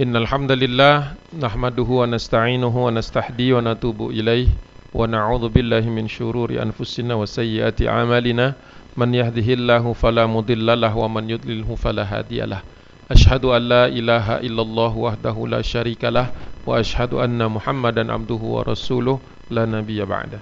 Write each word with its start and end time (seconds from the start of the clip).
إن 0.00 0.16
الحمد 0.16 0.52
لله 0.52 1.12
نحمده 1.36 1.82
ونستعينه 1.82 2.84
ونستهديه 2.84 3.54
ونتوب 3.54 4.10
إليه 4.10 4.48
ونعوذ 4.94 5.48
بالله 5.48 5.80
من 5.80 6.08
شرور 6.08 6.48
أنفسنا 6.62 7.14
وسيئات 7.14 7.82
أعمالنا. 7.82 8.54
من 8.96 9.14
يهده 9.14 9.48
الله 9.52 9.92
فلا 9.92 10.26
مضل 10.26 10.80
له 10.80 10.96
ومن 10.96 11.30
يضلله 11.30 11.74
فلا 11.76 12.04
هادي 12.08 12.40
له. 12.40 12.62
أشهد 13.10 13.44
أن 13.44 13.62
لا 13.68 13.86
إله 13.86 14.40
إلا 14.40 14.62
الله 14.62 14.96
وحده 14.96 15.36
لا 15.46 15.62
شريك 15.62 16.04
له 16.04 16.32
وأشهد 16.66 17.12
أن 17.14 17.44
محمدا 17.52 18.12
عبده 18.12 18.40
ورسوله. 18.40 19.20
لا 19.50 19.64
نبي 19.68 20.04
بعده. 20.04 20.40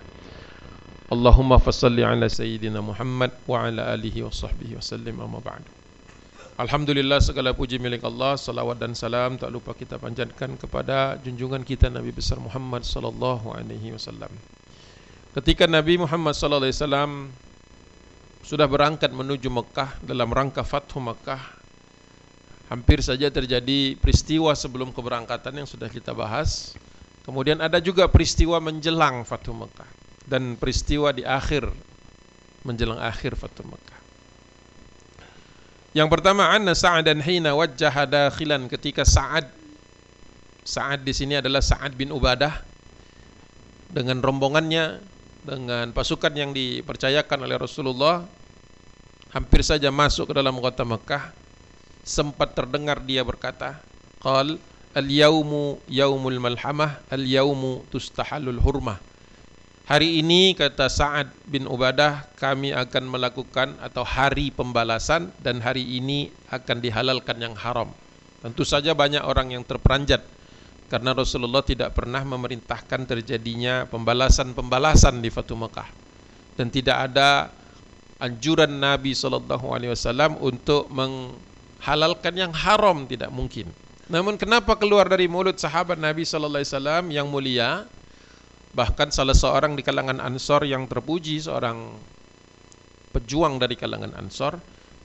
اللهم 1.12 1.58
فصل 1.58 2.00
على 2.00 2.28
سيدنا 2.28 2.80
محمد 2.80 3.30
وعلى 3.48 3.94
آله 3.94 4.22
وصحبه 4.22 4.78
وسلم 4.78 5.20
أما 5.20 5.42
بعد. 5.42 5.62
Alhamdulillah 6.60 7.24
segala 7.24 7.56
puji 7.56 7.80
milik 7.80 8.04
Allah, 8.04 8.36
salawat 8.36 8.76
dan 8.76 8.92
salam 8.92 9.40
tak 9.40 9.48
lupa 9.48 9.72
kita 9.72 9.96
panjatkan 9.96 10.60
kepada 10.60 11.16
junjungan 11.24 11.64
kita 11.64 11.88
Nabi 11.88 12.12
besar 12.12 12.36
Muhammad 12.36 12.84
sallallahu 12.84 13.56
alaihi 13.56 13.96
wasallam. 13.96 14.28
Ketika 15.32 15.64
Nabi 15.64 15.96
Muhammad 15.96 16.36
sallallahu 16.36 16.68
alaihi 16.68 16.76
wasallam 16.76 17.12
sudah 18.44 18.68
berangkat 18.68 19.08
menuju 19.08 19.48
Mekah 19.48 20.04
dalam 20.04 20.28
rangka 20.28 20.60
Fathu 20.60 21.00
Mekah, 21.00 21.40
hampir 22.68 23.00
saja 23.00 23.32
terjadi 23.32 23.96
peristiwa 23.96 24.52
sebelum 24.52 24.92
keberangkatan 24.92 25.64
yang 25.64 25.68
sudah 25.70 25.88
kita 25.88 26.12
bahas. 26.12 26.76
Kemudian 27.24 27.64
ada 27.64 27.80
juga 27.80 28.04
peristiwa 28.04 28.60
menjelang 28.60 29.24
Fathu 29.24 29.56
Mekah 29.56 29.88
dan 30.28 30.60
peristiwa 30.60 31.08
di 31.16 31.24
akhir 31.24 31.72
menjelang 32.68 33.00
akhir 33.00 33.32
Fathu 33.40 33.64
Mekah. 33.64 33.99
Yang 35.90 36.08
pertama 36.14 36.46
anna 36.46 36.70
Sa'adan 36.70 37.18
hina 37.18 37.50
wajjaha 37.50 38.06
dakhilan. 38.06 38.70
Ketika 38.70 39.02
Sa'ad 39.02 39.50
Sa'ad 40.62 41.02
di 41.02 41.10
sini 41.10 41.34
adalah 41.42 41.58
Sa'ad 41.58 41.98
bin 41.98 42.14
Ubadah 42.14 42.62
dengan 43.90 44.22
rombongannya 44.22 45.02
dengan 45.42 45.90
pasukan 45.90 46.30
yang 46.30 46.54
dipercayakan 46.54 47.42
oleh 47.42 47.58
Rasulullah 47.58 48.22
hampir 49.34 49.66
saja 49.66 49.90
masuk 49.90 50.30
ke 50.30 50.34
dalam 50.38 50.62
kota 50.62 50.86
Mekah 50.86 51.34
sempat 52.06 52.54
terdengar 52.54 53.02
dia 53.02 53.26
berkata 53.26 53.82
qal 54.22 54.62
al-yaumu 54.94 55.80
yaumul 55.90 56.38
malhamah 56.38 57.02
al-yaumu 57.10 57.82
tustahalul 57.90 58.62
hurmah 58.62 59.00
Hari 59.90 60.22
ini 60.22 60.54
kata 60.54 60.86
Sa'ad 60.86 61.34
bin 61.50 61.66
Ubadah 61.66 62.22
kami 62.38 62.70
akan 62.70 63.10
melakukan 63.10 63.74
atau 63.82 64.06
hari 64.06 64.54
pembalasan 64.54 65.34
dan 65.42 65.58
hari 65.58 65.82
ini 65.82 66.30
akan 66.46 66.78
dihalalkan 66.78 67.42
yang 67.42 67.58
haram. 67.58 67.90
Tentu 68.38 68.62
saja 68.62 68.94
banyak 68.94 69.18
orang 69.26 69.50
yang 69.50 69.66
terperanjat 69.66 70.22
karena 70.86 71.10
Rasulullah 71.10 71.66
tidak 71.66 71.90
pernah 71.98 72.22
memerintahkan 72.22 73.02
terjadinya 73.02 73.82
pembalasan-pembalasan 73.90 75.18
di 75.18 75.26
Fatu 75.26 75.58
Mekah 75.58 75.90
dan 76.54 76.70
tidak 76.70 77.10
ada 77.10 77.50
anjuran 78.22 78.70
Nabi 78.70 79.10
sallallahu 79.10 79.74
alaihi 79.74 79.90
wasallam 79.90 80.38
untuk 80.38 80.86
menghalalkan 80.86 82.38
yang 82.38 82.54
haram 82.54 83.10
tidak 83.10 83.34
mungkin. 83.34 83.66
Namun 84.06 84.38
kenapa 84.38 84.78
keluar 84.78 85.10
dari 85.10 85.26
mulut 85.26 85.58
sahabat 85.58 85.98
Nabi 85.98 86.22
sallallahu 86.22 86.62
alaihi 86.62 86.70
wasallam 86.78 87.04
yang 87.10 87.26
mulia 87.26 87.90
Bahkan 88.70 89.10
salah 89.10 89.34
seorang 89.34 89.74
di 89.74 89.82
kalangan 89.82 90.22
Ansor 90.22 90.62
yang 90.62 90.86
terpuji 90.86 91.42
seorang 91.42 91.90
pejuang 93.10 93.58
dari 93.58 93.74
kalangan 93.74 94.14
Ansor 94.14 94.58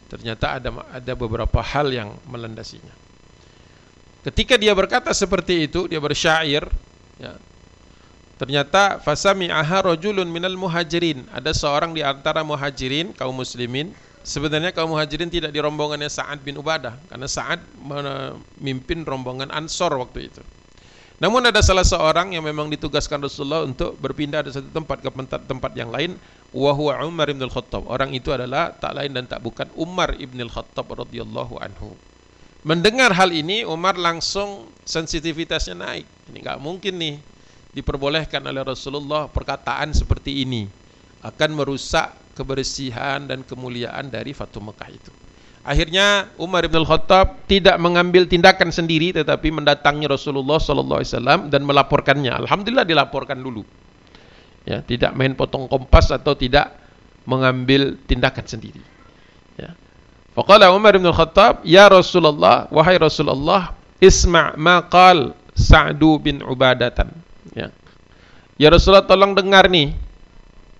ternyata 0.05 0.61
ada 0.61 0.69
ada 0.93 1.13
beberapa 1.17 1.65
hal 1.65 1.89
yang 1.89 2.13
melandasinya. 2.29 2.93
Ketika 4.21 4.57
dia 4.57 4.73
berkata 4.73 5.09
seperti 5.13 5.69
itu, 5.69 5.89
dia 5.89 5.97
bersyair 5.97 6.65
ya. 7.17 7.33
Ternyata 8.35 8.99
fasami'aha 8.99 9.95
rajulun 9.95 10.27
minal 10.27 10.59
muhajirin. 10.59 11.23
Ada 11.31 11.55
seorang 11.55 11.95
di 11.95 12.03
antara 12.03 12.43
muhajirin 12.43 13.15
kaum 13.15 13.33
muslimin 13.33 13.95
Sebenarnya 14.25 14.73
kaum 14.73 14.89
muhajirin 14.89 15.29
tidak 15.29 15.53
di 15.53 15.61
rombongannya 15.61 16.09
Sa'ad 16.09 16.41
bin 16.41 16.57
Ubadah 16.57 16.97
karena 17.13 17.29
Sa'ad 17.29 17.61
memimpin 17.77 19.05
rombongan 19.05 19.53
Ansor 19.53 19.93
waktu 20.01 20.33
itu. 20.33 20.41
Namun 21.15 21.47
ada 21.47 21.63
salah 21.63 21.87
seorang 21.87 22.35
yang 22.35 22.43
memang 22.43 22.67
ditugaskan 22.67 23.23
Rasulullah 23.23 23.63
untuk 23.63 23.95
berpindah 24.03 24.43
dari 24.43 24.51
satu 24.51 24.67
tempat 24.67 24.99
ke 24.99 25.09
tempat, 25.47 25.71
yang 25.71 25.87
lain 25.87 26.19
wa 26.51 26.71
huwa 26.75 26.99
Umar 27.07 27.31
bin 27.31 27.39
Al-Khattab. 27.39 27.87
Orang 27.87 28.11
itu 28.11 28.35
adalah 28.35 28.75
tak 28.75 28.99
lain 28.99 29.15
dan 29.15 29.23
tak 29.23 29.39
bukan 29.39 29.71
Umar 29.79 30.11
bin 30.11 30.35
Al-Khattab 30.43 30.91
radhiyallahu 30.91 31.55
anhu. 31.55 31.95
Mendengar 32.67 33.15
hal 33.15 33.31
ini 33.31 33.63
Umar 33.63 33.95
langsung 33.95 34.67
sensitivitasnya 34.83 35.77
naik. 35.77 36.07
Ini 36.33 36.43
enggak 36.43 36.59
mungkin 36.59 36.99
nih 36.99 37.15
diperbolehkan 37.71 38.43
oleh 38.43 38.63
Rasulullah 38.65 39.31
perkataan 39.31 39.95
seperti 39.95 40.43
ini 40.43 40.67
akan 41.23 41.49
merusak 41.55 42.11
kebersihan 42.35 43.23
dan 43.23 43.47
kemuliaan 43.47 44.11
dari 44.11 44.35
Fatu 44.35 44.59
Mekah 44.59 44.89
itu. 44.91 45.11
Akhirnya 45.65 46.29
Umar 46.37 46.61
bin 46.69 46.77
Al-Khattab 46.85 47.49
tidak 47.49 47.81
mengambil 47.81 48.29
tindakan 48.29 48.69
sendiri 48.69 49.09
tetapi 49.09 49.49
mendatangi 49.49 50.05
Rasulullah 50.05 50.61
sallallahu 50.61 51.01
alaihi 51.01 51.11
wasallam 51.17 51.39
dan 51.49 51.65
melaporkannya. 51.65 52.45
Alhamdulillah 52.45 52.85
dilaporkan 52.85 53.41
dulu. 53.41 53.65
Ya, 54.61 54.85
tidak 54.85 55.17
main 55.17 55.33
potong 55.33 55.65
kompas 55.65 56.13
atau 56.13 56.37
tidak 56.37 56.69
mengambil 57.25 57.97
tindakan 58.05 58.45
sendiri. 58.45 58.77
Ya. 59.57 59.73
Faqala 60.37 60.69
Umar 60.69 61.01
bin 61.01 61.09
Al-Khattab, 61.09 61.65
"Ya 61.65 61.89
Rasulullah, 61.89 62.69
wahai 62.69 63.01
Rasulullah, 63.01 63.73
isma' 63.97 64.53
ma 64.61 64.85
qal 64.85 65.33
Sa'du 65.57 66.21
bin 66.21 66.45
Ubadatan." 66.45 67.09
Ya. 67.57 67.73
Ya 68.61 68.69
Rasulullah 68.69 69.09
tolong 69.09 69.33
dengar 69.33 69.65
nih 69.65 69.97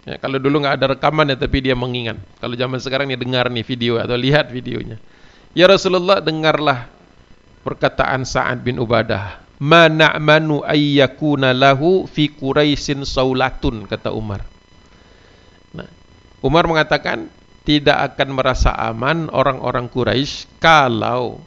Ya, 0.06 0.22
kalau 0.22 0.38
dulu 0.38 0.62
nggak 0.62 0.78
ada 0.78 0.88
rekaman 0.94 1.34
ya 1.34 1.38
tapi 1.38 1.66
dia 1.66 1.74
mengingat. 1.74 2.22
Kalau 2.38 2.54
zaman 2.54 2.78
sekarang 2.78 3.10
dia 3.10 3.18
dengar 3.18 3.50
nih 3.50 3.66
video 3.66 3.98
atau 3.98 4.14
lihat 4.14 4.54
videonya. 4.54 5.02
Ya 5.58 5.66
Rasulullah 5.66 6.22
dengarlah 6.22 6.86
perkataan 7.66 8.22
Sa'ad 8.22 8.62
bin 8.62 8.78
Ubadah. 8.78 9.42
Ma 9.58 9.90
na'manu 9.90 10.62
ayyakuna 10.62 11.58
lahu 11.58 12.06
fi 12.06 12.30
Quraisyin 12.30 13.02
saulatun 13.02 13.90
kata 13.90 14.14
Umar. 14.14 14.46
Nah, 15.74 15.90
Umar 16.46 16.70
mengatakan 16.70 17.26
tidak 17.66 18.14
akan 18.14 18.30
merasa 18.38 18.78
aman 18.78 19.26
orang-orang 19.34 19.90
Quraisy 19.90 20.62
kalau 20.62 21.42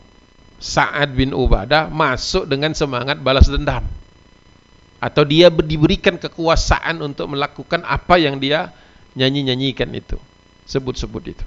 Sa'ad 0.59 1.15
bin 1.15 1.31
Ubadah 1.31 1.87
masuk 1.95 2.51
dengan 2.51 2.75
semangat 2.75 3.23
balas 3.23 3.47
dendam 3.47 3.87
atau 4.99 5.23
dia 5.23 5.47
diberikan 5.51 6.19
kekuasaan 6.19 6.99
untuk 7.03 7.31
melakukan 7.31 7.87
apa 7.87 8.19
yang 8.19 8.39
dia 8.39 8.75
nyanyi-nyanyikan 9.15 9.89
itu. 9.95 10.19
Sebut-sebut 10.69 11.25
itu. 11.33 11.45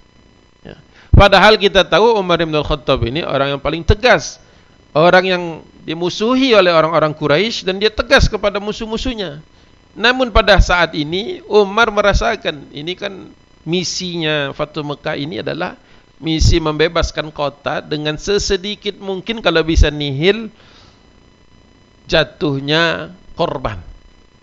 Ya. 0.61 0.77
padahal 1.09 1.57
kita 1.57 1.81
tahu 1.81 2.21
Umar 2.21 2.37
bin 2.37 2.53
Al-Khattab 2.53 3.01
ini 3.05 3.25
orang 3.25 3.57
yang 3.57 3.61
paling 3.61 3.83
tegas. 3.83 4.39
Orang 4.91 5.23
yang 5.23 5.43
dimusuhi 5.87 6.51
oleh 6.51 6.69
orang-orang 6.69 7.15
Quraisy 7.15 7.63
dan 7.63 7.79
dia 7.79 7.87
tegas 7.87 8.27
kepada 8.27 8.59
musuh-musuhnya. 8.59 9.39
Namun 9.95 10.31
pada 10.31 10.59
saat 10.59 10.95
ini 10.95 11.39
Umar 11.47 11.91
merasakan 11.91 12.71
ini 12.71 12.95
kan 12.95 13.31
misinya 13.67 14.51
Fatu 14.55 14.83
Mekah 14.83 15.15
ini 15.19 15.43
adalah 15.43 15.75
misi 16.21 16.61
membebaskan 16.61 17.33
kota 17.33 17.81
dengan 17.81 18.15
sesedikit 18.15 19.01
mungkin 19.01 19.41
kalau 19.41 19.65
bisa 19.65 19.89
nihil 19.89 20.53
jatuhnya 22.05 23.09
korban. 23.41 23.81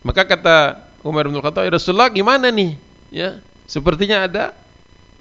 Maka 0.02 0.26
kata 0.26 0.82
Umar 1.06 1.30
bin 1.30 1.38
Khattab, 1.38 1.62
ya 1.62 1.70
Rasulullah 1.70 2.10
gimana 2.10 2.50
nih? 2.50 2.74
Ya, 3.14 3.38
sepertinya 3.70 4.26
ada 4.26 4.50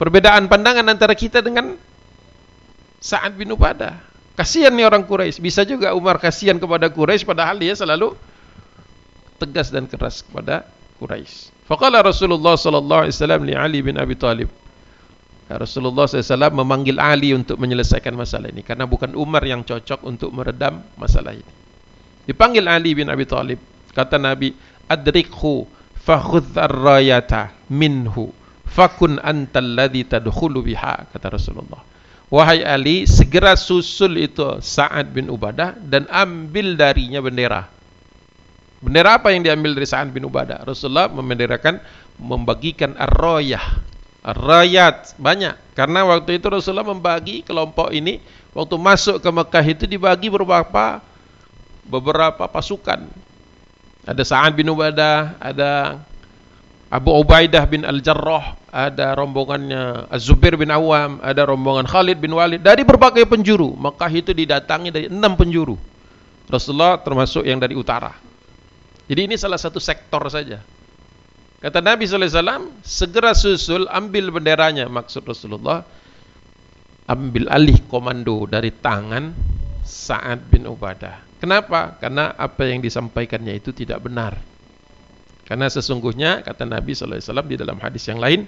perbedaan 0.02 0.50
pandangan 0.50 0.86
antara 0.90 1.14
kita 1.14 1.46
dengan 1.46 1.78
Sa'ad 2.98 3.38
bin 3.38 3.54
Ubadah. 3.54 4.02
Kasihan 4.34 4.74
nih 4.74 4.90
orang 4.90 5.06
Quraisy. 5.06 5.38
Bisa 5.38 5.62
juga 5.62 5.94
Umar 5.94 6.18
kasihan 6.18 6.58
kepada 6.58 6.90
Quraisy 6.90 7.26
padahal 7.26 7.62
dia 7.62 7.78
selalu 7.78 8.18
tegas 9.38 9.70
dan 9.70 9.86
keras 9.86 10.26
kepada 10.26 10.66
Quraisy. 10.98 11.54
Faqala 11.70 12.02
Rasulullah 12.02 12.58
sallallahu 12.58 13.06
alaihi 13.06 13.14
wasallam 13.14 13.42
li 13.46 13.54
Ali 13.54 13.80
bin 13.86 14.02
Abi 14.02 14.18
Thalib. 14.18 14.50
Ya, 15.48 15.56
Rasulullah 15.56 16.12
SAW 16.12 16.52
memanggil 16.52 17.00
Ali 17.00 17.32
untuk 17.32 17.56
menyelesaikan 17.56 18.12
masalah 18.12 18.52
ini 18.52 18.68
karena 18.68 18.84
bukan 18.84 19.16
Umar 19.16 19.40
yang 19.48 19.64
cocok 19.64 20.04
untuk 20.04 20.36
meredam 20.36 20.84
masalah 21.00 21.32
ini. 21.40 21.67
Dipanggil 22.28 22.68
Ali 22.68 22.92
bin 22.94 23.08
Abi 23.08 23.24
Thalib. 23.24 23.60
Kata 23.96 24.20
Nabi, 24.20 24.52
"Adrikhu 24.86 25.66
fakhudh 26.04 26.54
ar-rayata 26.60 27.56
minhu 27.72 28.30
fakun 28.68 29.18
antal 29.24 29.64
ladzi 29.64 30.04
tadkhulu 30.04 30.62
biha." 30.62 31.08
Kata 31.10 31.34
Rasulullah. 31.34 31.82
Wahai 32.28 32.60
Ali, 32.68 33.08
segera 33.08 33.56
susul 33.56 34.20
itu 34.20 34.44
Sa'ad 34.60 35.16
bin 35.16 35.32
Ubadah 35.32 35.80
dan 35.80 36.04
ambil 36.12 36.76
darinya 36.76 37.24
bendera. 37.24 37.72
Bendera 38.84 39.16
apa 39.16 39.32
yang 39.32 39.48
diambil 39.48 39.72
dari 39.72 39.88
Sa'ad 39.88 40.12
bin 40.12 40.28
Ubadah? 40.28 40.68
Rasulullah 40.68 41.08
membenderakan 41.08 41.80
membagikan 42.20 43.00
ar-rayah. 43.00 43.64
Ar-rayat 44.28 45.16
banyak 45.16 45.56
karena 45.72 46.04
waktu 46.04 46.36
itu 46.36 46.52
Rasulullah 46.52 46.92
membagi 46.92 47.48
kelompok 47.48 47.96
ini 47.96 48.20
Waktu 48.58 48.74
masuk 48.82 49.22
ke 49.22 49.30
Mekah 49.30 49.66
itu 49.70 49.86
dibagi 49.86 50.34
beberapa 50.34 50.98
beberapa 51.88 52.46
pasukan. 52.46 53.08
Ada 54.08 54.24
Sa'ad 54.24 54.56
bin 54.56 54.72
Ubadah, 54.72 55.36
ada 55.40 56.00
Abu 56.88 57.12
Ubaidah 57.12 57.68
bin 57.68 57.84
Al-Jarrah, 57.84 58.56
ada 58.72 59.12
rombongannya 59.20 60.08
Az-Zubair 60.08 60.56
bin 60.56 60.72
Awam, 60.72 61.20
ada 61.20 61.44
rombongan 61.44 61.84
Khalid 61.84 62.16
bin 62.16 62.32
Walid 62.32 62.64
dari 62.64 62.88
berbagai 62.88 63.28
penjuru. 63.28 63.76
Mekah 63.76 64.08
itu 64.08 64.32
didatangi 64.32 64.90
dari 64.96 65.06
enam 65.12 65.36
penjuru. 65.36 65.76
Rasulullah 66.48 66.96
termasuk 67.04 67.44
yang 67.44 67.60
dari 67.60 67.76
utara. 67.76 68.16
Jadi 69.08 69.20
ini 69.28 69.36
salah 69.36 69.60
satu 69.60 69.84
sektor 69.84 70.24
saja. 70.32 70.64
Kata 71.60 71.84
Nabi 71.84 72.08
SAW, 72.08 72.80
segera 72.88 73.36
susul 73.36 73.84
ambil 73.92 74.32
benderanya. 74.32 74.88
Maksud 74.88 75.28
Rasulullah, 75.28 75.84
ambil 77.12 77.52
alih 77.52 77.84
komando 77.92 78.48
dari 78.48 78.72
tangan 78.72 79.36
Sa'ad 79.84 80.48
bin 80.48 80.64
Ubadah. 80.72 81.27
Kenapa? 81.38 81.96
Karena 82.02 82.34
apa 82.34 82.66
yang 82.66 82.82
disampaikannya 82.82 83.58
itu 83.58 83.70
tidak 83.70 84.02
benar. 84.02 84.38
Karena 85.48 85.72
sesungguhnya 85.72 86.44
kata 86.44 86.68
Nabi 86.68 86.92
SAW 86.92 87.46
di 87.48 87.56
dalam 87.56 87.80
hadis 87.80 88.04
yang 88.10 88.20
lain, 88.20 88.44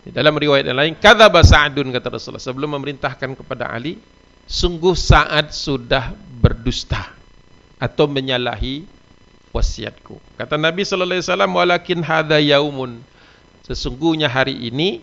di 0.00 0.10
dalam 0.14 0.36
riwayat 0.36 0.68
yang 0.68 0.78
lain, 0.78 0.92
kata 0.96 1.26
Sa'adun 1.26 1.90
kata 1.90 2.12
Rasulullah 2.12 2.40
sebelum 2.40 2.78
memerintahkan 2.78 3.34
kepada 3.34 3.72
Ali, 3.72 3.98
sungguh 4.46 4.94
Sa'ad 4.94 5.50
sudah 5.50 6.14
berdusta 6.14 7.10
atau 7.82 8.06
menyalahi 8.06 8.86
wasiatku. 9.50 10.38
Kata 10.38 10.54
Nabi 10.54 10.86
SAW, 10.86 11.50
walakin 11.50 12.00
hadha 12.06 12.38
yaumun. 12.38 13.02
Sesungguhnya 13.66 14.30
hari 14.30 14.70
ini 14.70 15.02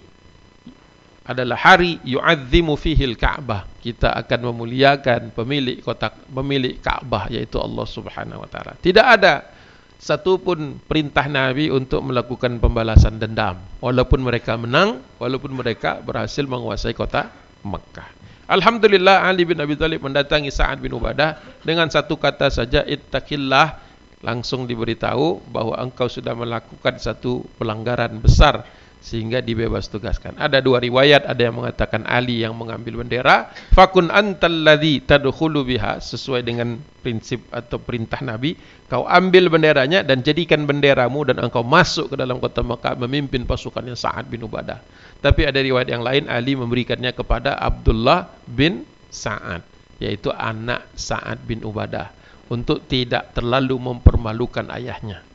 adalah 1.27 1.59
hari 1.59 1.99
yu'adzimu 2.07 2.79
fihil 2.79 3.19
Ka'bah. 3.19 3.67
Kita 3.87 4.11
akan 4.19 4.51
memuliakan 4.51 5.31
pemilik 5.31 5.79
kota 5.79 6.11
pemilik 6.11 6.75
Ka'bah 6.83 7.31
yaitu 7.31 7.55
Allah 7.55 7.87
Subhanahu 7.87 8.43
wa 8.43 8.49
taala. 8.51 8.75
Tidak 8.75 9.05
ada 9.07 9.47
satu 9.95 10.43
pun 10.43 10.75
perintah 10.83 11.23
Nabi 11.31 11.71
untuk 11.71 12.03
melakukan 12.03 12.59
pembalasan 12.59 13.15
dendam. 13.15 13.63
Walaupun 13.79 14.27
mereka 14.27 14.59
menang 14.59 14.99
walaupun 15.23 15.55
mereka 15.55 16.03
berhasil 16.03 16.43
menguasai 16.43 16.91
kota 16.91 17.31
Mekah. 17.63 18.11
Alhamdulillah 18.47 19.23
Ali 19.23 19.47
bin 19.47 19.59
Abi 19.59 19.79
Thalib 19.79 20.03
mendatangi 20.03 20.51
Sa'ad 20.51 20.83
bin 20.83 20.91
Ubadah 20.91 21.39
dengan 21.63 21.87
satu 21.87 22.19
kata 22.19 22.51
saja 22.51 22.83
ittaqillah. 22.83 23.87
Langsung 24.17 24.65
diberitahu 24.65 25.45
bahwa 25.53 25.77
engkau 25.77 26.09
sudah 26.09 26.33
melakukan 26.33 26.97
satu 26.97 27.45
pelanggaran 27.61 28.17
besar 28.17 28.65
sehingga 29.03 29.39
dibebas 29.39 29.87
tugaskan. 29.87 30.35
Ada 30.35 30.59
dua 30.59 30.83
riwayat, 30.83 31.23
ada 31.23 31.39
yang 31.39 31.55
mengatakan 31.55 32.03
Ali 32.03 32.43
yang 32.43 32.57
mengambil 32.57 32.99
bendera, 32.99 33.53
fakun 33.71 34.11
antal 34.11 34.51
ladzi 34.51 34.99
tadkhulu 35.05 35.63
biha 35.63 36.01
sesuai 36.03 36.43
dengan 36.43 36.75
prinsip 36.99 37.47
atau 37.53 37.79
perintah 37.79 38.19
Nabi, 38.19 38.57
kau 38.91 39.07
ambil 39.07 39.47
benderanya 39.47 40.03
dan 40.03 40.25
jadikan 40.25 40.67
benderamu 40.67 41.23
dan 41.23 41.39
engkau 41.39 41.63
masuk 41.63 42.11
ke 42.11 42.15
dalam 42.19 42.41
kota 42.41 42.65
Mekah 42.65 42.99
memimpin 42.99 43.47
pasukannya 43.47 43.95
Sa'ad 43.95 44.27
bin 44.27 44.43
Ubadah. 44.43 44.83
Tapi 45.23 45.47
ada 45.47 45.57
riwayat 45.57 45.87
yang 45.87 46.03
lain 46.03 46.27
Ali 46.27 46.53
memberikannya 46.59 47.15
kepada 47.15 47.55
Abdullah 47.57 48.27
bin 48.43 48.83
Sa'ad, 49.07 49.63
yaitu 50.03 50.29
anak 50.35 50.83
Sa'ad 50.99 51.41
bin 51.47 51.63
Ubadah 51.63 52.11
untuk 52.47 52.87
tidak 52.87 53.35
terlalu 53.35 53.75
mempermalukan 53.75 54.67
ayahnya. 54.71 55.26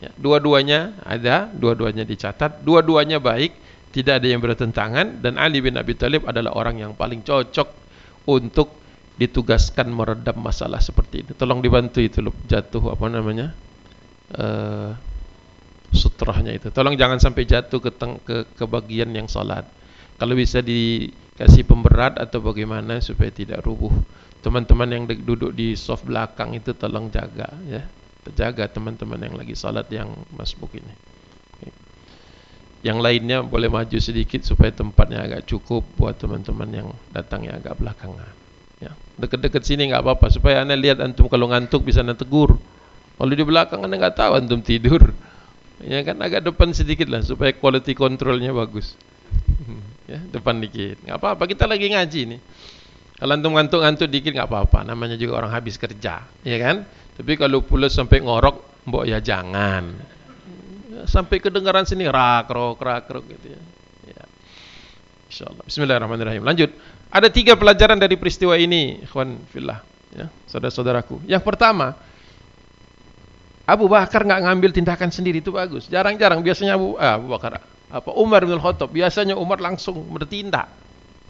Ya, 0.00 0.10
dua-duanya 0.16 0.96
ada, 1.04 1.52
dua-duanya 1.52 2.08
dicatat, 2.08 2.64
dua-duanya 2.64 3.20
baik, 3.20 3.52
tidak 3.92 4.24
ada 4.24 4.26
yang 4.32 4.40
bertentangan 4.40 5.20
dan 5.20 5.36
Ali 5.36 5.60
bin 5.60 5.76
Abi 5.76 5.92
Thalib 5.92 6.24
adalah 6.24 6.56
orang 6.56 6.80
yang 6.80 6.92
paling 6.96 7.20
cocok 7.20 7.68
untuk 8.24 8.72
ditugaskan 9.20 9.92
meredam 9.92 10.40
masalah 10.40 10.80
seperti 10.80 11.20
ini. 11.20 11.30
Tolong 11.36 11.60
dibantu 11.60 12.00
itu 12.00 12.24
loh, 12.24 12.32
jatuh 12.48 12.96
apa 12.96 13.06
namanya? 13.12 13.52
Uh, 14.32 14.96
sutrahnya 15.92 16.56
itu. 16.56 16.72
Tolong 16.72 16.96
jangan 16.96 17.20
sampai 17.20 17.44
jatuh 17.44 17.84
ke 17.84 17.92
ke, 18.24 18.36
ke 18.56 18.64
bagian 18.64 19.12
yang 19.12 19.28
salat. 19.28 19.68
Kalau 20.16 20.32
bisa 20.32 20.64
dikasih 20.64 21.68
pemberat 21.68 22.16
atau 22.16 22.40
bagaimana 22.40 23.04
supaya 23.04 23.28
tidak 23.28 23.60
rubuh. 23.68 23.92
Teman-teman 24.40 24.88
yang 24.88 25.04
duduk 25.04 25.52
di 25.52 25.76
soft 25.76 26.08
belakang 26.08 26.56
itu 26.56 26.72
tolong 26.72 27.12
jaga 27.12 27.52
ya 27.68 27.84
terjaga 28.24 28.68
teman-teman 28.68 29.20
yang 29.20 29.34
lagi 29.36 29.56
salat 29.56 29.88
yang 29.88 30.12
masbuk 30.36 30.76
ini. 30.76 30.94
Yang 32.80 32.98
lainnya 33.04 33.44
boleh 33.44 33.68
maju 33.68 33.98
sedikit 34.00 34.40
supaya 34.40 34.72
tempatnya 34.72 35.20
agak 35.20 35.44
cukup 35.44 35.84
buat 36.00 36.16
teman-teman 36.16 36.68
yang 36.72 36.88
datangnya 37.12 37.60
agak 37.60 37.76
belakangan. 37.76 38.32
Ya, 38.80 38.96
dekat-dekat 39.20 39.60
sini 39.68 39.92
enggak 39.92 40.00
apa-apa 40.00 40.32
supaya 40.32 40.64
anda 40.64 40.72
lihat 40.72 40.96
antum 41.04 41.28
kalau 41.28 41.52
ngantuk 41.52 41.84
bisa 41.84 42.00
anda 42.00 42.16
tegur. 42.16 42.56
Kalau 43.20 43.32
di 43.36 43.44
belakang 43.44 43.84
anda 43.84 44.00
enggak 44.00 44.16
tahu 44.16 44.32
antum 44.32 44.64
tidur. 44.64 45.12
Ya 45.84 46.00
kan 46.04 46.16
agak 46.24 46.44
depan 46.44 46.72
sedikit 46.72 47.08
lah 47.12 47.20
supaya 47.20 47.52
quality 47.52 47.92
controlnya 47.92 48.56
bagus. 48.56 48.96
ya, 50.10 50.20
depan 50.32 50.56
dikit. 50.64 51.04
Enggak 51.04 51.20
apa-apa 51.20 51.44
kita 51.52 51.68
lagi 51.68 51.92
ngaji 51.92 52.20
nih. 52.36 52.40
Kalau 53.20 53.32
antum 53.36 53.52
ngantuk-ngantuk 53.60 54.08
dikit 54.08 54.32
enggak 54.32 54.48
apa-apa, 54.48 54.88
namanya 54.88 55.20
juga 55.20 55.44
orang 55.44 55.52
habis 55.52 55.76
kerja, 55.76 56.24
ya 56.24 56.56
kan? 56.56 56.88
Tapi 57.20 57.36
kalau 57.36 57.60
pulas 57.60 57.92
sampai 57.92 58.24
ngorok, 58.24 58.88
mbok 58.88 59.04
ya 59.04 59.20
jangan. 59.20 59.92
Sampai 61.04 61.36
kedengaran 61.36 61.84
sini 61.84 62.08
rak 62.08 62.48
rok 62.48 62.80
rak 62.80 63.12
rok 63.12 63.28
gitu 63.28 63.52
ya. 63.52 63.60
ya. 64.08 64.24
Insyaallah. 65.28 65.64
Bismillahirrahmanirrahim. 65.68 66.40
Lanjut. 66.40 66.72
Ada 67.12 67.28
tiga 67.28 67.60
pelajaran 67.60 68.00
dari 68.00 68.16
peristiwa 68.16 68.54
ini, 68.54 69.02
ikhwan 69.02 69.34
fillah, 69.50 69.82
ya, 70.14 70.30
saudara-saudaraku. 70.46 71.26
Yang 71.26 71.42
pertama, 71.42 71.98
Abu 73.66 73.90
Bakar 73.90 74.24
nggak 74.24 74.40
ngambil 74.46 74.70
tindakan 74.72 75.10
sendiri 75.12 75.44
itu 75.44 75.52
bagus. 75.52 75.90
Jarang-jarang 75.92 76.40
biasanya 76.40 76.78
Abu, 76.80 76.96
ah, 76.96 77.20
Abu 77.20 77.26
Bakar 77.34 77.60
apa 77.90 78.10
Umar 78.14 78.46
bin 78.46 78.56
Khattab 78.56 78.94
biasanya 78.94 79.36
Umar 79.36 79.60
langsung 79.60 80.00
bertindak. 80.08 80.72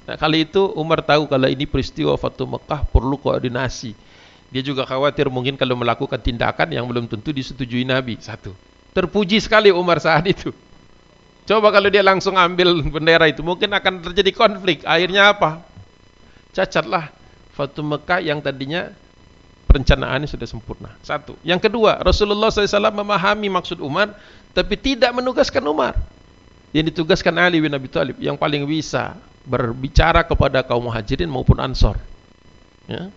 Nah, 0.06 0.14
kali 0.20 0.46
itu 0.46 0.70
Umar 0.76 1.02
tahu 1.02 1.26
kalau 1.26 1.48
ini 1.50 1.66
peristiwa 1.66 2.14
Fatu 2.14 2.46
Mekah 2.46 2.86
perlu 2.86 3.19
koordinasi. 3.19 4.09
Dia 4.50 4.62
juga 4.67 4.82
khawatir 4.82 5.31
mungkin 5.31 5.55
kalau 5.55 5.79
melakukan 5.79 6.19
tindakan 6.19 6.69
yang 6.75 6.85
belum 6.91 7.06
tentu 7.06 7.31
disetujui 7.31 7.87
Nabi. 7.87 8.19
Satu. 8.19 8.50
Terpuji 8.91 9.38
sekali 9.38 9.70
Umar 9.70 10.02
saat 10.02 10.26
itu. 10.26 10.50
Coba 11.47 11.70
kalau 11.70 11.91
dia 11.91 12.02
langsung 12.02 12.35
ambil 12.35 12.82
bendera 12.94 13.26
itu, 13.31 13.43
mungkin 13.43 13.70
akan 13.70 14.02
terjadi 14.11 14.31
konflik. 14.35 14.82
Akhirnya 14.87 15.35
apa? 15.35 15.62
Cacatlah 16.50 17.11
Fatu 17.55 17.82
Mekah 17.82 18.23
yang 18.23 18.43
tadinya 18.43 18.91
perencanaannya 19.70 20.26
sudah 20.26 20.47
sempurna. 20.50 20.91
Satu. 21.06 21.39
Yang 21.46 21.70
kedua, 21.70 22.03
Rasulullah 22.03 22.51
SAW 22.51 22.91
memahami 22.91 23.46
maksud 23.46 23.79
Umar, 23.79 24.15
tapi 24.51 24.74
tidak 24.74 25.15
menugaskan 25.15 25.63
Umar. 25.67 25.94
Yang 26.74 26.94
ditugaskan 26.94 27.34
Ali 27.39 27.58
bin 27.58 27.74
Abi 27.74 27.91
Thalib 27.91 28.19
yang 28.22 28.39
paling 28.39 28.63
bisa 28.67 29.19
berbicara 29.43 30.22
kepada 30.22 30.63
kaum 30.63 30.86
muhajirin 30.86 31.27
maupun 31.27 31.58
ansor. 31.58 31.98
Ya. 32.86 33.10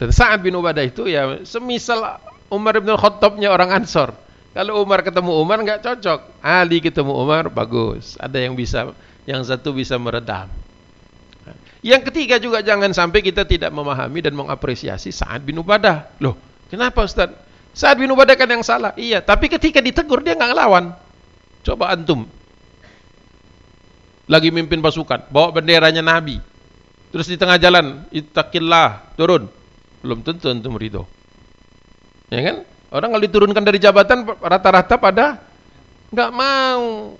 Dan 0.00 0.16
Sa'ad 0.16 0.40
bin 0.40 0.56
Ubadah 0.56 0.80
itu 0.80 1.04
ya 1.04 1.44
semisal 1.44 2.00
Umar 2.48 2.80
bin 2.80 2.88
Khattabnya 2.96 3.52
orang 3.52 3.84
Ansor. 3.84 4.16
Kalau 4.56 4.80
Umar 4.80 5.04
ketemu 5.04 5.36
Umar 5.36 5.60
enggak 5.60 5.84
cocok. 5.84 6.40
Ali 6.40 6.80
ketemu 6.80 7.12
Umar 7.12 7.52
bagus. 7.52 8.16
Ada 8.16 8.40
yang 8.40 8.56
bisa 8.56 8.96
yang 9.28 9.44
satu 9.44 9.76
bisa 9.76 10.00
meredam. 10.00 10.48
Yang 11.84 12.08
ketiga 12.08 12.40
juga 12.40 12.64
jangan 12.64 12.96
sampai 12.96 13.20
kita 13.20 13.44
tidak 13.44 13.68
memahami 13.76 14.24
dan 14.24 14.32
mengapresiasi 14.32 15.12
Sa'ad 15.12 15.44
bin 15.44 15.60
Ubadah. 15.60 16.16
Loh, 16.16 16.32
kenapa 16.72 17.04
Ustaz? 17.04 17.36
Sa'ad 17.76 18.00
bin 18.00 18.08
Ubadah 18.08 18.40
kan 18.40 18.48
yang 18.48 18.64
salah. 18.64 18.96
Iya, 18.96 19.20
tapi 19.20 19.52
ketika 19.52 19.84
ditegur 19.84 20.24
dia 20.24 20.32
enggak 20.32 20.56
ngelawan. 20.56 20.96
Coba 21.60 21.92
antum. 21.92 22.24
Lagi 24.32 24.48
mimpin 24.48 24.80
pasukan, 24.80 25.28
bawa 25.28 25.52
benderanya 25.52 26.00
Nabi. 26.00 26.40
Terus 27.12 27.28
di 27.28 27.36
tengah 27.36 27.60
jalan, 27.60 28.08
ittaqillah, 28.08 29.12
turun 29.20 29.59
belum 30.00 30.24
tentu 30.24 30.48
antum 30.48 30.76
ridho. 30.80 31.04
Ya 32.32 32.40
kan? 32.40 32.56
Orang 32.90 33.14
kalau 33.14 33.22
diturunkan 33.22 33.62
dari 33.62 33.78
jabatan 33.78 34.26
rata-rata 34.26 34.98
pada 34.98 35.38
enggak 36.10 36.30
mau. 36.34 37.14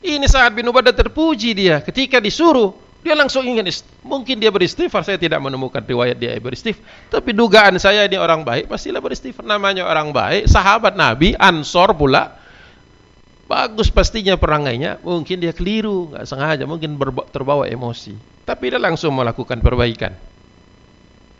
Ini 0.00 0.26
saat 0.28 0.52
bin 0.56 0.68
Ubadah 0.68 0.92
terpuji 0.92 1.52
dia. 1.56 1.80
Ketika 1.80 2.20
disuruh 2.20 2.72
dia 3.00 3.16
langsung 3.16 3.48
ingin 3.48 3.64
mungkin 4.04 4.36
dia 4.36 4.52
beristighfar 4.52 5.00
saya 5.00 5.16
tidak 5.16 5.40
menemukan 5.40 5.80
riwayat 5.80 6.20
dia 6.20 6.36
beristighfar. 6.36 6.84
Tapi 7.08 7.32
dugaan 7.32 7.80
saya 7.80 8.04
ini 8.04 8.20
orang 8.20 8.44
baik 8.44 8.68
pastilah 8.68 9.00
beristighfar. 9.00 9.44
Namanya 9.44 9.88
orang 9.88 10.12
baik 10.12 10.48
sahabat 10.50 10.96
Nabi 10.96 11.32
Ansor 11.36 11.96
pula. 11.96 12.36
Bagus 13.48 13.88
pastinya 13.90 14.36
perangainya. 14.36 15.00
Mungkin 15.00 15.40
dia 15.40 15.56
keliru 15.56 16.12
enggak 16.12 16.24
sengaja 16.28 16.64
mungkin 16.68 16.96
terbawa 17.32 17.64
emosi. 17.68 18.16
Tapi 18.44 18.72
dia 18.72 18.80
langsung 18.80 19.16
melakukan 19.16 19.60
perbaikan 19.64 20.12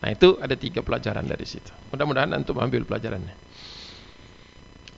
Nah 0.01 0.09
itu 0.09 0.37
ada 0.41 0.57
tiga 0.57 0.81
pelajaran 0.81 1.21
dari 1.21 1.45
situ. 1.45 1.69
Mudah-mudahan 1.93 2.33
antum 2.33 2.57
ambil 2.57 2.81
pelajarannya. 2.81 3.37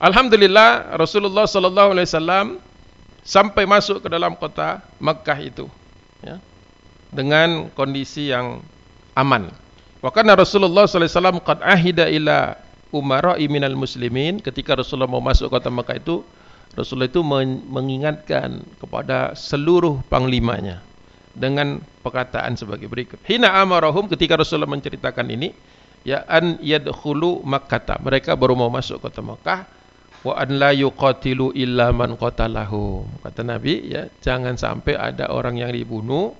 Alhamdulillah 0.00 0.96
Rasulullah 0.96 1.44
sallallahu 1.44 1.92
alaihi 1.94 2.08
wasallam 2.08 2.46
sampai 3.20 3.64
masuk 3.68 4.04
ke 4.04 4.08
dalam 4.08 4.34
kota 4.36 4.80
Makkah 5.00 5.38
itu, 5.40 5.68
ya. 6.24 6.40
dengan 7.12 7.68
kondisi 7.72 8.32
yang 8.32 8.64
aman. 9.12 9.52
Wa 10.00 10.10
Rasulullah 10.12 10.88
sallallahu 10.88 11.04
alaihi 11.04 11.14
wasallam 11.16 11.38
qad 11.40 11.58
ahida 11.64 12.04
ila 12.08 12.56
umara'i 12.94 13.50
minal 13.50 13.74
muslimin 13.74 14.38
ketika 14.38 14.78
Rasulullah 14.78 15.10
mau 15.10 15.24
masuk 15.24 15.50
kota 15.50 15.68
Mekah 15.68 15.98
itu 15.98 16.22
Rasulullah 16.74 17.10
itu 17.10 17.22
mengingatkan 17.70 18.62
kepada 18.78 19.34
seluruh 19.34 20.02
panglimanya 20.06 20.82
dengan 21.34 21.82
perkataan 22.00 22.54
sebagai 22.54 22.86
berikut. 22.86 23.18
Hina 23.26 23.50
amarahum 23.58 24.06
ketika 24.06 24.38
Rasulullah 24.38 24.70
menceritakan 24.70 25.26
ini, 25.34 25.50
ya 26.06 26.22
an 26.30 26.62
yadkhulu 26.62 27.42
Makkah. 27.42 28.00
Mereka 28.00 28.38
baru 28.38 28.54
mau 28.54 28.70
masuk 28.70 29.02
kota 29.02 29.20
Mekah 29.20 29.66
wa 30.24 30.34
an 30.40 30.48
la 30.56 30.70
yuqatilu 30.72 31.52
illa 31.52 31.90
man 31.90 32.16
qatalahu. 32.16 33.04
Kata 33.20 33.42
Nabi, 33.44 33.92
ya, 33.92 34.08
jangan 34.22 34.56
sampai 34.56 34.96
ada 34.96 35.28
orang 35.34 35.60
yang 35.60 35.74
dibunuh 35.74 36.32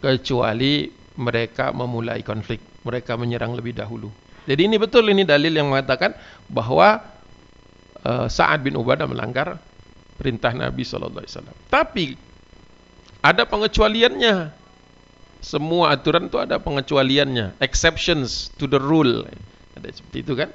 kecuali 0.00 0.90
mereka 1.20 1.70
memulai 1.70 2.24
konflik. 2.24 2.58
Mereka 2.82 3.14
menyerang 3.20 3.52
lebih 3.52 3.76
dahulu. 3.76 4.08
Jadi 4.48 4.66
ini 4.66 4.80
betul 4.80 5.04
ini 5.12 5.22
dalil 5.22 5.52
yang 5.52 5.68
mengatakan 5.68 6.16
bahwa 6.48 6.96
uh, 8.02 8.26
Sa'ad 8.26 8.64
bin 8.64 8.72
Ubadah 8.72 9.04
melanggar 9.04 9.60
perintah 10.16 10.50
Nabi 10.56 10.80
sallallahu 10.82 11.20
alaihi 11.20 11.32
wasallam. 11.36 11.56
Tapi 11.68 12.04
ada 13.20 13.44
pengecualiannya. 13.44 14.52
Semua 15.40 15.96
aturan 15.96 16.28
itu 16.28 16.36
ada 16.36 16.60
pengecualiannya, 16.60 17.56
exceptions 17.64 18.52
to 18.60 18.68
the 18.68 18.76
rule. 18.76 19.24
Ada 19.72 19.88
seperti 19.96 20.18
itu 20.20 20.36
kan? 20.36 20.52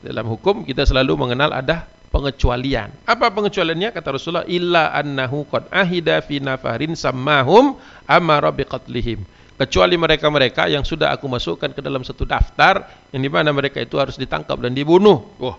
Dalam 0.00 0.24
hukum 0.28 0.64
kita 0.64 0.88
selalu 0.88 1.16
mengenal 1.16 1.52
ada 1.52 1.84
pengecualian. 2.08 2.88
Apa 3.04 3.28
pengecualiannya? 3.28 3.92
Kata 3.92 4.16
Rasulullah, 4.16 4.48
illa 4.48 4.96
annahu 4.96 5.44
qad 5.44 5.68
ahida 5.68 6.24
fi 6.24 6.40
nafarin 6.40 6.96
sammahum 6.96 7.76
amara 8.08 8.48
biqatlihim. 8.48 9.26
Kecuali 9.54 9.94
mereka-mereka 9.94 10.66
yang 10.66 10.82
sudah 10.82 11.14
aku 11.14 11.30
masukkan 11.30 11.70
ke 11.70 11.78
dalam 11.78 12.02
satu 12.02 12.26
daftar 12.26 12.90
yang 13.14 13.22
di 13.22 13.30
mana 13.30 13.54
mereka 13.54 13.78
itu 13.78 14.00
harus 14.00 14.18
ditangkap 14.18 14.58
dan 14.58 14.74
dibunuh. 14.74 15.20
Wah, 15.38 15.54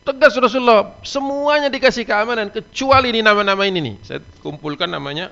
Tegas 0.00 0.32
Rasulullah, 0.32 0.96
semuanya 1.04 1.68
dikasih 1.68 2.08
keamanan 2.08 2.48
kecuali 2.48 3.12
ini 3.12 3.20
nama-nama 3.20 3.68
ini 3.68 3.78
nih. 3.84 3.96
Saya 4.00 4.20
kumpulkan 4.40 4.88
namanya 4.88 5.28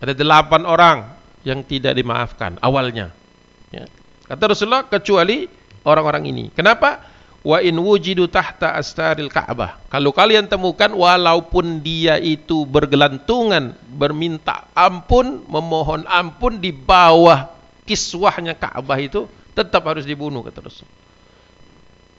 ada 0.00 0.16
delapan 0.16 0.64
orang 0.64 0.98
yang 1.44 1.60
tidak 1.66 1.92
dimaafkan 1.92 2.56
awalnya. 2.64 3.12
Ya. 3.68 3.84
Kata 4.24 4.56
Rasulullah 4.56 4.88
kecuali 4.88 5.44
orang-orang 5.84 6.32
ini. 6.32 6.44
Kenapa? 6.52 7.04
Wa 7.44 7.62
in 7.62 7.76
wujidu 7.78 8.26
tahta 8.26 8.74
astaril 8.74 9.30
Ka'bah. 9.30 9.78
Kalau 9.92 10.10
kalian 10.16 10.50
temukan 10.50 10.90
walaupun 10.90 11.84
dia 11.84 12.18
itu 12.18 12.66
bergelantungan, 12.66 13.76
berminta 13.94 14.66
ampun, 14.74 15.44
memohon 15.46 16.08
ampun 16.08 16.58
di 16.58 16.74
bawah 16.74 17.52
kiswahnya 17.88 18.56
Ka'bah 18.58 18.98
itu 19.00 19.28
tetap 19.56 19.86
harus 19.88 20.04
dibunuh 20.04 20.44
kata 20.44 20.66
Rasul. 20.66 20.88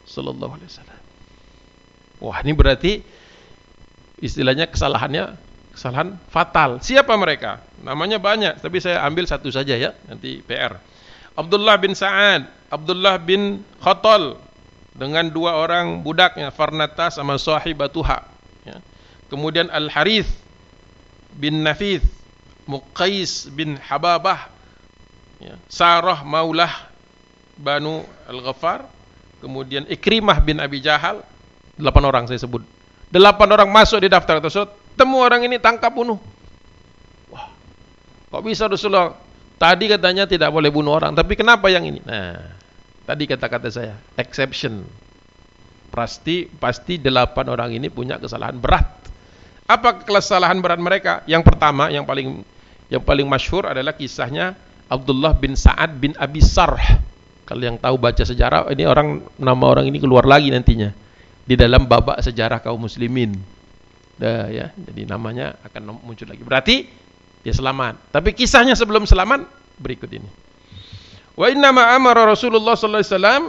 Sallallahu 0.10 0.54
alaihi 0.58 0.70
wasallam. 0.72 0.99
Wah 2.20 2.44
ini 2.44 2.52
berarti 2.52 3.00
istilahnya 4.20 4.68
kesalahannya 4.68 5.40
kesalahan 5.80 6.20
fatal. 6.28 6.84
Siapa 6.84 7.16
mereka? 7.16 7.64
Namanya 7.80 8.20
banyak, 8.20 8.60
tapi 8.60 8.84
saya 8.84 9.00
ambil 9.08 9.24
satu 9.24 9.48
saja 9.48 9.80
ya, 9.80 9.96
nanti 10.12 10.44
PR. 10.44 10.76
Abdullah 11.40 11.80
bin 11.80 11.96
Sa'ad, 11.96 12.52
Abdullah 12.68 13.16
bin 13.16 13.64
Khattal 13.80 14.36
dengan 14.92 15.32
dua 15.32 15.56
orang 15.56 16.04
budaknya, 16.04 16.52
Farnata 16.52 17.08
sama 17.08 17.40
sahibatuha. 17.40 18.28
Ya. 18.68 18.84
Kemudian 19.32 19.72
Al-Harith 19.72 20.28
bin 21.40 21.64
Nafith, 21.64 22.04
Muqais 22.68 23.48
bin 23.56 23.80
Hababah, 23.80 24.52
ya. 25.40 25.56
Sarah 25.72 26.28
Maulah 26.28 26.92
Banu 27.56 28.04
Al-Ghaffar, 28.28 28.84
kemudian 29.40 29.88
Ikrimah 29.88 30.44
bin 30.44 30.60
Abi 30.60 30.84
Jahal, 30.84 31.24
Delapan 31.80 32.04
orang 32.12 32.24
saya 32.28 32.44
sebut. 32.44 32.60
Delapan 33.08 33.48
orang 33.56 33.72
masuk 33.72 34.04
di 34.04 34.12
daftar 34.12 34.44
tersebut. 34.44 34.68
Temu 35.00 35.24
orang 35.24 35.48
ini 35.48 35.56
tangkap 35.64 35.96
bunuh. 35.96 36.20
Wah, 37.32 37.48
kok 38.28 38.44
bisa 38.44 38.68
Rasulullah? 38.68 39.16
Tadi 39.56 39.88
katanya 39.88 40.28
tidak 40.28 40.52
boleh 40.52 40.68
bunuh 40.68 41.00
orang, 41.00 41.16
tapi 41.16 41.40
kenapa 41.40 41.72
yang 41.72 41.88
ini? 41.88 42.04
Nah, 42.04 42.36
tadi 43.08 43.24
kata-kata 43.28 43.72
saya, 43.72 43.96
exception. 44.20 44.84
Pasti 45.90 46.48
pasti 46.48 47.00
delapan 47.00 47.48
orang 47.48 47.72
ini 47.72 47.88
punya 47.88 48.20
kesalahan 48.20 48.60
berat. 48.60 48.88
Apa 49.68 50.04
kesalahan 50.04 50.60
berat 50.60 50.80
mereka? 50.84 51.24
Yang 51.28 51.48
pertama, 51.48 51.88
yang 51.88 52.04
paling 52.04 52.44
yang 52.92 53.04
paling 53.04 53.28
masyhur 53.28 53.72
adalah 53.72 53.96
kisahnya 53.96 54.56
Abdullah 54.92 55.32
bin 55.32 55.56
Sa'ad 55.56 55.96
bin 55.96 56.12
Abi 56.20 56.44
Sarh. 56.44 57.00
Kalau 57.48 57.64
yang 57.64 57.80
tahu 57.80 57.96
baca 58.00 58.24
sejarah, 58.24 58.68
ini 58.72 58.84
orang 58.84 59.24
nama 59.40 59.64
orang 59.64 59.88
ini 59.88 59.98
keluar 59.98 60.28
lagi 60.28 60.52
nantinya 60.52 61.09
di 61.50 61.58
dalam 61.58 61.90
babak 61.90 62.22
sejarah 62.22 62.62
kaum 62.62 62.78
muslimin. 62.78 63.34
Dah 64.22 64.46
ya, 64.54 64.70
jadi 64.78 65.10
namanya 65.10 65.58
akan 65.66 65.98
muncul 66.06 66.30
lagi. 66.30 66.46
Berarti 66.46 66.86
dia 67.42 67.56
selamat. 67.58 68.14
Tapi 68.14 68.38
kisahnya 68.38 68.78
sebelum 68.78 69.10
selamat 69.10 69.50
berikut 69.82 70.14
ini. 70.14 70.30
Wa 71.34 71.50
inna 71.50 71.74
ma 71.74 71.90
amara 71.98 72.30
Rasulullah 72.30 72.78
sallallahu 72.78 73.02
alaihi 73.02 73.16
wasallam 73.18 73.44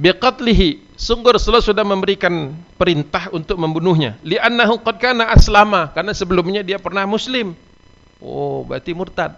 biqatlihi. 0.00 0.70
Sungguh 0.96 1.36
Rasulullah 1.36 1.64
sudah 1.64 1.84
memberikan 1.84 2.56
perintah 2.80 3.28
untuk 3.36 3.60
membunuhnya. 3.60 4.16
Li'annahu 4.24 4.80
qad 4.80 4.96
kana 4.96 5.28
aslama, 5.28 5.92
karena 5.92 6.16
sebelumnya 6.16 6.64
dia 6.64 6.80
pernah 6.80 7.04
muslim. 7.04 7.52
Oh, 8.24 8.64
berarti 8.64 8.96
murtad. 8.96 9.36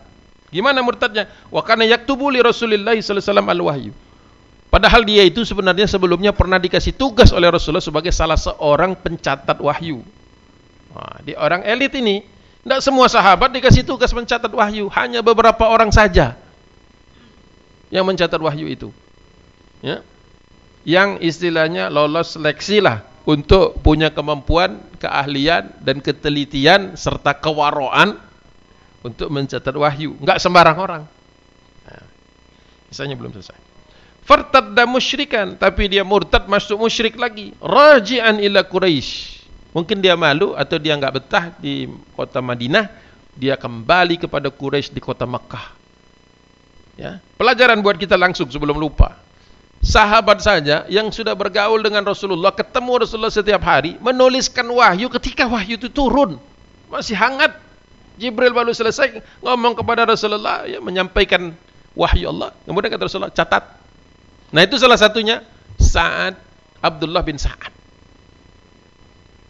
Gimana 0.53 0.79
murtadnya? 0.85 1.27
Wa 1.51 1.65
kana 1.65 1.89
yaktubu 1.89 2.29
li 2.31 2.39
Rasulillah 2.39 2.95
sallallahu 2.95 3.11
alaihi 3.19 3.27
wasallam 3.27 3.49
al-wahyu. 3.51 3.93
Padahal 4.73 5.05
dia 5.05 5.21
itu 5.21 5.45
sebenarnya 5.45 5.85
sebelumnya 5.85 6.33
pernah 6.33 6.57
dikasih 6.57 6.97
tugas 6.97 7.29
oleh 7.29 7.53
Rasulullah 7.53 7.85
sebagai 7.85 8.09
salah 8.09 8.41
seorang 8.41 8.97
pencatat 8.97 9.61
wahyu. 9.61 10.01
Nah, 10.97 11.21
di 11.21 11.37
orang 11.37 11.61
elit 11.69 11.93
ini, 11.93 12.25
tidak 12.65 12.81
semua 12.81 13.05
sahabat 13.05 13.53
dikasih 13.53 13.85
tugas 13.85 14.09
mencatat 14.17 14.49
wahyu, 14.49 14.89
hanya 14.97 15.21
beberapa 15.21 15.69
orang 15.69 15.93
saja 15.93 16.41
yang 17.93 18.09
mencatat 18.09 18.41
wahyu 18.41 18.65
itu. 18.65 18.89
Ya. 19.85 20.01
Yang 20.89 21.21
istilahnya 21.21 21.93
lolos 21.93 22.41
seleksi 22.41 22.81
lah 22.81 23.05
untuk 23.29 23.77
punya 23.85 24.09
kemampuan, 24.09 24.81
keahlian 24.97 25.69
dan 25.85 26.01
ketelitian 26.01 26.97
serta 26.97 27.37
kewaroan 27.37 28.17
untuk 29.05 29.29
mencatat 29.29 29.77
wahyu. 29.77 30.17
Enggak 30.17 30.41
sembarang 30.41 30.81
orang. 30.81 31.03
Nah, 31.85 32.05
misalnya 32.89 33.21
belum 33.21 33.37
selesai 33.37 33.62
fartadda 34.23 34.87
musyrikan 34.87 35.59
tapi 35.59 35.91
dia 35.91 36.07
murtad 36.07 36.47
masuk 36.47 36.79
musyrik 36.79 37.19
lagi. 37.19 37.53
Raji'an 37.59 38.39
ila 38.39 38.63
Quraisy 38.67 39.43
mungkin 39.73 40.05
dia 40.05 40.15
malu 40.15 40.53
atau 40.55 40.77
dia 40.77 40.95
enggak 40.95 41.23
betah 41.23 41.45
di 41.59 41.89
kota 42.15 42.39
Madinah 42.39 42.89
dia 43.35 43.57
kembali 43.57 44.21
kepada 44.21 44.53
Quraisy 44.53 44.95
di 44.95 45.01
kota 45.03 45.27
Makkah. 45.27 45.75
Ya 46.97 47.19
pelajaran 47.41 47.81
buat 47.81 47.99
kita 47.99 48.15
langsung 48.15 48.47
sebelum 48.49 48.79
lupa. 48.79 49.19
Sahabat 49.83 50.39
saja 50.39 50.87
yang 50.87 51.11
sudah 51.11 51.35
bergaul 51.35 51.83
dengan 51.83 52.07
Rasulullah 52.07 52.55
ketemu 52.55 53.03
Rasulullah 53.03 53.35
setiap 53.35 53.67
hari 53.67 53.99
menuliskan 53.99 54.63
wahyu. 54.71 55.11
Ketika 55.11 55.51
wahyu 55.51 55.75
itu 55.75 55.91
turun 55.91 56.39
masih 56.87 57.19
hangat. 57.19 57.59
Jibril 58.13 58.53
baru 58.53 58.71
selesai 58.77 59.25
ngomong 59.41 59.73
kepada 59.73 60.05
Rasulullah 60.05 60.69
ya, 60.69 60.79
menyampaikan 60.79 61.51
wahyu 61.99 62.31
Allah. 62.31 62.55
Kemudian 62.63 62.95
kata 62.95 63.09
Rasulullah 63.09 63.35
catat 63.35 63.82
Nah 64.53 64.61
itu 64.63 64.77
salah 64.77 65.01
satunya 65.01 65.41
Sa'ad 65.81 66.37
Abdullah 66.85 67.25
bin 67.25 67.41
Sa'ad. 67.41 67.73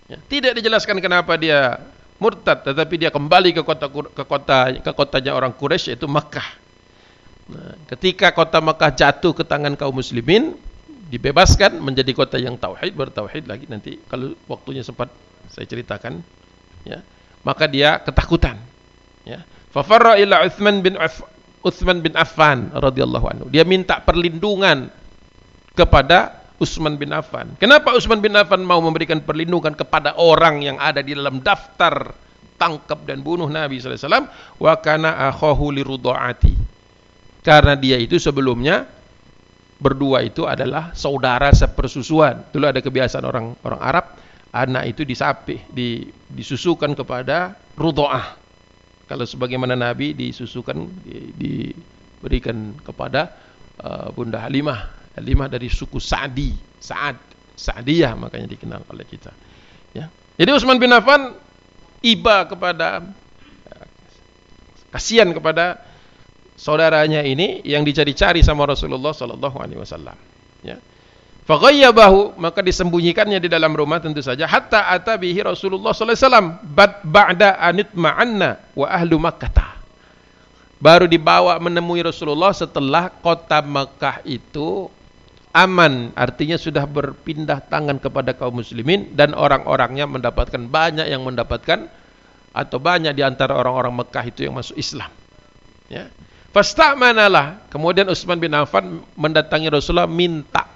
Ya, 0.07 0.19
tidak 0.31 0.57
dijelaskan 0.63 1.03
kenapa 1.03 1.35
dia 1.35 1.81
murtad, 2.23 2.63
tetapi 2.63 2.95
dia 3.03 3.11
kembali 3.11 3.51
ke 3.51 3.63
kota 3.67 3.91
ke 3.91 4.23
kota 4.23 4.59
ke 4.79 4.93
kotanya 4.95 5.35
orang 5.35 5.51
Quraisy 5.51 5.93
yaitu 5.93 6.07
Makkah. 6.07 6.47
Nah, 7.51 7.75
ketika 7.91 8.31
kota 8.31 8.63
Makkah 8.63 8.95
jatuh 8.95 9.35
ke 9.35 9.43
tangan 9.43 9.75
kaum 9.75 9.99
muslimin, 9.99 10.55
dibebaskan 11.11 11.83
menjadi 11.83 12.13
kota 12.15 12.39
yang 12.39 12.55
tauhid, 12.57 12.95
bertauhid 12.95 13.45
lagi 13.45 13.67
nanti 13.67 13.99
kalau 14.07 14.39
waktunya 14.47 14.87
sempat 14.87 15.11
saya 15.51 15.67
ceritakan 15.67 16.23
ya. 16.87 17.03
Maka 17.43 17.67
dia 17.67 17.99
ketakutan 17.99 18.57
ya. 19.27 19.43
Ila 19.73 20.47
Uthman 20.47 20.85
bin 20.85 20.95
Uthman 21.63 22.03
bin 22.03 22.15
Affan 22.19 22.71
radhiyallahu 22.75 23.27
anhu. 23.31 23.47
Dia 23.51 23.63
minta 23.63 24.03
perlindungan 24.03 24.91
kepada 25.73 26.43
Utsman 26.63 26.95
bin 26.95 27.11
Affan. 27.11 27.59
Kenapa 27.59 27.91
Utsman 27.95 28.23
bin 28.23 28.39
Affan 28.39 28.63
mau 28.63 28.79
memberikan 28.79 29.19
perlindungan 29.19 29.75
kepada 29.75 30.15
orang 30.15 30.63
yang 30.63 30.79
ada 30.79 31.03
di 31.03 31.15
dalam 31.15 31.43
daftar 31.43 32.15
tangkap 32.55 33.03
dan 33.03 33.23
bunuh 33.27 33.51
Nabi 33.51 33.83
sallallahu 33.83 33.99
alaihi 33.99 34.07
wasallam? 34.07 34.27
Wa 34.63 34.75
kana. 34.79 35.35
Karena 37.43 37.75
dia 37.75 37.99
itu 37.99 38.23
sebelumnya 38.23 38.87
berdua 39.83 40.23
itu 40.23 40.47
adalah 40.47 40.95
saudara 40.95 41.51
sepersusuan. 41.51 42.55
Dulu 42.55 42.71
ada 42.71 42.79
kebiasaan 42.79 43.27
orang 43.27 43.59
orang 43.67 43.83
Arab 43.83 44.07
anak 44.55 44.85
itu 44.95 45.03
disapih, 45.03 45.59
di, 45.67 46.07
disusukan 46.31 46.95
kepada 46.95 47.57
rudoah. 47.75 48.39
Kalau 49.07 49.25
sebagaimana 49.27 49.75
Nabi 49.77 50.15
disusukan, 50.17 50.89
di, 51.05 51.33
diberikan 51.37 52.77
kepada 52.81 53.35
uh, 53.83 54.09
Bunda 54.15 54.41
Halimah. 54.41 54.89
Halimah 55.19 55.51
dari 55.53 55.69
suku 55.69 56.01
Sa'di, 56.01 56.57
Sa'ad, 56.81 57.21
Sa'diyah 57.53 58.17
makanya 58.17 58.49
dikenal 58.49 58.81
oleh 58.89 59.05
kita. 59.05 59.29
Ya. 59.93 60.09
Jadi 60.41 60.51
Utsman 60.57 60.81
bin 60.81 60.89
Affan 60.89 61.37
iba 62.01 62.49
kepada 62.49 63.05
kasihan 64.93 65.29
kepada 65.33 65.81
saudaranya 66.57 67.25
ini 67.25 67.65
yang 67.65 67.83
dicari-cari 67.83 68.45
sama 68.45 68.69
Rasulullah 68.69 69.17
sallallahu 69.17 69.57
alaihi 69.57 69.81
wasallam. 69.81 70.15
Ya. 70.63 70.79
Faghayyabahu 71.43 72.39
maka 72.39 72.63
disembunyikannya 72.63 73.43
di 73.43 73.51
dalam 73.51 73.75
rumah 73.75 73.99
tentu 73.99 74.23
saja 74.23 74.47
hatta 74.47 74.87
ata 74.95 75.19
bihi 75.19 75.43
Rasulullah 75.43 75.91
sallallahu 75.91 76.15
alaihi 76.15 76.27
wasallam 76.31 76.49
ba'da 77.03 77.59
anitma'anna 77.59 78.51
wa 78.79 78.87
ahlu 78.87 79.19
Makkah. 79.19 79.83
Baru 80.79 81.07
dibawa 81.07 81.59
menemui 81.59 82.03
Rasulullah 82.03 82.55
setelah 82.55 83.11
kota 83.11 83.59
Makkah 83.63 84.23
itu 84.23 84.87
aman, 85.51 86.11
artinya 86.17 86.57
sudah 86.59 86.87
berpindah 86.87 87.63
tangan 87.67 87.99
kepada 87.99 88.35
kaum 88.39 88.63
muslimin 88.63 89.11
dan 89.15 89.35
orang-orangnya 89.35 90.07
mendapatkan 90.07 90.63
banyak 90.67 91.07
yang 91.11 91.23
mendapatkan 91.23 91.91
atau 92.53 92.79
banyak 92.81 93.13
di 93.17 93.23
antara 93.25 93.57
orang-orang 93.57 94.05
Mekah 94.05 94.25
itu 94.29 94.45
yang 94.45 94.57
masuk 94.57 94.77
Islam. 94.77 95.09
Ya. 95.89 96.09
Fastamanalah. 96.53 97.65
Kemudian 97.73 98.09
Utsman 98.13 98.37
bin 98.37 98.53
Affan 98.53 99.01
mendatangi 99.17 99.73
Rasulullah 99.73 100.09
minta 100.09 100.69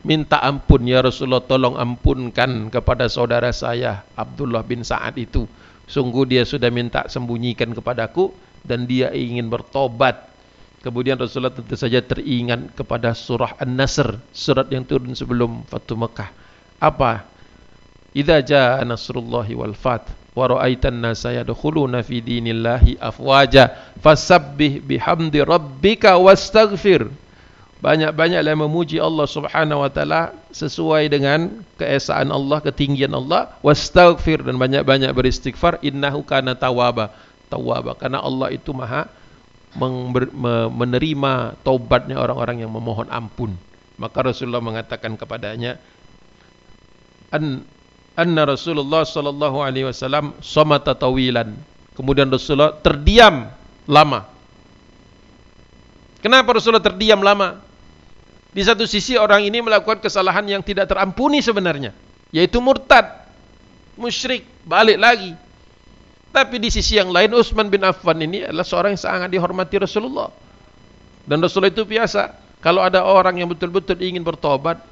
minta 0.00 0.40
ampun 0.40 0.84
ya 0.88 1.04
Rasulullah 1.04 1.44
tolong 1.44 1.76
ampunkan 1.76 2.72
kepada 2.72 3.08
saudara 3.08 3.52
saya 3.52 4.04
Abdullah 4.16 4.64
bin 4.64 4.80
Sa'ad 4.80 5.16
itu. 5.20 5.44
Sungguh 5.90 6.22
dia 6.24 6.42
sudah 6.46 6.70
minta 6.70 7.10
sembunyikan 7.10 7.74
kepadaku 7.74 8.30
dan 8.62 8.86
dia 8.86 9.10
ingin 9.10 9.50
bertobat. 9.50 10.30
Kemudian 10.80 11.20
Rasulullah 11.20 11.52
tentu 11.52 11.76
saja 11.76 12.00
teringat 12.00 12.72
kepada 12.72 13.12
surah 13.12 13.58
An-Nasr 13.60 14.16
surat 14.32 14.64
yang 14.72 14.86
turun 14.88 15.12
sebelum 15.12 15.68
Fatu 15.68 15.92
Mekah. 15.98 16.32
Apa? 16.80 17.28
Idza 18.16 18.40
jaa 18.40 18.80
nasrullahi 18.82 19.52
wal 19.52 19.76
fath 19.76 20.08
wa 20.34 20.46
ra'aitan 20.46 20.94
nasa 21.02 21.34
yadkhuluna 21.34 22.06
fi 22.06 22.22
dinillahi 22.22 22.98
afwaja 23.02 23.94
fasabbih 23.98 24.82
bihamdi 24.82 25.42
rabbika 25.42 26.14
wastaghfir 26.16 27.10
banyak-banyaklah 27.80 28.54
memuji 28.60 29.00
Allah 29.00 29.24
Subhanahu 29.24 29.80
wa 29.80 29.90
taala 29.90 30.36
sesuai 30.52 31.08
dengan 31.08 31.64
keesaan 31.80 32.28
Allah, 32.28 32.60
ketinggian 32.60 33.16
Allah, 33.16 33.56
wastaghfir 33.64 34.44
dan 34.44 34.60
banyak-banyak 34.60 35.08
beristighfar 35.16 35.80
innahu 35.80 36.20
kana 36.20 36.52
tawwaba. 36.52 37.08
Tawwaba 37.48 37.96
karena 37.96 38.20
Allah 38.20 38.52
itu 38.52 38.70
Maha 38.76 39.08
menerima 40.70 41.56
taubatnya 41.64 42.20
orang-orang 42.20 42.62
yang 42.62 42.70
memohon 42.70 43.08
ampun. 43.08 43.56
Maka 43.96 44.28
Rasulullah 44.28 44.64
mengatakan 44.64 45.16
kepadanya 45.16 45.80
an 47.32 47.64
anna 48.18 48.42
Rasulullah 48.44 49.06
sallallahu 49.06 49.62
alaihi 49.64 49.88
wasallam 49.88 50.36
samata 50.44 50.92
tawilan. 50.92 51.56
Kemudian 51.96 52.28
Rasulullah 52.28 52.76
terdiam 52.76 53.48
lama. 53.88 54.28
Kenapa 56.20 56.52
Rasulullah 56.52 56.84
terdiam 56.84 57.20
lama? 57.24 57.69
Di 58.50 58.62
satu 58.66 58.82
sisi 58.82 59.14
orang 59.14 59.46
ini 59.46 59.62
melakukan 59.62 60.02
kesalahan 60.02 60.42
yang 60.42 60.62
tidak 60.66 60.90
terampuni 60.90 61.38
sebenarnya, 61.38 61.94
yaitu 62.34 62.58
murtad, 62.58 63.06
musyrik, 63.94 64.42
balik 64.66 64.98
lagi. 64.98 65.38
Tapi 66.34 66.58
di 66.58 66.70
sisi 66.70 66.98
yang 66.98 67.14
lain 67.14 67.30
Utsman 67.34 67.70
bin 67.70 67.82
Affan 67.86 68.18
ini 68.18 68.42
adalah 68.46 68.66
seorang 68.66 68.94
yang 68.94 69.02
sangat 69.02 69.30
dihormati 69.30 69.78
Rasulullah. 69.78 70.34
Dan 71.26 71.38
Rasulullah 71.38 71.70
itu 71.70 71.86
biasa, 71.86 72.34
kalau 72.58 72.82
ada 72.82 73.06
orang 73.06 73.38
yang 73.38 73.46
betul-betul 73.50 73.98
ingin 74.02 74.26
bertobat, 74.26 74.82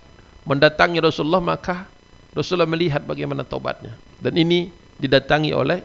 mendatangi 0.46 1.02
Rasulullah 1.02 1.42
maka 1.42 1.90
Rasulullah 2.34 2.70
melihat 2.70 3.02
bagaimana 3.02 3.42
tobatnya. 3.42 3.98
Dan 4.22 4.38
ini 4.38 4.70
didatangi 5.02 5.50
oleh 5.50 5.82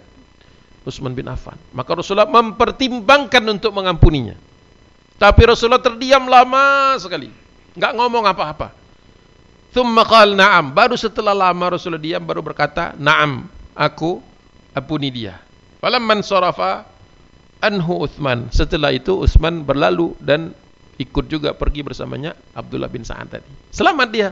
Utsman 0.85 1.17
bin 1.17 1.25
Affan. 1.25 1.57
Maka 1.73 1.97
Rasulullah 1.97 2.29
mempertimbangkan 2.29 3.41
untuk 3.49 3.73
mengampuninya. 3.73 4.37
Tapi 5.17 5.41
Rasulullah 5.41 5.81
terdiam 5.81 6.25
lama 6.29 6.97
sekali 7.01 7.42
enggak 7.73 7.93
ngomong 7.97 8.23
apa-apa. 8.25 8.73
Thumma 9.73 10.05
qal 10.05 10.37
na'am. 10.37 10.69
Baru 10.69 10.93
setelah 10.93 11.33
lama 11.33 11.73
Rasulullah 11.73 12.01
diam 12.01 12.21
baru 12.21 12.45
berkata, 12.45 12.93
"Na'am, 12.95 13.49
aku 13.73 14.21
ampuni 14.77 15.09
dia." 15.09 15.41
Falamman 15.81 16.21
sarafa 16.21 16.85
anhu 17.59 18.05
Uthman. 18.05 18.53
Setelah 18.53 18.93
itu 18.93 19.17
Uthman 19.17 19.65
berlalu 19.65 20.13
dan 20.21 20.53
ikut 21.01 21.25
juga 21.25 21.57
pergi 21.57 21.81
bersamanya 21.81 22.37
Abdullah 22.53 22.87
bin 22.87 23.01
Sa'ad 23.01 23.39
tadi. 23.39 23.49
Selamat 23.73 24.07
dia. 24.13 24.29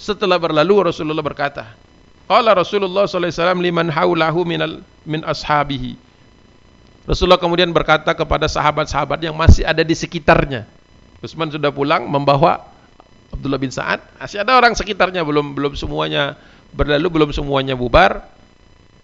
Setelah 0.00 0.40
berlalu 0.40 0.88
Rasulullah 0.88 1.20
berkata, 1.20 1.76
Qala 2.24 2.56
Rasulullah 2.56 3.04
sallallahu 3.04 3.26
alaihi 3.26 3.36
wasallam 3.36 3.60
liman 3.60 3.86
haulahu 3.92 4.40
minal 4.48 4.80
min 5.04 5.20
ashabihi. 5.26 5.98
Rasulullah 7.04 7.42
kemudian 7.42 7.74
berkata 7.74 8.14
kepada 8.14 8.46
sahabat-sahabat 8.46 9.18
yang 9.20 9.34
masih 9.34 9.66
ada 9.66 9.82
di 9.82 9.92
sekitarnya. 9.92 10.64
Utsman 11.20 11.52
sudah 11.52 11.68
pulang 11.68 12.08
membawa 12.08 12.64
Abdullah 13.30 13.60
bin 13.60 13.70
Sa'ad. 13.70 14.00
Masih 14.16 14.40
ada 14.40 14.56
orang 14.56 14.72
sekitarnya 14.72 15.20
belum 15.22 15.52
belum 15.52 15.72
semuanya 15.76 16.34
berlalu, 16.72 17.08
belum 17.20 17.30
semuanya 17.30 17.76
bubar. 17.76 18.24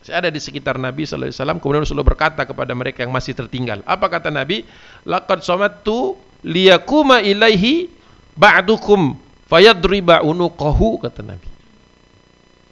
Masih 0.00 0.14
ada 0.16 0.28
di 0.32 0.40
sekitar 0.40 0.80
Nabi 0.80 1.04
sallallahu 1.04 1.30
alaihi 1.30 1.38
wasallam. 1.38 1.58
Kemudian 1.60 1.82
Rasulullah 1.84 2.08
berkata 2.08 2.42
kepada 2.48 2.72
mereka 2.72 3.04
yang 3.04 3.12
masih 3.12 3.36
tertinggal. 3.36 3.84
Apa 3.84 4.08
kata 4.08 4.32
Nabi? 4.32 4.64
Laqad 5.04 5.44
samattu 5.44 6.16
liyakuma 6.40 7.20
ilaihi 7.20 7.92
ba'dukum 8.34 9.18
fayadriba 9.46 10.24
unuqahu 10.24 11.04
kata 11.04 11.20
Nabi. 11.20 11.48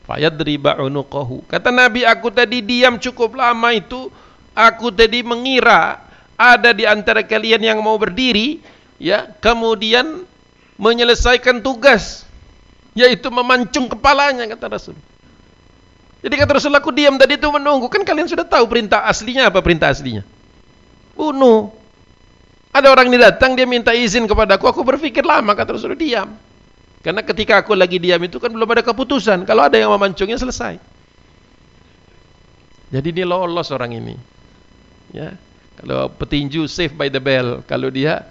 Fayadriba 0.04 0.84
unuqahu. 0.84 1.48
Kata 1.48 1.72
Nabi, 1.72 2.04
aku 2.04 2.28
tadi 2.28 2.60
diam 2.60 3.00
cukup 3.00 3.40
lama 3.40 3.72
itu, 3.72 4.12
aku 4.52 4.92
tadi 4.92 5.24
mengira 5.24 6.04
ada 6.36 6.76
di 6.76 6.84
antara 6.84 7.24
kalian 7.24 7.64
yang 7.64 7.80
mau 7.80 7.96
berdiri 7.96 8.60
ya 8.98 9.30
kemudian 9.38 10.26
menyelesaikan 10.78 11.62
tugas 11.62 12.26
yaitu 12.94 13.30
memancung 13.30 13.90
kepalanya 13.90 14.46
kata 14.54 14.66
Rasul. 14.70 14.96
Jadi 16.24 16.34
kata 16.40 16.56
Rasul 16.56 16.72
aku 16.72 16.88
diam 16.94 17.20
tadi 17.20 17.36
itu 17.36 17.48
menunggu 17.50 17.90
kan 17.90 18.00
kalian 18.00 18.30
sudah 18.30 18.46
tahu 18.48 18.64
perintah 18.70 19.04
aslinya 19.04 19.50
apa 19.52 19.60
perintah 19.60 19.92
aslinya? 19.92 20.24
Bunuh. 21.12 21.70
Ada 22.74 22.90
orang 22.90 23.06
ini 23.06 23.18
datang 23.22 23.54
dia 23.54 23.68
minta 23.68 23.94
izin 23.94 24.26
kepadaku 24.26 24.66
aku 24.66 24.82
berpikir 24.82 25.22
lama 25.22 25.54
kata 25.54 25.76
Rasul 25.76 25.94
diam. 25.94 26.34
Karena 27.04 27.20
ketika 27.20 27.60
aku 27.60 27.76
lagi 27.76 28.00
diam 28.00 28.18
itu 28.24 28.40
kan 28.40 28.48
belum 28.48 28.64
ada 28.72 28.80
keputusan. 28.80 29.44
Kalau 29.44 29.68
ada 29.68 29.76
yang 29.76 29.92
memancungnya 29.92 30.40
selesai. 30.40 30.80
Jadi 32.88 33.08
ini 33.12 33.22
lolos 33.28 33.68
orang 33.68 33.92
ini. 33.92 34.16
Ya. 35.12 35.36
Kalau 35.76 36.08
petinju 36.08 36.64
save 36.64 36.96
by 36.96 37.12
the 37.12 37.20
bell, 37.20 37.60
kalau 37.68 37.92
dia 37.92 38.24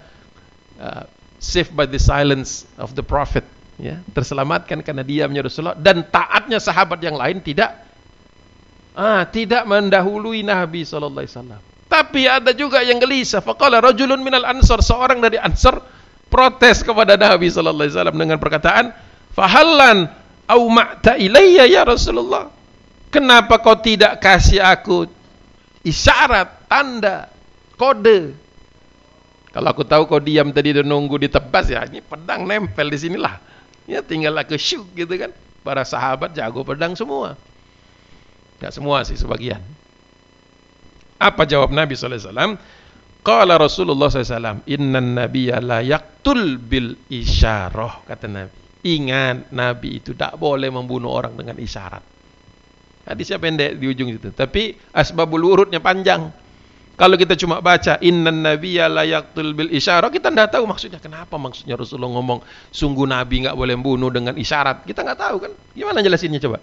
uh, 0.80 1.04
saved 1.38 1.74
by 1.74 1.84
the 1.84 2.00
silence 2.00 2.64
of 2.78 2.94
the 2.96 3.04
prophet 3.04 3.44
ya 3.76 3.98
terselamatkan 4.14 4.80
karena 4.86 5.02
diamnya 5.02 5.46
Rasulullah 5.46 5.78
dan 5.78 6.06
taatnya 6.06 6.62
sahabat 6.62 7.02
yang 7.02 7.18
lain 7.18 7.42
tidak 7.42 7.74
ah 8.94 9.26
tidak 9.26 9.66
mendahului 9.66 10.46
Nabi 10.46 10.86
sallallahu 10.86 11.26
alaihi 11.26 11.58
tapi 11.90 12.26
ada 12.26 12.54
juga 12.54 12.82
yang 12.82 13.02
gelisah 13.02 13.42
faqala 13.42 13.82
rajulun 13.82 14.22
minal 14.22 14.46
ansar 14.46 14.78
seorang 14.82 15.18
dari 15.18 15.38
ansar 15.38 15.82
protes 16.30 16.82
kepada 16.82 17.18
Nabi 17.18 17.50
sallallahu 17.50 17.90
alaihi 17.90 18.18
dengan 18.18 18.38
perkataan 18.38 18.94
fahallan 19.34 20.10
au 20.48 20.62
ma'ta 20.70 21.16
ilayya 21.16 21.68
ya 21.68 21.82
Rasulullah? 21.84 22.52
Kenapa 23.10 23.62
kau 23.62 23.78
tidak 23.78 24.18
kasih 24.18 24.58
aku 24.58 25.06
isyarat 25.86 26.66
tanda 26.66 27.30
kode 27.78 28.34
kalau 29.54 29.70
aku 29.70 29.86
tahu 29.86 30.10
kau 30.10 30.18
diam 30.18 30.50
tadi 30.50 30.74
dan 30.74 30.90
nunggu 30.90 31.14
di 31.22 31.30
tebas 31.30 31.70
ya, 31.70 31.86
ini 31.86 32.02
pedang 32.02 32.42
nempel 32.42 32.90
di 32.90 32.98
sinilah. 32.98 33.38
Ya 33.86 34.02
tinggal 34.02 34.34
aku 34.34 34.58
shoot 34.58 34.82
gitu 34.98 35.14
kan. 35.14 35.30
Para 35.62 35.86
sahabat 35.86 36.34
jago 36.34 36.66
pedang 36.66 36.98
semua. 36.98 37.38
Enggak 38.58 38.74
semua 38.74 39.06
sih 39.06 39.14
sebagian. 39.14 39.62
Apa 41.22 41.46
jawab 41.46 41.70
Nabi 41.70 41.94
wasallam? 41.94 42.58
Qala 43.24 43.56
Rasulullah 43.56 44.12
SAW, 44.12 44.68
Innan 44.68 45.16
nabiyya 45.16 45.62
la 45.62 45.80
yaktul 45.80 46.60
bil 46.60 46.98
isyarah, 47.08 48.04
kata 48.04 48.26
Nabi. 48.28 48.52
Ingat, 48.84 49.48
Nabi 49.54 50.02
itu 50.02 50.12
tak 50.12 50.36
boleh 50.36 50.68
membunuh 50.68 51.08
orang 51.08 51.32
dengan 51.32 51.56
isyarat. 51.56 52.04
Hadisnya 53.08 53.40
pendek 53.40 53.80
di 53.80 53.88
ujung 53.88 54.12
itu. 54.12 54.28
Tapi 54.28 54.76
asbabul 54.92 55.40
urutnya 55.40 55.80
panjang. 55.80 56.28
Kalau 56.94 57.18
kita 57.18 57.34
cuma 57.34 57.58
baca 57.58 57.98
innan 57.98 58.46
nabiyya 58.46 58.86
bil 59.34 59.70
isyarah, 59.74 60.14
kita 60.14 60.30
tidak 60.30 60.54
tahu 60.54 60.62
maksudnya. 60.62 61.02
Kenapa 61.02 61.34
maksudnya 61.34 61.74
Rasulullah 61.74 62.14
ngomong 62.14 62.38
sungguh 62.70 63.02
nabi 63.02 63.42
nggak 63.42 63.56
boleh 63.58 63.74
bunuh 63.74 64.14
dengan 64.14 64.38
isyarat? 64.38 64.86
Kita 64.86 65.02
nggak 65.02 65.18
tahu 65.18 65.36
kan? 65.42 65.52
Gimana 65.74 66.06
jelasinnya 66.06 66.38
coba? 66.38 66.62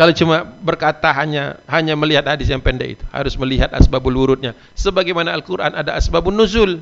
Kalau 0.00 0.16
cuma 0.16 0.48
berkata 0.64 1.12
hanya 1.12 1.60
hanya 1.68 1.92
melihat 1.92 2.24
hadis 2.24 2.48
yang 2.48 2.64
pendek 2.64 2.96
itu, 2.96 3.04
harus 3.12 3.36
melihat 3.36 3.68
asbabul 3.76 4.16
wurudnya. 4.16 4.56
Sebagaimana 4.72 5.36
Al-Qur'an 5.36 5.76
ada 5.76 5.92
asbabun 5.92 6.32
nuzul. 6.32 6.80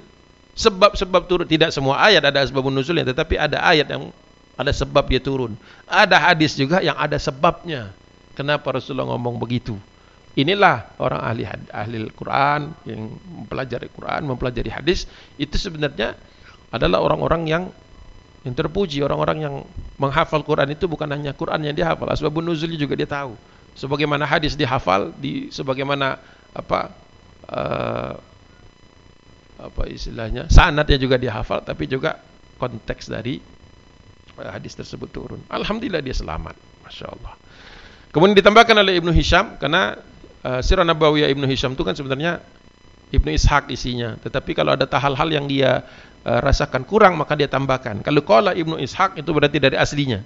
Sebab-sebab 0.54 1.26
turun 1.26 1.46
tidak 1.50 1.74
semua 1.74 1.98
ayat 1.98 2.22
ada 2.30 2.46
asbabun 2.46 2.70
nuzulnya, 2.70 3.02
tetapi 3.10 3.34
ada 3.34 3.58
ayat 3.62 3.90
yang 3.90 4.14
ada 4.54 4.70
sebab 4.70 5.06
dia 5.10 5.18
turun. 5.18 5.58
Ada 5.86 6.30
hadis 6.30 6.54
juga 6.54 6.78
yang 6.78 6.94
ada 6.94 7.18
sebabnya. 7.18 7.90
Kenapa 8.38 8.70
Rasulullah 8.70 9.10
ngomong 9.10 9.34
begitu? 9.38 9.74
Inilah 10.38 10.94
orang 11.02 11.18
ahli 11.18 11.42
ahli 11.50 11.98
Quran 12.14 12.70
yang 12.86 13.10
mempelajari 13.10 13.90
Quran, 13.90 14.22
mempelajari 14.22 14.70
hadis 14.70 15.10
itu 15.34 15.58
sebenarnya 15.58 16.14
adalah 16.70 17.02
orang-orang 17.02 17.42
yang 17.50 17.64
yang 18.46 18.54
terpuji, 18.54 19.02
orang-orang 19.02 19.38
yang 19.42 19.54
menghafal 19.98 20.46
Quran 20.46 20.70
itu 20.70 20.86
bukan 20.86 21.10
hanya 21.10 21.34
Quran 21.34 21.66
yang 21.66 21.74
dihafal, 21.74 22.06
asbabun 22.06 22.46
nuzulnya 22.46 22.78
juga 22.78 22.94
dia 22.94 23.10
tahu. 23.10 23.34
Sebagaimana 23.74 24.30
hadis 24.30 24.54
dihafal, 24.54 25.10
di 25.18 25.50
sebagaimana 25.50 26.22
apa 26.54 26.94
uh, 27.50 28.14
apa 29.58 29.82
istilahnya, 29.90 30.46
sanadnya 30.46 31.02
juga 31.02 31.18
dihafal, 31.18 31.66
tapi 31.66 31.90
juga 31.90 32.22
konteks 32.62 33.10
dari 33.10 33.42
uh, 34.38 34.50
hadis 34.54 34.78
tersebut 34.78 35.10
turun. 35.10 35.42
Alhamdulillah 35.50 35.98
dia 35.98 36.14
selamat, 36.14 36.54
masya 36.86 37.10
Allah. 37.10 37.34
Kemudian 38.14 38.38
ditambahkan 38.38 38.76
oleh 38.78 39.02
Ibnu 39.02 39.12
Hisham 39.12 39.58
karena 39.58 39.98
uh, 40.44 40.60
Sirah 40.62 40.86
Nabawiyah 40.86 41.30
Ibnu 41.30 41.46
Hisham 41.48 41.74
itu 41.74 41.82
kan 41.82 41.94
sebenarnya 41.94 42.42
Ibnu 43.08 43.30
Ishaq 43.32 43.72
isinya. 43.72 44.18
Tetapi 44.20 44.52
kalau 44.52 44.76
ada 44.76 44.84
hal-hal 44.84 45.28
yang 45.32 45.46
dia 45.48 45.82
uh, 46.26 46.40
rasakan 46.44 46.84
kurang 46.84 47.16
maka 47.16 47.34
dia 47.38 47.48
tambahkan. 47.48 48.04
Kalau 48.04 48.20
qala 48.22 48.52
Ibnu 48.52 48.76
Ishaq 48.78 49.16
itu 49.18 49.30
berarti 49.32 49.58
dari 49.58 49.76
aslinya 49.78 50.20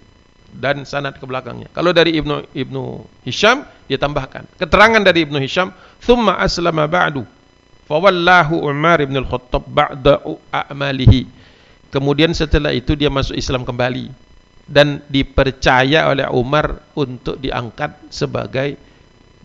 dan 0.52 0.84
sanad 0.84 1.16
ke 1.16 1.24
belakangnya. 1.24 1.72
Kalau 1.72 1.96
dari 1.96 2.18
Ibnu 2.20 2.52
Ibnu 2.52 2.82
Hisham 3.24 3.64
dia 3.88 3.96
tambahkan. 3.96 4.44
Keterangan 4.60 5.00
dari 5.00 5.24
Ibnu 5.24 5.38
Hisham, 5.40 5.72
"Tsumma 6.02 6.36
aslama 6.40 6.84
ba'du." 6.84 7.24
Fawallahu 7.88 8.62
Umar 8.62 9.02
bin 9.04 9.16
Al-Khattab 9.18 9.68
ba'da 9.68 10.22
a'malihi. 10.54 11.28
Kemudian 11.92 12.32
setelah 12.32 12.72
itu 12.72 12.96
dia 12.96 13.12
masuk 13.12 13.36
Islam 13.36 13.68
kembali 13.68 14.08
dan 14.64 15.04
dipercaya 15.12 16.08
oleh 16.08 16.24
Umar 16.32 16.80
untuk 16.96 17.36
diangkat 17.36 17.92
sebagai 18.08 18.80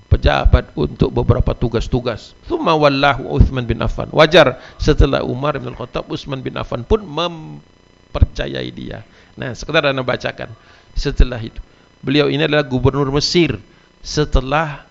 pejabat 0.08 0.72
untuk 0.74 1.12
beberapa 1.12 1.52
tugas-tugas. 1.52 2.32
Thumma 2.48 2.74
wallahu 2.74 3.28
Uthman 3.28 3.68
bin 3.68 3.84
Affan. 3.84 4.08
Wajar 4.16 4.60
setelah 4.80 5.24
Umar 5.24 5.60
bin 5.60 5.76
Khattab, 5.76 6.08
Uthman 6.08 6.40
bin 6.40 6.56
Affan 6.56 6.88
pun 6.88 7.04
mempercayai 7.04 8.72
dia. 8.72 9.04
Nah, 9.36 9.52
sekedar 9.54 9.92
anda 9.92 10.02
bacakan. 10.02 10.56
Setelah 10.98 11.38
itu, 11.44 11.60
beliau 12.02 12.32
ini 12.32 12.48
adalah 12.48 12.66
gubernur 12.66 13.12
Mesir 13.14 13.60
setelah 14.02 14.88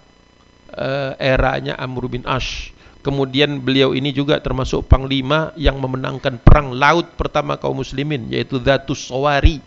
uh, 0.71 1.17
eranya 1.19 1.75
Amr 1.81 2.07
bin 2.07 2.23
Ash. 2.29 2.71
Kemudian 3.01 3.63
beliau 3.63 3.95
ini 3.95 4.11
juga 4.11 4.43
termasuk 4.43 4.91
panglima 4.91 5.55
yang 5.55 5.79
memenangkan 5.79 6.43
perang 6.43 6.75
laut 6.75 7.15
pertama 7.15 7.55
kaum 7.55 7.79
muslimin 7.79 8.27
yaitu 8.35 8.59
Dhatus 8.59 9.09
Sawari. 9.11 9.63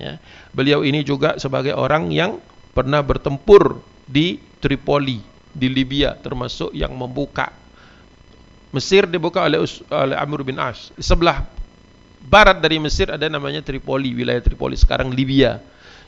Ya. 0.00 0.16
Beliau 0.56 0.80
ini 0.80 1.04
juga 1.04 1.36
sebagai 1.36 1.76
orang 1.76 2.08
yang 2.08 2.40
pernah 2.72 3.04
bertempur 3.04 3.84
di 4.12 4.36
Tripoli 4.60 5.24
di 5.52 5.68
Libya 5.72 6.12
termasuk 6.20 6.76
yang 6.76 6.92
membuka 6.92 7.48
Mesir 8.72 9.04
dibuka 9.04 9.44
oleh 9.44 9.60
oleh 9.92 10.16
Amr 10.16 10.48
bin 10.48 10.56
As. 10.56 10.92
Sebelah 10.96 11.44
barat 12.24 12.56
dari 12.56 12.80
Mesir 12.80 13.12
ada 13.12 13.28
namanya 13.28 13.60
Tripoli, 13.60 14.16
wilayah 14.16 14.40
Tripoli 14.40 14.80
sekarang 14.80 15.12
Libya. 15.12 15.60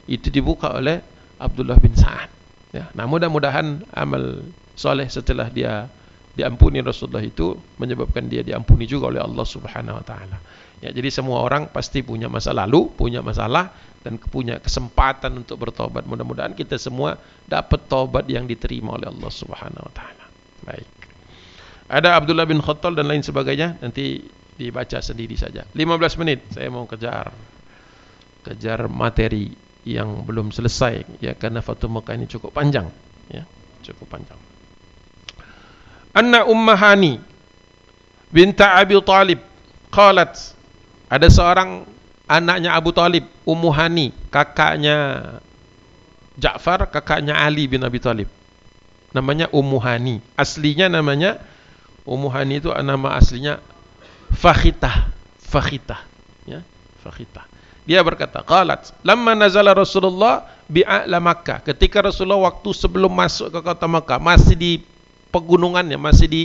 Itu 0.08 0.32
dibuka 0.32 0.72
oleh 0.72 1.00
Abdullah 1.36 1.76
bin 1.76 1.92
Sa'ad. 1.92 2.32
Ya, 2.72 2.88
nah 2.96 3.04
mudah-mudahan 3.04 3.84
amal 3.92 4.40
soleh 4.74 5.06
setelah 5.12 5.52
dia 5.52 5.86
diampuni 6.34 6.82
Rasulullah 6.82 7.22
itu 7.22 7.54
menyebabkan 7.78 8.26
dia 8.26 8.42
diampuni 8.42 8.88
juga 8.88 9.12
oleh 9.12 9.22
Allah 9.22 9.46
Subhanahu 9.46 10.00
wa 10.00 10.04
taala. 10.04 10.36
Ya, 10.82 10.90
jadi 10.90 11.08
semua 11.12 11.40
orang 11.40 11.70
pasti 11.70 12.02
punya 12.02 12.26
masa 12.26 12.50
lalu, 12.50 12.90
punya 12.92 13.22
masalah 13.24 13.72
dan 14.04 14.20
punya 14.20 14.60
kesempatan 14.60 15.32
untuk 15.40 15.56
bertobat. 15.56 16.04
Mudah-mudahan 16.04 16.52
kita 16.52 16.76
semua 16.76 17.16
dapat 17.48 17.88
tobat 17.88 18.28
yang 18.28 18.44
diterima 18.44 18.96
oleh 19.00 19.08
Allah 19.08 19.32
Subhanahu 19.32 19.84
wa 19.84 19.92
taala. 19.94 20.24
Baik. 20.64 20.88
Ada 21.88 22.16
Abdullah 22.20 22.48
bin 22.48 22.60
Khattal 22.60 22.96
dan 22.96 23.08
lain 23.08 23.24
sebagainya 23.24 23.80
nanti 23.80 24.24
dibaca 24.56 25.00
sendiri 25.00 25.36
saja. 25.36 25.64
15 25.72 26.20
menit 26.20 26.40
saya 26.52 26.68
mau 26.68 26.84
kejar 26.84 27.32
kejar 28.44 28.86
materi 28.92 29.52
yang 29.84 30.24
belum 30.24 30.52
selesai 30.52 31.20
ya 31.20 31.36
karena 31.36 31.60
Fatul 31.60 31.92
Mekah 31.92 32.16
ini 32.16 32.28
cukup 32.28 32.52
panjang 32.56 32.88
ya, 33.28 33.44
cukup 33.84 34.08
panjang. 34.08 34.40
Anna 36.14 36.46
Ummahani 36.46 37.20
binta 38.32 38.80
Abi 38.80 38.96
Talib 39.02 39.40
qalat 39.92 40.53
ada 41.08 41.28
seorang 41.28 41.84
anaknya 42.24 42.72
Abu 42.72 42.90
Talib, 42.90 43.28
Ummu 43.44 43.70
Hani, 43.72 44.10
kakaknya 44.32 44.96
Ja'far, 46.34 46.90
kakaknya 46.90 47.38
Ali 47.38 47.68
bin 47.70 47.84
Abi 47.84 48.00
Talib. 48.02 48.26
Namanya 49.14 49.46
Ummu 49.54 49.78
Hani. 49.78 50.18
Aslinya 50.34 50.90
namanya 50.90 51.38
Ummu 52.02 52.26
Hani 52.32 52.58
itu 52.58 52.68
nama 52.74 53.14
aslinya 53.14 53.62
Fakhitah. 54.34 55.14
Fakhitah. 55.38 56.02
Ya, 56.44 56.66
Fakhitah. 57.06 57.46
Dia 57.84 58.00
berkata, 58.00 58.40
qalat, 58.40 58.96
"Lamma 59.04 59.36
nazala 59.36 59.76
Rasulullah 59.76 60.48
bi'a'la 60.66 61.20
Makkah." 61.20 61.60
Ketika 61.60 62.00
Rasulullah 62.00 62.48
waktu 62.48 62.72
sebelum 62.72 63.12
masuk 63.12 63.52
ke 63.52 63.60
kota 63.60 63.84
Makkah, 63.84 64.16
masih 64.16 64.56
di 64.56 64.72
pegunungannya, 65.28 66.00
masih 66.00 66.26
di 66.26 66.42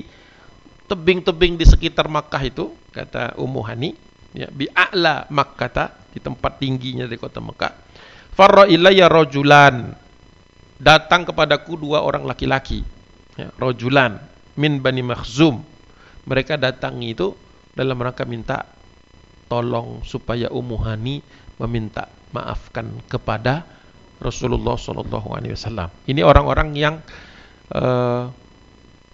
tebing-tebing 0.92 1.56
di 1.56 1.64
sekitar 1.64 2.12
Makkah 2.12 2.44
itu, 2.44 2.76
kata 2.92 3.40
Ummu 3.40 3.64
Hani, 3.64 3.96
ya 4.34 4.48
bi 4.50 4.70
a'la 4.70 5.26
Makkah 5.30 6.10
di 6.10 6.20
tempat 6.20 6.58
tingginya 6.58 7.06
di 7.06 7.18
kota 7.18 7.40
Mekah. 7.42 7.74
Farra 8.34 8.66
ilayya 8.66 9.12
rajulan. 9.12 9.94
Datang 10.80 11.28
kepadaku 11.28 11.76
dua 11.76 12.02
orang 12.02 12.24
laki-laki. 12.24 12.82
Ya 13.36 13.52
rajulan. 13.60 14.18
Min 14.56 14.80
Bani 14.80 15.04
Makhzum. 15.04 15.62
Mereka 16.24 16.60
datang 16.60 17.00
itu 17.04 17.36
dalam 17.76 18.00
rangka 18.00 18.24
minta 18.28 18.68
tolong 19.50 20.06
supaya 20.06 20.52
Ummu 20.52 20.78
Hani 20.84 21.26
meminta 21.58 22.08
maafkan 22.32 23.02
kepada 23.10 23.66
Rasulullah 24.22 24.76
sallallahu 24.76 25.32
alaihi 25.32 25.56
wasallam. 25.56 25.90
Ini 26.06 26.22
orang-orang 26.22 26.70
yang 26.76 26.96
uh, 27.74 28.30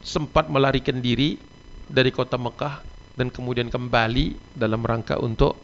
sempat 0.02 0.50
melarikan 0.50 1.00
diri 1.02 1.38
dari 1.86 2.10
kota 2.10 2.38
Mekah 2.38 2.95
dan 3.16 3.32
kemudian 3.32 3.72
kembali 3.72 4.36
dalam 4.56 4.84
rangka 4.84 5.16
untuk 5.20 5.56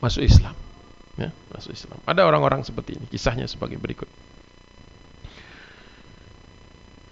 masuk 0.00 0.24
Islam. 0.24 0.56
Ya, 1.14 1.30
masuk 1.52 1.76
Islam. 1.76 2.00
Ada 2.08 2.26
orang-orang 2.26 2.64
seperti 2.66 2.98
ini, 2.98 3.06
kisahnya 3.06 3.46
sebagai 3.46 3.78
berikut. 3.78 4.08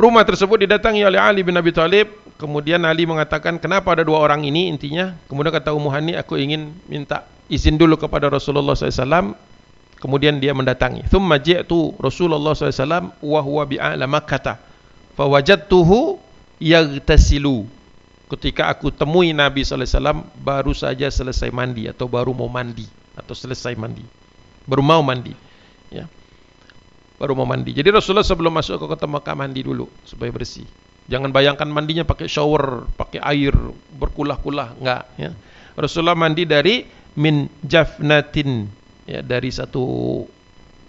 Rumah 0.00 0.26
tersebut 0.26 0.66
didatangi 0.66 1.06
oleh 1.06 1.20
Ali 1.20 1.46
bin 1.46 1.54
Abi 1.54 1.70
Thalib. 1.70 2.10
Kemudian 2.34 2.82
Ali 2.82 3.06
mengatakan, 3.06 3.62
kenapa 3.62 3.94
ada 3.94 4.02
dua 4.02 4.18
orang 4.18 4.42
ini 4.42 4.66
intinya? 4.66 5.14
Kemudian 5.30 5.54
kata 5.54 5.70
Ummu 5.70 5.94
Hani, 5.94 6.18
aku 6.18 6.34
ingin 6.34 6.74
minta 6.90 7.22
izin 7.46 7.78
dulu 7.78 7.94
kepada 7.94 8.26
Rasulullah 8.26 8.74
SAW. 8.74 9.38
Kemudian 10.02 10.42
dia 10.42 10.50
mendatangi. 10.50 11.06
Thumma 11.06 11.38
ji'tu 11.38 11.94
Rasulullah 12.02 12.50
SAW 12.58 13.14
wa 13.22 13.40
huwa 13.46 13.62
bi'a'la 13.62 14.10
makkata. 14.10 14.58
Fawajadtuhu 15.14 16.18
yagtasilu 16.58 17.70
ketika 18.36 18.72
aku 18.72 18.88
temui 18.88 19.36
Nabi 19.36 19.60
wasallam 19.60 20.24
baru 20.40 20.72
saja 20.72 21.08
selesai 21.12 21.52
mandi 21.52 21.84
atau 21.84 22.08
baru 22.08 22.32
mau 22.32 22.48
mandi 22.48 22.88
atau 23.12 23.36
selesai 23.36 23.76
mandi. 23.76 24.04
Baru 24.64 24.80
mau 24.80 25.04
mandi. 25.04 25.36
Ya. 25.92 26.08
Baru 27.20 27.36
mau 27.36 27.44
mandi. 27.44 27.76
Jadi 27.76 27.92
Rasulullah 27.92 28.24
sebelum 28.24 28.50
masuk 28.56 28.80
ke 28.80 28.86
kota 28.88 29.04
Makkah 29.04 29.36
mandi 29.36 29.60
dulu 29.60 29.84
supaya 30.08 30.32
bersih. 30.32 30.64
Jangan 31.10 31.34
bayangkan 31.34 31.66
mandinya 31.68 32.06
pakai 32.06 32.30
shower, 32.30 32.88
pakai 32.94 33.20
air 33.20 33.52
berkulah-kulah, 33.98 34.78
enggak 34.80 35.02
ya. 35.18 35.30
Rasulullah 35.74 36.16
mandi 36.16 36.46
dari 36.46 36.86
min 37.18 37.50
jafnatin 37.60 38.70
ya 39.04 39.20
dari 39.20 39.50
satu 39.52 40.24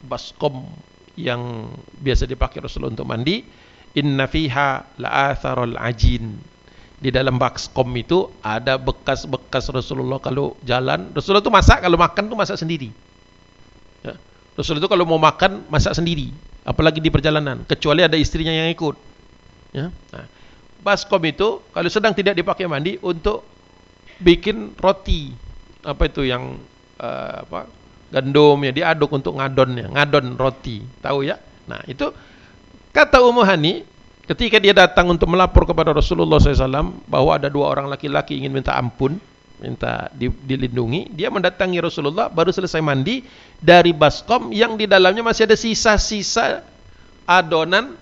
baskom 0.06 0.64
yang 1.20 1.68
biasa 2.00 2.30
dipakai 2.30 2.64
Rasulullah 2.64 2.94
untuk 2.94 3.10
mandi 3.10 3.44
inna 3.98 4.26
fiha 4.30 4.98
ajin 5.82 6.53
di 7.04 7.12
dalam 7.12 7.36
baskom 7.36 7.92
itu 8.00 8.32
ada 8.40 8.80
bekas-bekas 8.80 9.68
Rasulullah 9.76 10.24
kalau 10.24 10.56
jalan. 10.64 11.12
Rasulullah 11.12 11.44
itu 11.44 11.52
masak, 11.52 11.84
kalau 11.84 12.00
makan 12.00 12.32
itu 12.32 12.36
masak 12.40 12.56
sendiri. 12.56 12.96
Ya. 14.08 14.16
Rasulullah 14.56 14.88
itu 14.88 14.92
kalau 14.96 15.04
mau 15.04 15.20
makan 15.20 15.68
masak 15.68 16.00
sendiri, 16.00 16.32
apalagi 16.64 17.04
di 17.04 17.12
perjalanan, 17.12 17.68
kecuali 17.68 18.08
ada 18.08 18.16
istrinya 18.16 18.56
yang 18.56 18.72
ikut. 18.72 18.96
Ya. 19.76 19.92
Nah, 19.92 20.26
itu 21.28 21.48
kalau 21.60 21.90
sedang 21.92 22.16
tidak 22.16 22.40
dipakai 22.40 22.72
mandi 22.72 22.96
untuk 23.04 23.44
bikin 24.24 24.72
roti. 24.80 25.36
Apa 25.84 26.08
itu 26.08 26.24
yang 26.24 26.56
uh, 27.04 27.44
apa? 27.44 27.68
Gandum 28.16 28.64
ya 28.64 28.72
diaduk 28.72 29.12
untuk 29.12 29.36
ngadonnya, 29.36 29.92
ngadon 29.92 30.40
roti. 30.40 30.80
Tahu 31.04 31.28
ya? 31.28 31.36
Nah, 31.68 31.84
itu 31.84 32.16
kata 32.96 33.20
Ummu 33.20 33.44
Hani 33.44 33.84
ketika 34.28 34.58
dia 34.60 34.72
datang 34.72 35.12
untuk 35.12 35.28
melapor 35.28 35.68
kepada 35.68 35.92
Rasulullah 35.92 36.40
SAW 36.40 36.96
bahwa 37.08 37.32
ada 37.36 37.52
dua 37.52 37.72
orang 37.72 37.92
laki-laki 37.92 38.40
ingin 38.40 38.56
minta 38.56 38.76
ampun, 38.76 39.20
minta 39.60 40.08
dilindungi, 40.18 41.12
dia 41.12 41.28
mendatangi 41.28 41.80
Rasulullah 41.84 42.32
baru 42.32 42.52
selesai 42.52 42.80
mandi 42.80 43.24
dari 43.60 43.92
baskom 43.92 44.52
yang 44.56 44.80
di 44.80 44.88
dalamnya 44.88 45.24
masih 45.24 45.48
ada 45.48 45.56
sisa-sisa 45.60 46.64
adonan 47.28 47.96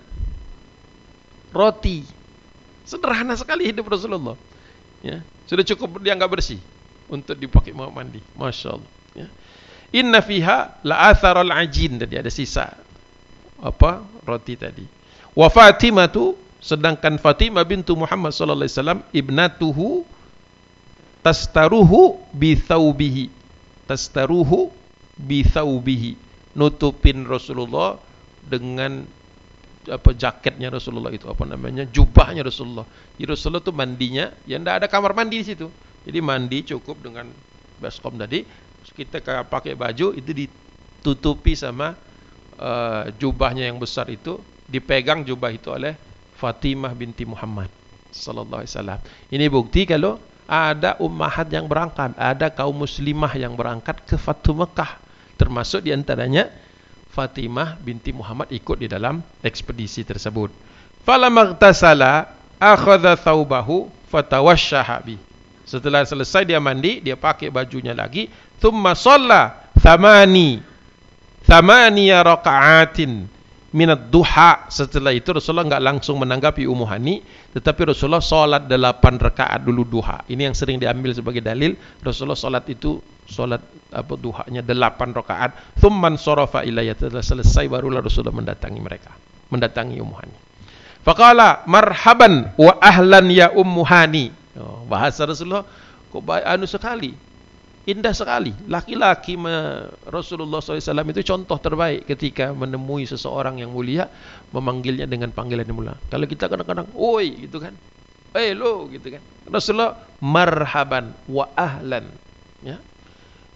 roti. 1.50 2.06
Sederhana 2.86 3.38
sekali 3.38 3.70
hidup 3.70 3.86
Rasulullah. 3.90 4.34
Ya, 5.02 5.22
sudah 5.46 5.62
cukup 5.66 6.02
dia 6.02 6.14
nggak 6.14 6.30
bersih 6.30 6.58
untuk 7.10 7.34
dipakai 7.38 7.74
mau 7.74 7.90
mandi. 7.90 8.22
Masya 8.38 8.68
Allah. 8.74 8.90
Ya. 9.14 9.28
Inna 9.92 10.24
fiha 10.24 10.80
la 10.86 11.12
ajin 11.12 12.00
tadi 12.00 12.16
ada 12.16 12.30
sisa 12.32 12.72
apa 13.60 14.02
roti 14.24 14.54
tadi. 14.56 15.01
Wa 15.32 15.48
Fatimah 15.48 16.12
tu 16.12 16.36
sedangkan 16.60 17.16
Fatimah 17.16 17.64
bintu 17.64 17.96
Muhammad 17.96 18.36
sallallahu 18.36 18.62
alaihi 18.62 18.74
wasallam 18.76 19.00
ibnatuhu 19.10 20.04
tastaruhu 21.24 22.20
bi 22.36 22.54
thawbihi. 22.58 23.32
Tastaruhu 23.88 24.68
bi 25.16 25.40
thawbihi. 25.40 26.12
Nutupin 26.52 27.24
Rasulullah 27.24 27.96
dengan 28.44 29.08
apa 29.88 30.14
jaketnya 30.14 30.70
Rasulullah 30.70 31.10
itu 31.10 31.26
apa 31.26 31.42
namanya 31.48 31.88
jubahnya 31.88 32.44
Rasulullah. 32.44 32.86
Jadi 33.16 33.26
Rasulullah 33.26 33.64
itu 33.64 33.74
mandinya 33.74 34.30
ya 34.44 34.60
tidak 34.60 34.84
ada 34.84 34.86
kamar 34.86 35.16
mandi 35.16 35.40
di 35.40 35.46
situ. 35.48 35.66
Jadi 36.04 36.18
mandi 36.20 36.58
cukup 36.66 37.00
dengan 37.00 37.26
baskom 37.80 38.20
tadi. 38.20 38.44
Kita 38.92 39.24
pakai 39.48 39.72
baju 39.72 40.12
itu 40.12 40.30
ditutupi 40.36 41.56
sama 41.56 41.96
uh, 42.60 43.08
jubahnya 43.16 43.64
yang 43.72 43.80
besar 43.80 44.12
itu 44.12 44.36
dipegang 44.72 45.28
jubah 45.28 45.52
itu 45.52 45.68
oleh 45.68 45.92
Fatimah 46.40 46.96
binti 46.96 47.28
Muhammad 47.28 47.68
sallallahu 48.08 48.64
alaihi 48.64 48.72
wasallam. 48.72 49.00
Ini 49.28 49.46
bukti 49.52 49.84
kalau 49.84 50.16
ada 50.48 50.96
ummahat 50.98 51.52
yang 51.52 51.68
berangkat, 51.68 52.16
ada 52.16 52.48
kaum 52.48 52.74
muslimah 52.74 53.32
yang 53.36 53.52
berangkat 53.52 54.00
ke 54.08 54.16
Fatu 54.16 54.56
Mekah 54.56 54.98
termasuk 55.36 55.84
di 55.84 55.92
antaranya 55.92 56.48
Fatimah 57.12 57.76
binti 57.76 58.10
Muhammad 58.10 58.48
ikut 58.48 58.80
di 58.80 58.88
dalam 58.88 59.20
ekspedisi 59.44 60.00
tersebut. 60.02 60.48
Falamagtasala 61.04 62.32
akhadha 62.56 63.20
thawbahu 63.20 63.92
fatawashshaha 64.08 64.96
bi. 65.04 65.16
Setelah 65.68 66.04
selesai 66.04 66.48
dia 66.48 66.58
mandi, 66.58 67.00
dia 67.04 67.14
pakai 67.14 67.52
bajunya 67.52 67.92
lagi, 67.92 68.28
thumma 68.58 68.96
shalla 68.96 69.70
thamani 69.78 70.62
thamaniya 71.42 72.22
raka'atin 72.22 73.26
minat 73.72 74.08
duha. 74.12 74.68
Setelah 74.68 75.12
itu 75.12 75.32
Rasulullah 75.32 75.66
enggak 75.66 75.84
langsung 75.84 76.20
menanggapi 76.20 76.68
Ummu 76.68 76.84
Hani, 76.88 77.20
tetapi 77.56 77.92
Rasulullah 77.92 78.22
salat 78.22 78.68
8 78.68 78.76
rakaat 79.18 79.60
dulu 79.64 79.84
duha. 79.88 80.24
Ini 80.28 80.52
yang 80.52 80.56
sering 80.56 80.78
diambil 80.78 81.12
sebagai 81.16 81.40
dalil 81.40 81.76
Rasulullah 82.04 82.38
salat 82.38 82.64
itu 82.68 83.00
solat 83.26 83.64
apa 83.92 84.14
duhanya 84.18 84.60
delapan 84.60 85.16
rakaat 85.16 85.78
thumman 85.80 86.20
sarafa 86.20 86.66
ilayya 86.66 86.92
telah 86.92 87.24
selesai 87.24 87.64
barulah 87.70 88.04
Rasulullah 88.04 88.34
mendatangi 88.34 88.80
mereka 88.82 89.12
mendatangi 89.48 89.96
Ummu 90.00 90.14
Hani 90.16 90.36
faqala 91.06 91.64
marhaban 91.64 92.52
wa 92.60 92.72
ahlan 92.82 93.32
ya 93.32 93.48
Ummu 93.54 93.82
Hani 93.88 94.34
oh, 94.58 94.84
bahasa 94.84 95.24
Rasulullah 95.24 95.64
kok 96.12 96.22
anu 96.28 96.68
sekali 96.68 97.16
indah 97.82 98.14
sekali. 98.14 98.54
Laki-laki 98.70 99.34
Rasulullah 100.06 100.62
SAW 100.62 101.10
itu 101.10 101.22
contoh 101.26 101.58
terbaik 101.58 102.06
ketika 102.06 102.54
menemui 102.54 103.06
seseorang 103.06 103.58
yang 103.58 103.74
mulia 103.74 104.06
memanggilnya 104.54 105.10
dengan 105.10 105.34
panggilan 105.34 105.66
yang 105.66 105.78
mulia. 105.78 105.96
Kalau 106.06 106.26
kita 106.26 106.46
kadang-kadang 106.46 106.86
oi 106.94 107.48
gitu 107.48 107.58
kan. 107.58 107.74
Eh 108.32 108.54
lo 108.54 108.88
gitu 108.88 109.12
kan. 109.12 109.22
Rasulullah 109.50 109.98
marhaban 110.22 111.12
wa 111.26 111.50
ahlan. 111.58 112.06
Ya. 112.62 112.78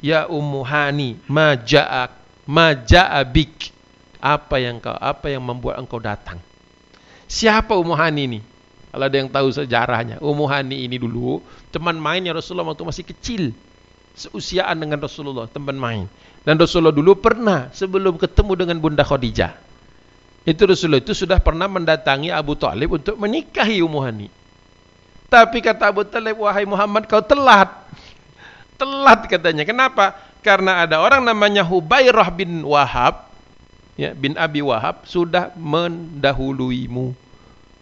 Ya 0.03 0.21
ummu 0.29 0.61
hani 0.67 1.17
ma 1.31 1.57
ja'ak 1.57 2.13
ma 2.51 2.77
ja'abik 2.77 3.73
apa 4.21 4.61
yang 4.61 4.83
kau 4.83 4.93
apa 4.93 5.33
yang 5.33 5.41
membuat 5.41 5.81
engkau 5.81 6.03
datang? 6.03 6.43
Siapa 7.31 7.79
ummu 7.79 7.95
hani 7.97 8.23
ini? 8.27 8.41
Kalau 8.93 9.13
ada 9.13 9.17
yang 9.17 9.29
tahu 9.29 9.49
sejarahnya 9.53 10.21
ummu 10.25 10.49
ini 10.73 10.97
dulu 10.97 11.45
teman 11.69 12.01
mainnya 12.01 12.33
Rasulullah 12.33 12.73
waktu 12.73 12.85
masih 12.85 13.05
kecil 13.05 13.53
seusiaan 14.17 14.81
dengan 14.81 14.99
Rasulullah 14.99 15.47
teman 15.47 15.77
main 15.77 16.09
dan 16.43 16.57
Rasulullah 16.57 16.95
dulu 16.95 17.21
pernah 17.21 17.69
sebelum 17.71 18.17
ketemu 18.17 18.53
dengan 18.57 18.77
Bunda 18.81 19.05
Khadijah 19.05 19.53
itu 20.47 20.63
Rasulullah 20.65 21.05
itu 21.05 21.13
sudah 21.13 21.37
pernah 21.39 21.69
mendatangi 21.69 22.33
Abu 22.33 22.57
Talib 22.57 22.97
untuk 22.97 23.21
menikahi 23.21 23.85
Ummu 23.85 24.01
Hani 24.01 24.29
tapi 25.29 25.61
kata 25.61 25.93
Abu 25.93 26.03
Talib 26.09 26.41
wahai 26.41 26.65
Muhammad 26.65 27.05
kau 27.05 27.21
telat 27.21 27.87
Telat 28.77 29.25
katanya. 29.27 29.65
Kenapa? 29.65 30.15
Karena 30.45 30.85
ada 30.85 31.01
orang 31.01 31.25
namanya 31.25 31.65
Hubairah 31.65 32.29
bin 32.31 32.63
Wahab, 32.63 33.27
ya, 33.99 34.13
bin 34.13 34.37
Abi 34.37 34.63
Wahab 34.63 35.09
sudah 35.09 35.51
mendahuluimu. 35.57 37.17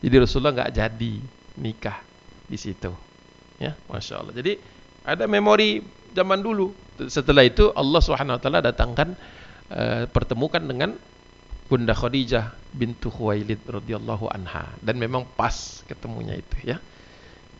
Jadi 0.01 0.15
Rasulullah 0.17 0.55
nggak 0.55 0.73
jadi 0.73 1.15
nikah 1.59 1.99
di 2.47 2.57
situ. 2.57 2.95
Ya, 3.59 3.77
masya 3.91 4.23
Allah. 4.23 4.33
Jadi 4.33 4.57
ada 5.05 5.29
memori 5.29 5.85
zaman 6.15 6.41
dulu. 6.41 6.71
Setelah 7.11 7.43
itu 7.43 7.75
Allah 7.75 8.01
Subhanahu 8.01 8.39
Wa 8.39 8.43
Taala 8.43 8.61
datangkan 8.63 9.19
uh, 9.75 10.07
pertemukan 10.09 10.63
dengan 10.63 10.95
Bunda 11.67 11.93
Khadijah 11.93 12.55
bintu 12.71 13.11
Khuwailid 13.11 13.67
radhiyallahu 13.67 14.31
anha 14.31 14.71
dan 14.79 14.97
memang 15.01 15.27
pas 15.35 15.83
ketemunya 15.91 16.39
itu 16.39 16.75
ya. 16.75 16.79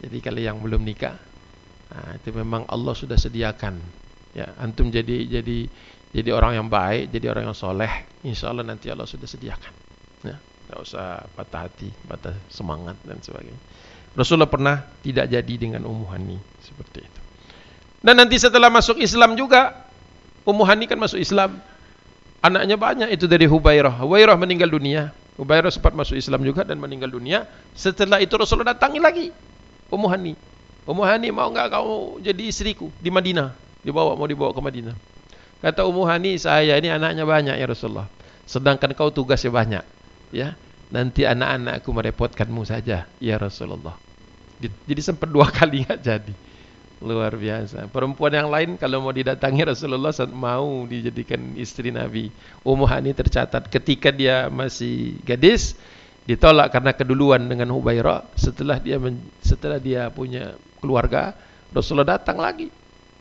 Jadi 0.05 0.19
kalau 0.23 0.41
yang 0.41 0.61
belum 0.61 0.85
nikah 0.85 1.17
Nah, 1.95 2.19
itu 2.19 2.35
memang 2.35 2.67
Allah 2.67 2.95
sudah 2.97 3.15
sediakan. 3.15 3.79
Ya, 4.35 4.51
antum 4.59 4.91
jadi 4.91 5.31
jadi 5.31 5.71
jadi 6.11 6.31
orang 6.35 6.59
yang 6.59 6.67
baik, 6.67 7.15
jadi 7.15 7.31
orang 7.31 7.51
yang 7.51 7.59
soleh, 7.59 7.91
insya 8.27 8.51
Allah 8.51 8.67
nanti 8.67 8.91
Allah 8.91 9.07
sudah 9.07 9.31
sediakan. 9.31 9.73
Ya, 10.27 10.37
tidak 10.43 10.79
usah 10.83 11.23
patah 11.39 11.71
hati, 11.71 11.91
patah 12.11 12.35
semangat 12.51 12.99
dan 13.07 13.23
sebagainya. 13.23 13.63
Rasulullah 14.15 14.51
pernah 14.51 14.83
tidak 15.03 15.27
jadi 15.31 15.55
dengan 15.55 15.87
Ummu 15.87 16.07
Hani 16.11 16.39
seperti 16.63 17.03
itu. 17.03 17.21
Dan 18.05 18.21
nanti 18.21 18.37
setelah 18.37 18.69
masuk 18.69 19.01
Islam 19.01 19.33
juga, 19.33 19.73
Ummu 20.45 20.61
Hani 20.69 20.85
kan 20.85 21.01
masuk 21.01 21.17
Islam. 21.17 21.57
Anaknya 22.45 22.77
banyak 22.77 23.09
itu 23.09 23.25
dari 23.25 23.49
Hubairah. 23.49 24.05
Hubairah 24.05 24.37
meninggal 24.37 24.69
dunia. 24.69 25.09
Hubairah 25.41 25.73
sempat 25.73 25.97
masuk 25.97 26.21
Islam 26.21 26.45
juga 26.45 26.69
dan 26.69 26.77
meninggal 26.77 27.09
dunia. 27.09 27.49
Setelah 27.73 28.21
itu 28.21 28.37
Rasulullah 28.37 28.77
datangi 28.77 29.01
lagi 29.01 29.33
Ummu 29.89 30.07
Hani. 30.13 30.37
Ummu 30.85 31.01
Hani 31.01 31.33
mau 31.33 31.49
enggak 31.49 31.73
kau 31.73 32.21
jadi 32.21 32.45
istriku 32.45 32.93
di 33.01 33.09
Madinah? 33.09 33.57
Dibawa 33.81 34.13
mau 34.21 34.29
dibawa 34.29 34.53
ke 34.53 34.61
Madinah. 34.61 34.97
Kata 35.65 35.89
Ummu 35.89 36.05
Hani, 36.05 36.37
saya 36.37 36.77
ini 36.77 36.93
anaknya 36.93 37.25
banyak 37.25 37.57
ya 37.57 37.65
Rasulullah. 37.65 38.05
Sedangkan 38.45 38.93
kau 38.93 39.09
tugasnya 39.09 39.49
banyak. 39.49 39.85
Ya. 40.29 40.53
Nanti 40.93 41.25
anak-anakku 41.25 41.89
merepotkanmu 41.89 42.69
saja 42.69 43.09
ya 43.17 43.37
Rasulullah. 43.41 43.97
Jadi 44.61 45.01
sempat 45.01 45.33
dua 45.33 45.49
kali 45.57 45.89
enggak 45.89 46.05
jadi. 46.05 46.35
Luar 47.03 47.35
biasa. 47.35 47.91
Perempuan 47.91 48.33
yang 48.33 48.49
lain 48.49 48.71
kalau 48.79 49.03
mau 49.03 49.11
didatangi 49.11 49.67
Rasulullah 49.67 50.15
mau 50.31 50.87
dijadikan 50.87 51.59
istri 51.59 51.91
Nabi. 51.91 52.31
Ummu 52.63 52.87
Hani 52.87 53.11
tercatat 53.11 53.67
ketika 53.67 54.15
dia 54.15 54.47
masih 54.47 55.19
gadis 55.27 55.75
ditolak 56.25 56.73
karena 56.73 56.95
keduluan 56.97 57.45
dengan 57.45 57.69
Hubairah 57.75 58.25
setelah 58.39 58.81
dia 58.81 58.97
setelah 59.45 59.77
dia 59.77 60.09
punya 60.09 60.57
keluarga, 60.81 61.37
Rasulullah 61.75 62.17
datang 62.17 62.41
lagi. 62.41 62.71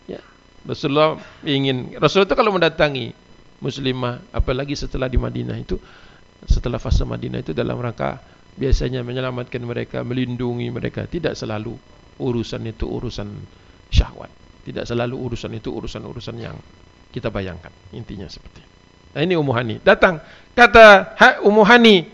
Ya. 0.07 0.21
Rasulullah 0.63 1.19
ingin 1.43 1.97
Rasulullah 1.99 2.29
itu 2.29 2.38
kalau 2.39 2.51
mendatangi 2.55 3.12
muslimah 3.59 4.21
apalagi 4.31 4.75
setelah 4.75 5.07
di 5.12 5.19
Madinah 5.19 5.57
itu 5.59 5.79
setelah 6.47 6.79
fase 6.79 7.03
Madinah 7.03 7.39
itu 7.43 7.51
dalam 7.55 7.79
rangka 7.79 8.19
biasanya 8.53 9.01
menyelamatkan 9.01 9.63
mereka, 9.63 10.05
melindungi 10.05 10.69
mereka, 10.69 11.09
tidak 11.09 11.33
selalu 11.33 11.73
urusan 12.19 12.62
itu 12.69 12.86
urusan 12.86 13.30
syahwat. 13.89 14.30
Tidak 14.63 14.88
selalu 14.88 15.15
urusan 15.19 15.52
itu 15.54 15.69
urusan-urusan 15.73 16.36
yang 16.39 16.56
kita 17.13 17.30
bayangkan. 17.30 17.69
Intinya 17.93 18.26
seperti. 18.26 18.63
Nah 19.13 19.21
ini 19.21 19.38
Ummu 19.38 19.54
Hani. 19.54 19.76
Datang. 19.86 20.23
Kata 20.58 21.13
Ummu 21.45 21.63
Hani. 21.67 22.10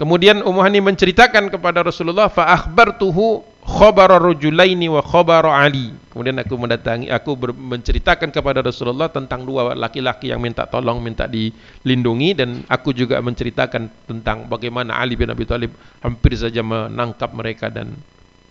Kemudian 0.00 0.40
Ummu 0.40 0.60
Hani 0.64 0.80
menceritakan 0.80 1.52
kepada 1.52 1.84
Rasulullah. 1.84 2.32
Fa 2.32 2.48
akhbartuhu 2.56 3.44
khabara 3.62 4.18
rajulaini 4.18 4.90
wa 4.90 5.04
khabara 5.04 5.54
Ali. 5.62 5.94
Kemudian 6.10 6.34
aku 6.42 6.54
mendatangi 6.58 7.06
aku 7.08 7.38
menceritakan 7.54 8.34
kepada 8.34 8.60
Rasulullah 8.60 9.06
tentang 9.08 9.46
dua 9.46 9.72
laki-laki 9.78 10.34
yang 10.34 10.42
minta 10.42 10.66
tolong, 10.66 10.98
minta 10.98 11.30
dilindungi 11.30 12.30
dan 12.34 12.66
aku 12.66 12.90
juga 12.90 13.22
menceritakan 13.22 14.10
tentang 14.10 14.50
bagaimana 14.50 14.98
Ali 14.98 15.14
bin 15.14 15.30
Abi 15.30 15.46
Thalib 15.46 15.72
hampir 16.02 16.34
saja 16.34 16.60
menangkap 16.60 17.30
mereka 17.32 17.70
dan 17.70 17.94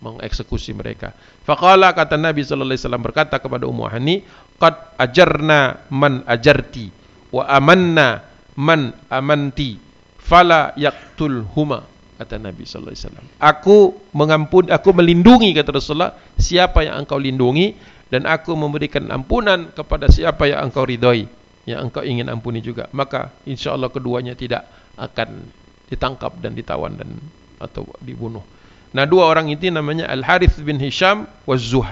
mengeksekusi 0.02 0.74
mereka. 0.74 1.14
Faqala 1.46 1.94
kata 1.94 2.18
Nabi 2.18 2.42
sallallahu 2.42 2.74
alaihi 2.74 2.82
wasallam 2.82 3.04
berkata 3.06 3.38
kepada 3.38 3.64
Ummu 3.70 3.86
Hani, 3.86 4.26
"Qad 4.58 4.98
ajarna 4.98 5.86
man 5.88 6.26
ajarti 6.26 6.90
wa 7.30 7.46
amanna 7.46 8.26
man 8.58 8.92
amanti, 9.08 9.78
fala 10.18 10.74
yaqtul 10.74 11.46
huma." 11.54 11.86
kata 12.22 12.38
Nabi 12.38 12.62
sallallahu 12.62 12.94
alaihi 12.94 13.02
wasallam. 13.02 13.26
Aku 13.42 13.76
mengampun 14.14 14.70
aku 14.70 14.94
melindungi 14.94 15.50
kata 15.58 15.74
Rasulullah 15.74 16.14
siapa 16.38 16.86
yang 16.86 17.02
engkau 17.02 17.18
lindungi 17.18 17.74
dan 18.14 18.30
aku 18.30 18.54
memberikan 18.54 19.10
ampunan 19.10 19.74
kepada 19.74 20.06
siapa 20.06 20.46
yang 20.46 20.70
engkau 20.70 20.86
ridhoi, 20.86 21.26
yang 21.66 21.90
engkau 21.90 22.06
ingin 22.06 22.30
ampuni 22.30 22.62
juga. 22.62 22.86
Maka 22.94 23.34
insyaallah 23.42 23.90
keduanya 23.90 24.38
tidak 24.38 24.68
akan 24.94 25.50
ditangkap 25.90 26.36
dan 26.38 26.54
ditawan 26.54 26.94
dan 26.94 27.10
atau 27.58 27.88
dibunuh. 27.98 28.44
Nah, 28.92 29.08
dua 29.08 29.28
orang 29.28 29.48
itu 29.48 29.72
namanya 29.72 30.08
Al 30.08 30.20
Harith 30.20 30.60
bin 30.60 30.76
Hisham 30.76 31.24
wa 31.48 31.56
Zuh 31.56 31.88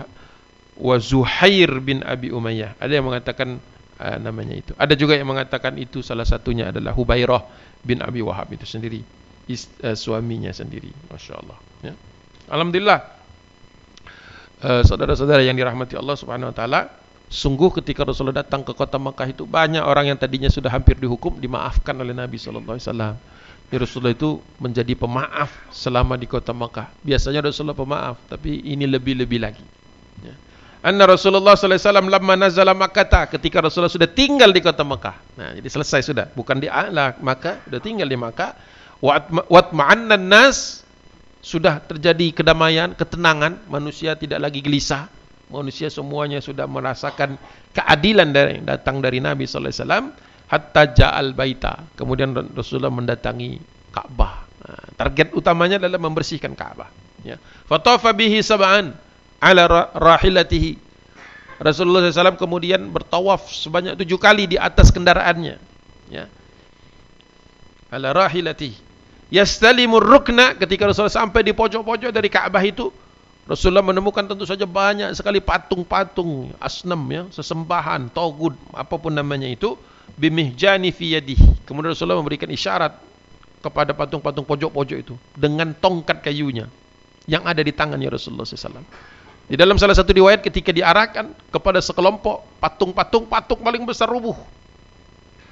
wa 0.80 0.96
Zuhair 0.96 1.68
bin 1.80 2.00
Abi 2.04 2.32
Umayyah. 2.32 2.76
Ada 2.80 2.92
yang 3.00 3.06
mengatakan 3.08 3.60
uh, 4.00 4.16
namanya 4.16 4.56
itu. 4.56 4.72
Ada 4.80 4.96
juga 4.96 5.16
yang 5.16 5.28
mengatakan 5.28 5.76
itu 5.76 6.00
salah 6.00 6.24
satunya 6.24 6.72
adalah 6.72 6.96
Hubairah 6.96 7.44
bin 7.84 8.00
Abi 8.00 8.24
Wahab 8.24 8.48
itu 8.52 8.64
sendiri 8.64 9.04
is, 9.48 9.68
uh, 9.84 9.92
suaminya 9.92 10.50
sendiri. 10.52 10.88
Masya 11.12 11.32
Allah. 11.36 11.58
Ya. 11.84 11.94
Alhamdulillah. 12.48 13.00
Uh, 14.60 14.84
saudara-saudara 14.84 15.40
yang 15.40 15.56
dirahmati 15.56 15.96
Allah 15.96 16.16
Subhanahu 16.20 16.52
Wa 16.52 16.56
Taala, 16.56 16.80
sungguh 17.32 17.72
ketika 17.80 18.04
Rasulullah 18.04 18.44
datang 18.44 18.60
ke 18.60 18.76
kota 18.76 19.00
Makkah 19.00 19.24
itu 19.24 19.48
banyak 19.48 19.80
orang 19.80 20.12
yang 20.12 20.18
tadinya 20.20 20.52
sudah 20.52 20.68
hampir 20.68 21.00
dihukum 21.00 21.40
dimaafkan 21.40 21.96
oleh 21.96 22.12
Nabi 22.12 22.36
Sallallahu 22.36 22.76
Alaihi 22.76 22.88
Wasallam. 22.88 23.14
Rasulullah 23.78 24.16
itu 24.16 24.42
menjadi 24.58 24.98
pemaaf 24.98 25.50
selama 25.70 26.18
di 26.18 26.26
kota 26.26 26.50
Makkah. 26.50 26.90
Biasanya 27.06 27.46
Rasulullah 27.46 27.78
pemaaf, 27.78 28.18
tapi 28.26 28.58
ini 28.66 28.88
lebih-lebih 28.88 29.38
lagi. 29.38 29.62
Ya. 30.26 30.34
Anna 30.82 31.06
Rasulullah 31.06 31.54
sallallahu 31.54 31.78
alaihi 31.78 31.86
wasallam 31.86 32.08
lamma 32.10 32.34
nazala 32.34 32.72
Makkah 32.74 33.30
ketika 33.30 33.62
Rasulullah 33.62 33.92
sudah 33.92 34.10
tinggal 34.10 34.50
di 34.50 34.58
kota 34.58 34.82
Makkah. 34.82 35.14
Nah, 35.38 35.54
jadi 35.54 35.68
selesai 35.70 36.02
sudah, 36.02 36.26
bukan 36.34 36.58
di 36.58 36.66
A'la 36.66 37.14
Makkah, 37.22 37.62
sudah 37.68 37.80
tinggal 37.84 38.10
di 38.10 38.18
Makkah 38.18 38.56
wat 39.00 39.72
ma'annan 39.72 40.28
nas 40.28 40.84
sudah 41.40 41.80
terjadi 41.80 42.36
kedamaian, 42.36 42.92
ketenangan, 42.92 43.64
manusia 43.70 44.12
tidak 44.12 44.44
lagi 44.44 44.60
gelisah. 44.60 45.08
Manusia 45.50 45.90
semuanya 45.90 46.38
sudah 46.38 46.70
merasakan 46.70 47.34
keadilan 47.74 48.30
dari 48.30 48.62
datang 48.62 49.02
dari 49.02 49.18
Nabi 49.18 49.50
sallallahu 49.50 49.66
alaihi 49.66 49.82
wasallam 49.82 50.06
hatta 50.50 50.90
ja'al 50.90 51.32
baita. 51.32 51.86
Kemudian 51.94 52.34
Rasulullah 52.34 52.90
mendatangi 52.90 53.62
Ka'bah. 53.94 54.50
Nah, 54.60 54.86
target 54.98 55.32
utamanya 55.32 55.78
adalah 55.78 56.02
membersihkan 56.02 56.52
Ka'bah, 56.58 56.90
ya. 57.22 57.38
Fatafa 57.70 58.10
bihi 58.10 58.42
sab'an 58.42 58.92
ala 59.38 59.88
rahilatihi. 59.94 60.90
Rasulullah 61.60 62.08
SAW 62.08 62.40
kemudian 62.40 62.88
bertawaf 62.88 63.52
sebanyak 63.52 63.94
tujuh 64.00 64.16
kali 64.16 64.48
di 64.48 64.56
atas 64.58 64.90
kendaraannya. 64.90 65.56
Ya. 66.10 66.26
Ala 67.92 68.10
rahilatihi 68.12 68.90
yastalimur 69.30 70.02
rukna 70.02 70.58
ketika 70.58 70.90
Rasulullah 70.90 71.14
sampai 71.14 71.46
di 71.46 71.54
pojok-pojok 71.54 72.10
dari 72.10 72.28
Ka'bah 72.28 72.60
itu 72.66 72.90
Rasulullah 73.50 73.82
menemukan 73.82 74.22
tentu 74.30 74.46
saja 74.46 74.62
banyak 74.62 75.10
sekali 75.10 75.42
patung-patung 75.42 76.54
asnam 76.62 77.02
ya, 77.10 77.26
sesembahan, 77.34 78.06
togut, 78.14 78.54
apa 78.70 78.94
pun 78.94 79.10
namanya 79.10 79.50
itu 79.50 79.74
bimihjani 80.14 80.94
fi 80.94 81.18
yadihi. 81.18 81.66
Kemudian 81.66 81.90
Rasulullah 81.90 82.22
memberikan 82.22 82.46
isyarat 82.46 82.94
kepada 83.58 83.90
patung-patung 83.90 84.46
pojok-pojok 84.46 84.98
itu 85.02 85.14
dengan 85.34 85.74
tongkat 85.74 86.22
kayunya 86.22 86.70
yang 87.26 87.42
ada 87.42 87.58
di 87.58 87.74
tangannya 87.74 88.06
Rasulullah 88.06 88.46
SAW. 88.46 88.86
Di 89.50 89.58
dalam 89.58 89.74
salah 89.82 89.98
satu 89.98 90.14
riwayat 90.14 90.46
ketika 90.46 90.70
diarahkan 90.70 91.34
kepada 91.50 91.82
sekelompok 91.82 92.62
patung-patung, 92.62 93.26
patung 93.26 93.58
paling 93.66 93.82
besar 93.82 94.06
rubuh 94.06 94.38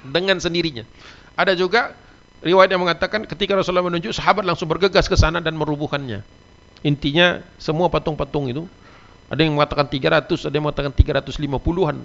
dengan 0.07 0.39
sendirinya. 0.39 0.87
Ada 1.35 1.51
juga 1.51 1.91
riwayat 2.39 2.71
yang 2.71 2.79
mengatakan 2.79 3.27
ketika 3.27 3.59
Rasulullah 3.59 3.91
menunjuk 3.91 4.15
sahabat 4.15 4.47
langsung 4.47 4.71
bergegas 4.71 5.11
ke 5.11 5.19
sana 5.19 5.43
dan 5.43 5.59
merubuhkannya. 5.59 6.38
Intinya 6.85 7.43
semua 7.59 7.91
patung-patung 7.91 8.47
itu 8.47 8.63
ada 9.29 9.41
yang 9.45 9.53
mengatakan 9.53 9.85
300, 9.85 10.25
ada 10.47 10.55
yang 10.55 10.65
mengatakan 10.65 10.93
350-an 10.95 11.97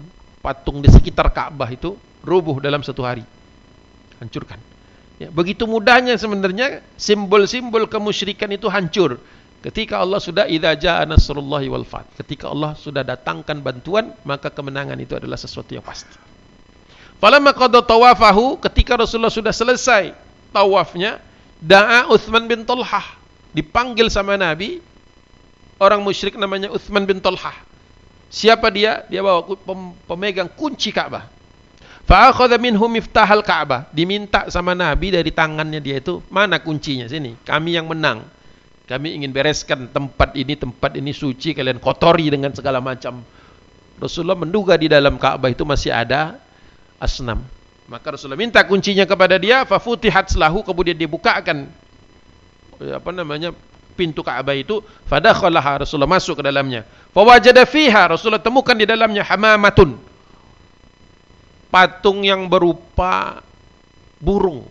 patung 0.45 0.85
di 0.85 0.89
sekitar 0.93 1.33
Ka'bah 1.33 1.71
itu 1.73 1.97
rubuh 2.21 2.61
dalam 2.61 2.85
satu 2.85 3.01
hari. 3.01 3.25
Hancurkan. 4.21 4.61
Ya, 5.17 5.31
begitu 5.31 5.65
mudahnya 5.65 6.19
sebenarnya 6.19 6.83
simbol-simbol 6.99 7.87
kemusyrikan 7.87 8.51
itu 8.51 8.67
hancur 8.67 9.23
ketika 9.63 10.03
Allah 10.03 10.19
sudah 10.21 10.45
idza 10.45 10.75
jaa 10.77 11.07
nasrullahi 11.09 11.71
wal 11.73 11.87
fath. 11.87 12.11
Ketika 12.21 12.51
Allah 12.53 12.77
sudah 12.77 13.01
datangkan 13.01 13.63
bantuan, 13.65 14.13
maka 14.27 14.53
kemenangan 14.53 14.99
itu 15.01 15.17
adalah 15.17 15.41
sesuatu 15.41 15.73
yang 15.73 15.87
pasti. 15.87 16.13
Falamma 17.23 17.57
qada 17.57 17.81
tawafahu 17.81 18.61
ketika 18.69 19.01
Rasulullah 19.01 19.33
sudah 19.33 19.55
selesai 19.55 20.13
tawafnya, 20.53 21.23
da'a 21.63 22.13
Uthman 22.13 22.45
bin 22.45 22.69
Talhah. 22.69 23.24
Dipanggil 23.55 24.11
sama 24.11 24.35
Nabi, 24.35 24.83
orang 25.79 26.03
musyrik 26.03 26.35
namanya 26.35 26.75
Uthman 26.75 27.07
bin 27.07 27.23
Talhah. 27.23 27.55
Siapa 28.27 28.67
dia? 28.75 29.07
Dia 29.07 29.23
bawa 29.23 29.47
pemegang 30.11 30.51
kunci 30.51 30.91
Ka'bah. 30.91 31.31
Fa'akhadha 32.05 32.59
minhu 32.59 32.91
miftahal 32.91 33.47
Ka'bah. 33.47 33.87
Diminta 33.95 34.51
sama 34.51 34.75
Nabi 34.75 35.15
dari 35.15 35.31
tangannya 35.31 35.79
dia 35.79 36.03
itu, 36.03 36.19
mana 36.35 36.59
kuncinya? 36.59 37.07
Sini, 37.07 37.39
kami 37.47 37.79
yang 37.79 37.87
menang. 37.87 38.27
Kami 38.85 39.17
ingin 39.17 39.31
bereskan 39.31 39.89
tempat 39.89 40.35
ini, 40.35 40.59
tempat 40.59 40.99
ini 40.99 41.15
suci, 41.15 41.55
kalian 41.55 41.79
kotori 41.79 42.29
dengan 42.29 42.53
segala 42.53 42.83
macam. 42.83 43.23
Rasulullah 44.03 44.37
menduga 44.37 44.75
di 44.75 44.91
dalam 44.91 45.15
Ka'bah 45.15 45.49
itu 45.49 45.63
masih 45.63 45.95
ada 45.95 46.37
asnam. 46.99 47.47
Maka 47.87 48.19
Rasulullah 48.19 48.41
minta 48.41 48.61
kuncinya 48.67 49.07
kepada 49.07 49.39
dia, 49.39 49.63
fafutihat 49.63 50.27
selahu 50.27 50.67
kemudian 50.67 50.99
dibukakan 50.99 51.71
apa 52.81 53.11
namanya 53.15 53.55
pintu 53.95 54.27
Ka'bah 54.27 54.59
itu, 54.59 54.83
fadakhalaha 55.07 55.87
Rasulullah 55.87 56.11
masuk 56.11 56.43
ke 56.43 56.45
dalamnya. 56.45 56.83
Fawajada 57.15 57.63
fiha 57.63 58.11
Rasulullah 58.11 58.43
temukan 58.43 58.75
di 58.75 58.85
dalamnya 58.85 59.23
hamamatun. 59.23 59.97
Patung 61.71 62.23
yang 62.23 62.47
berupa 62.47 63.43
burung. 64.23 64.67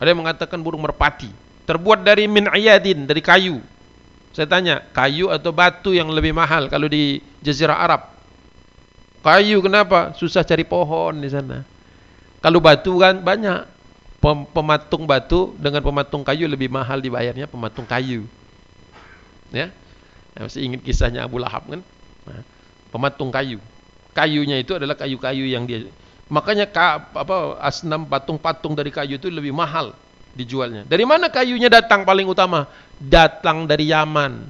Ada 0.00 0.12
yang 0.12 0.20
mengatakan 0.24 0.60
burung 0.60 0.84
merpati, 0.84 1.28
terbuat 1.64 2.04
dari 2.04 2.28
min 2.28 2.48
ayadin, 2.48 3.08
dari 3.08 3.20
kayu. 3.24 3.60
Saya 4.34 4.50
tanya, 4.50 4.82
kayu 4.92 5.30
atau 5.30 5.54
batu 5.54 5.94
yang 5.94 6.10
lebih 6.10 6.34
mahal 6.34 6.66
kalau 6.66 6.90
di 6.90 7.22
jazirah 7.40 7.78
Arab? 7.78 8.02
Kayu 9.24 9.64
kenapa? 9.64 10.12
Susah 10.20 10.44
cari 10.44 10.68
pohon 10.68 11.22
di 11.22 11.32
sana. 11.32 11.64
Kalau 12.44 12.60
batu 12.60 13.00
kan 13.00 13.24
banyak. 13.24 13.73
Pematung 14.24 15.04
batu 15.04 15.52
dengan 15.60 15.84
pematung 15.84 16.24
kayu 16.24 16.48
lebih 16.48 16.72
mahal 16.72 16.96
dibayarnya 17.04 17.44
pematung 17.44 17.84
kayu. 17.84 18.24
Ya. 19.52 19.68
ya 20.32 20.40
masih 20.48 20.64
ingat 20.64 20.80
kisahnya 20.80 21.28
Abu 21.28 21.36
Lahab 21.36 21.68
kan? 21.68 21.84
Nah, 22.24 22.40
pematung 22.88 23.28
kayu. 23.28 23.60
Kayunya 24.16 24.64
itu 24.64 24.72
adalah 24.80 24.96
kayu-kayu 24.96 25.44
yang 25.44 25.68
dia 25.68 25.84
makanya 26.32 26.64
ka, 26.68 27.12
apa 27.12 27.60
asnam 27.60 28.08
patung-patung 28.08 28.72
dari 28.72 28.88
kayu 28.88 29.20
itu 29.20 29.28
lebih 29.28 29.52
mahal 29.52 29.92
dijualnya. 30.32 30.88
Dari 30.88 31.04
mana 31.04 31.28
kayunya 31.28 31.68
datang 31.68 32.02
paling 32.02 32.24
utama? 32.24 32.66
Datang 32.96 33.68
dari 33.68 33.92
Yaman. 33.92 34.48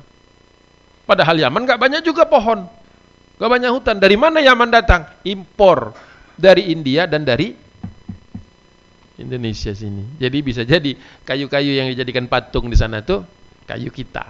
Padahal 1.05 1.37
Yaman 1.37 1.67
enggak 1.67 1.81
banyak 1.81 2.01
juga 2.07 2.25
pohon. 2.25 2.65
Enggak 3.37 3.51
banyak 3.51 3.71
hutan. 3.75 3.97
Dari 3.99 4.17
mana 4.17 4.39
Yaman 4.41 4.71
datang? 4.71 5.11
Impor 5.27 5.93
dari 6.39 6.71
India 6.71 7.05
dan 7.11 7.27
dari 7.27 7.64
Indonesia 9.15 9.71
sini. 9.71 10.19
Jadi 10.19 10.39
bisa 10.43 10.67
jadi 10.67 10.99
kayu-kayu 11.23 11.79
yang 11.79 11.87
dijadikan 11.95 12.27
patung 12.27 12.67
di 12.67 12.75
sana 12.75 12.99
tuh 13.03 13.23
kayu 13.67 13.91
kita. 13.95 14.27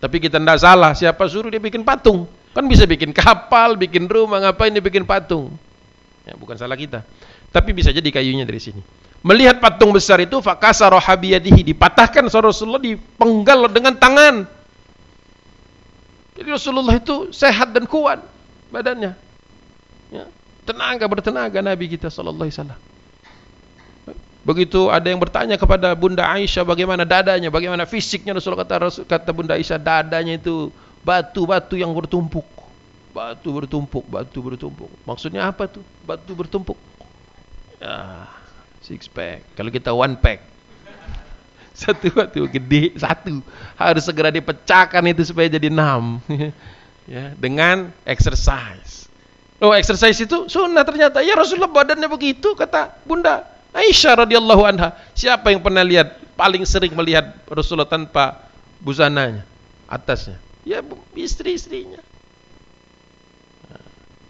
Tapi 0.00 0.16
kita 0.20 0.36
tidak 0.40 0.60
salah, 0.60 0.92
siapa 0.92 1.24
suruh 1.28 1.48
dia 1.48 1.60
bikin 1.60 1.84
patung? 1.84 2.28
Kan 2.52 2.64
bisa 2.68 2.88
bikin 2.88 3.12
kapal, 3.12 3.76
bikin 3.76 4.08
rumah, 4.08 4.40
ngapain 4.40 4.72
dia 4.72 4.80
bikin 4.80 5.04
patung? 5.04 5.52
Ya, 6.24 6.36
bukan 6.36 6.56
salah 6.56 6.76
kita. 6.76 7.04
Tapi 7.52 7.72
bisa 7.72 7.92
jadi 7.92 8.08
kayunya 8.08 8.44
dari 8.44 8.60
sini. 8.60 8.80
Melihat 9.24 9.60
patung 9.60 9.92
besar 9.92 10.20
itu, 10.20 10.40
fakasa 10.40 10.88
rohabiyadihi, 10.92 11.72
dipatahkan 11.72 12.28
Rasulullah, 12.28 12.80
dipenggal 12.80 13.68
dengan 13.72 13.96
tangan. 13.96 14.44
Jadi 16.36 16.48
Rasulullah 16.52 16.96
itu 16.96 17.32
sehat 17.32 17.72
dan 17.72 17.88
kuat 17.88 18.20
badannya. 18.68 19.16
Ya, 20.12 20.24
tenaga 20.68 21.08
bertenaga 21.08 21.58
Nabi 21.64 21.88
kita 21.96 22.12
sallallahu 22.12 22.46
alaihi 22.46 22.56
wasallam. 22.60 22.80
Begitu 24.46 24.86
ada 24.94 25.10
yang 25.10 25.18
bertanya 25.18 25.58
kepada 25.58 25.90
Bunda 25.98 26.22
Aisyah 26.22 26.62
bagaimana 26.62 27.02
dadanya, 27.02 27.50
bagaimana 27.50 27.82
fisiknya 27.82 28.30
Rasulullah 28.30 28.62
kata 28.62 29.02
kata 29.02 29.34
Bunda 29.34 29.58
Aisyah 29.58 29.74
dadanya 29.74 30.38
itu 30.38 30.70
batu-batu 31.02 31.74
yang 31.74 31.90
bertumpuk. 31.90 32.46
Batu 33.10 33.50
bertumpuk, 33.50 34.06
batu 34.06 34.38
bertumpuk. 34.38 34.86
Maksudnya 35.02 35.50
apa 35.50 35.66
tuh? 35.66 35.82
Batu 36.06 36.30
bertumpuk. 36.38 36.78
Ya, 37.82 38.30
six 38.86 39.10
pack. 39.10 39.42
Kalau 39.58 39.74
kita 39.74 39.90
one 39.90 40.14
pack. 40.14 40.38
Satu 41.74 42.06
batu 42.14 42.46
gede, 42.46 42.94
satu. 42.96 43.42
Harus 43.74 44.06
segera 44.06 44.30
dipecahkan 44.30 45.02
itu 45.10 45.26
supaya 45.26 45.50
jadi 45.50 45.68
enam. 45.74 46.22
ya, 47.12 47.34
dengan 47.34 47.90
exercise. 48.06 49.10
Oh, 49.58 49.74
exercise 49.74 50.22
itu 50.22 50.46
sunnah 50.46 50.86
ternyata. 50.86 51.18
Ya 51.18 51.34
Rasulullah 51.34 51.68
badannya 51.68 52.06
begitu 52.06 52.54
kata 52.54 52.94
Bunda 53.02 53.55
Aisyah 53.76 54.24
radhiyallahu 54.24 54.62
anha, 54.64 54.96
siapa 55.12 55.52
yang 55.52 55.60
pernah 55.60 55.84
lihat 55.84 56.16
paling 56.32 56.64
sering 56.64 56.96
melihat 56.96 57.36
Rasulullah 57.44 57.84
tanpa 57.84 58.48
busananya 58.80 59.44
atasnya? 59.84 60.40
Ya 60.64 60.80
istri-istrinya. 61.12 62.00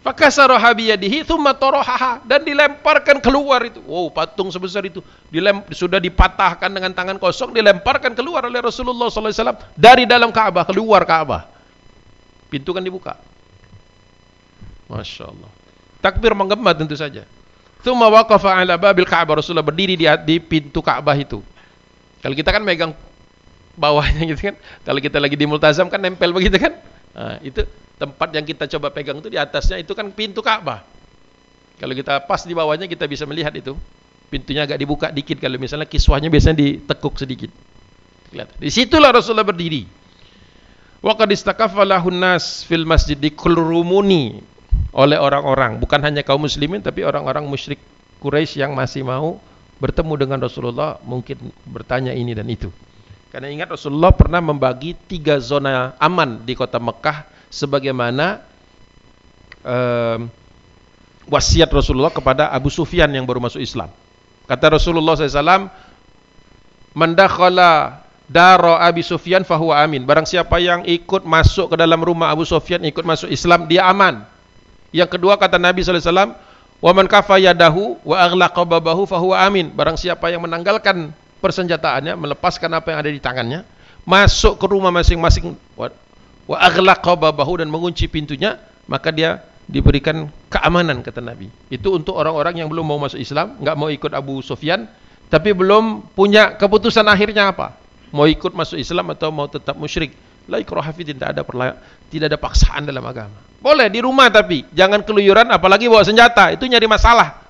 Fakasara 0.03 0.55
biyadihi 0.55 1.27
thumma 1.27 1.51
tarahaha 1.51 2.23
dan 2.23 2.39
dilemparkan 2.43 3.19
keluar 3.19 3.59
itu. 3.67 3.83
Wow, 3.83 4.07
patung 4.07 4.47
sebesar 4.47 4.87
itu 4.87 5.03
dilem, 5.27 5.63
sudah 5.67 5.99
dipatahkan 5.99 6.71
dengan 6.71 6.95
tangan 6.95 7.19
kosong 7.19 7.51
dilemparkan 7.51 8.15
keluar 8.15 8.47
oleh 8.47 8.63
Rasulullah 8.63 9.11
wasallam 9.11 9.59
dari 9.75 10.07
dalam 10.07 10.31
Ka'bah 10.31 10.63
keluar 10.63 11.03
Ka'bah. 11.03 11.51
Pintu 12.47 12.71
kan 12.71 12.79
dibuka. 12.79 13.19
Masya 14.87 15.27
Allah. 15.27 15.51
Takbir 15.99 16.31
menggema 16.31 16.71
tentu 16.71 16.95
saja. 16.95 17.27
Thumma 17.87 18.11
waqafa 18.11 18.51
ala 18.51 18.75
babil 18.75 19.07
Ka'bah. 19.07 19.39
Rasulullah 19.39 19.63
berdiri 19.63 19.95
di, 19.95 20.03
di 20.27 20.35
pintu 20.43 20.83
Ka'bah 20.83 21.15
itu. 21.15 21.39
Kalau 22.19 22.35
kita 22.35 22.51
kan 22.51 22.59
megang 22.59 22.91
bawahnya 23.79 24.27
gitu 24.27 24.51
kan. 24.51 24.59
Kalau 24.83 24.99
kita 24.99 25.23
lagi 25.23 25.39
di 25.39 25.47
multazam 25.47 25.87
kan 25.87 26.03
nempel 26.03 26.35
begitu 26.35 26.59
kan. 26.59 26.75
Nah, 27.15 27.39
itu 27.39 27.63
tempat 27.95 28.35
yang 28.35 28.43
kita 28.43 28.67
coba 28.75 28.91
pegang 28.91 29.23
itu 29.23 29.31
di 29.31 29.39
atasnya 29.39 29.79
itu 29.79 29.95
kan 29.95 30.11
pintu 30.11 30.43
Ka'bah. 30.43 30.83
Kalau 31.79 31.95
kita 31.95 32.27
pas 32.27 32.43
di 32.43 32.51
bawahnya 32.51 32.91
kita 32.91 33.07
bisa 33.07 33.23
melihat 33.23 33.55
itu. 33.55 33.71
Pintunya 34.27 34.67
agak 34.67 34.83
dibuka 34.83 35.07
dikit 35.07 35.39
kalau 35.39 35.55
misalnya 35.55 35.87
kiswahnya 35.87 36.27
biasanya 36.27 36.59
ditekuk 36.59 37.15
sedikit. 37.15 37.47
Di 38.35 38.67
situlah 38.67 39.15
Rasulullah 39.15 39.47
berdiri. 39.47 39.87
Wa 40.99 41.15
qad 41.15 41.31
istakaffa 41.31 41.87
nas 42.11 42.67
fil 42.67 42.83
masjid 42.83 43.15
dikulrumuni 43.15 44.43
oleh 44.97 45.21
orang-orang, 45.21 45.77
bukan 45.77 46.01
hanya 46.01 46.25
kaum 46.25 46.41
muslimin 46.41 46.81
tapi 46.81 47.05
orang-orang 47.05 47.45
musyrik 47.45 47.77
Quraisy 48.17 48.65
yang 48.65 48.73
masih 48.73 49.05
mau 49.05 49.37
bertemu 49.77 50.13
dengan 50.17 50.41
Rasulullah 50.41 50.97
mungkin 51.05 51.53
bertanya 51.69 52.17
ini 52.17 52.33
dan 52.33 52.49
itu. 52.49 52.73
Karena 53.29 53.53
ingat 53.53 53.69
Rasulullah 53.77 54.09
pernah 54.09 54.41
membagi 54.41 54.97
tiga 54.97 55.37
zona 55.37 55.93
aman 56.01 56.41
di 56.41 56.57
kota 56.57 56.81
Mekah 56.81 57.29
sebagaimana 57.53 58.41
wasiat 61.29 61.69
Rasulullah 61.69 62.09
kepada 62.09 62.49
Abu 62.49 62.73
Sufyan 62.73 63.11
yang 63.13 63.29
baru 63.29 63.37
masuk 63.37 63.61
Islam. 63.61 63.93
Kata 64.47 64.79
Rasulullah 64.79 65.13
SAW, 65.13 65.69
Mendakhala 66.97 68.01
daro 68.25 68.73
Abi 68.73 69.05
Sufyan 69.05 69.45
fahuwa 69.45 69.77
amin. 69.77 70.01
Barang 70.01 70.25
siapa 70.25 70.57
yang 70.57 70.81
ikut 70.81 71.21
masuk 71.21 71.73
ke 71.73 71.75
dalam 71.77 72.01
rumah 72.01 72.33
Abu 72.33 72.41
Sufyan, 72.41 72.81
ikut 72.81 73.05
masuk 73.05 73.29
Islam, 73.29 73.69
dia 73.69 73.85
aman. 73.85 74.25
Yang 74.95 75.19
kedua 75.19 75.35
kata 75.35 75.59
Nabi 75.59 75.83
wasallam, 75.83 76.35
"Wa 76.79 76.91
man 76.95 77.05
kafa 77.05 77.39
yadahu 77.41 77.99
wa 78.03 78.15
aghlaqa 78.17 78.63
babahu 78.63 79.03
fahuwa 79.03 79.35
amin." 79.43 79.71
Barang 79.71 79.99
siapa 79.99 80.31
yang 80.31 80.43
menanggalkan 80.43 81.11
persenjataannya, 81.43 82.15
melepaskan 82.17 82.71
apa 82.73 82.93
yang 82.95 82.99
ada 83.03 83.11
di 83.11 83.21
tangannya, 83.21 83.61
masuk 84.07 84.57
ke 84.57 84.65
rumah 84.65 84.89
masing-masing 84.89 85.53
wa 86.47 86.57
aghlaqa 86.57 87.13
babahu 87.19 87.59
dan 87.59 87.67
mengunci 87.67 88.07
pintunya, 88.07 88.55
maka 88.87 89.11
dia 89.11 89.43
diberikan 89.67 90.31
keamanan 90.47 91.03
kata 91.03 91.19
Nabi. 91.19 91.51
Itu 91.67 91.99
untuk 91.99 92.15
orang-orang 92.15 92.63
yang 92.63 92.71
belum 92.71 92.87
mau 92.87 92.99
masuk 93.03 93.19
Islam, 93.19 93.59
enggak 93.59 93.75
mau 93.75 93.91
ikut 93.91 94.11
Abu 94.15 94.39
Sufyan, 94.39 94.87
tapi 95.27 95.51
belum 95.51 96.07
punya 96.15 96.55
keputusan 96.55 97.03
akhirnya 97.03 97.51
apa? 97.51 97.75
Mau 98.15 98.23
ikut 98.23 98.55
masuk 98.55 98.79
Islam 98.79 99.11
atau 99.11 99.27
mau 99.27 99.51
tetap 99.51 99.75
musyrik. 99.75 100.15
La 100.47 100.63
ikraha 100.63 100.95
tidak 100.95 101.35
ada 101.35 101.43
tidak 102.07 102.25
ada 102.31 102.39
paksaan 102.39 102.87
dalam 102.87 103.03
agama. 103.03 103.35
Boleh 103.59 103.91
di 103.91 103.99
rumah 103.99 104.31
tapi 104.31 104.63
jangan 104.71 105.03
keluyuran 105.03 105.51
apalagi 105.51 105.91
bawa 105.91 106.07
senjata, 106.07 106.55
itu 106.55 106.63
nyari 106.63 106.87
masalah. 106.87 107.43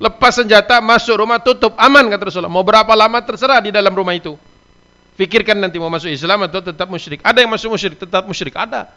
Lepas 0.00 0.40
senjata, 0.40 0.80
masuk 0.80 1.20
rumah, 1.20 1.36
tutup, 1.40 1.76
aman 1.76 2.08
kata 2.08 2.32
Rasulullah. 2.32 2.52
Mau 2.52 2.64
berapa 2.64 2.88
lama 2.96 3.20
terserah 3.20 3.60
di 3.60 3.68
dalam 3.68 3.92
rumah 3.92 4.16
itu. 4.16 4.32
Fikirkan 5.20 5.60
nanti 5.60 5.76
mau 5.76 5.92
masuk 5.92 6.08
Islam 6.08 6.48
atau 6.48 6.64
tetap 6.64 6.88
musyrik. 6.88 7.20
Ada 7.20 7.44
yang 7.44 7.52
masuk 7.52 7.68
musyrik, 7.76 8.00
tetap 8.00 8.24
musyrik, 8.24 8.56
ada. 8.56 8.88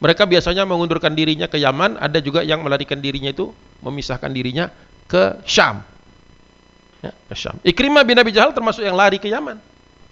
Mereka 0.00 0.24
biasanya 0.24 0.64
mengundurkan 0.64 1.12
dirinya 1.12 1.44
ke 1.44 1.60
Yaman, 1.60 2.00
ada 2.00 2.20
juga 2.24 2.40
yang 2.40 2.64
melarikan 2.64 3.00
dirinya 3.00 3.28
itu 3.28 3.52
memisahkan 3.84 4.32
dirinya 4.32 4.72
ke 5.04 5.44
Syam. 5.44 5.84
Ya, 7.04 7.12
ke 7.12 7.34
Syam. 7.36 7.60
Ikrimah 7.60 8.08
bin 8.08 8.16
Abi 8.16 8.32
Jahal 8.32 8.56
termasuk 8.56 8.80
yang 8.80 8.96
lari 8.96 9.20
ke 9.20 9.28
Yaman. 9.28 9.60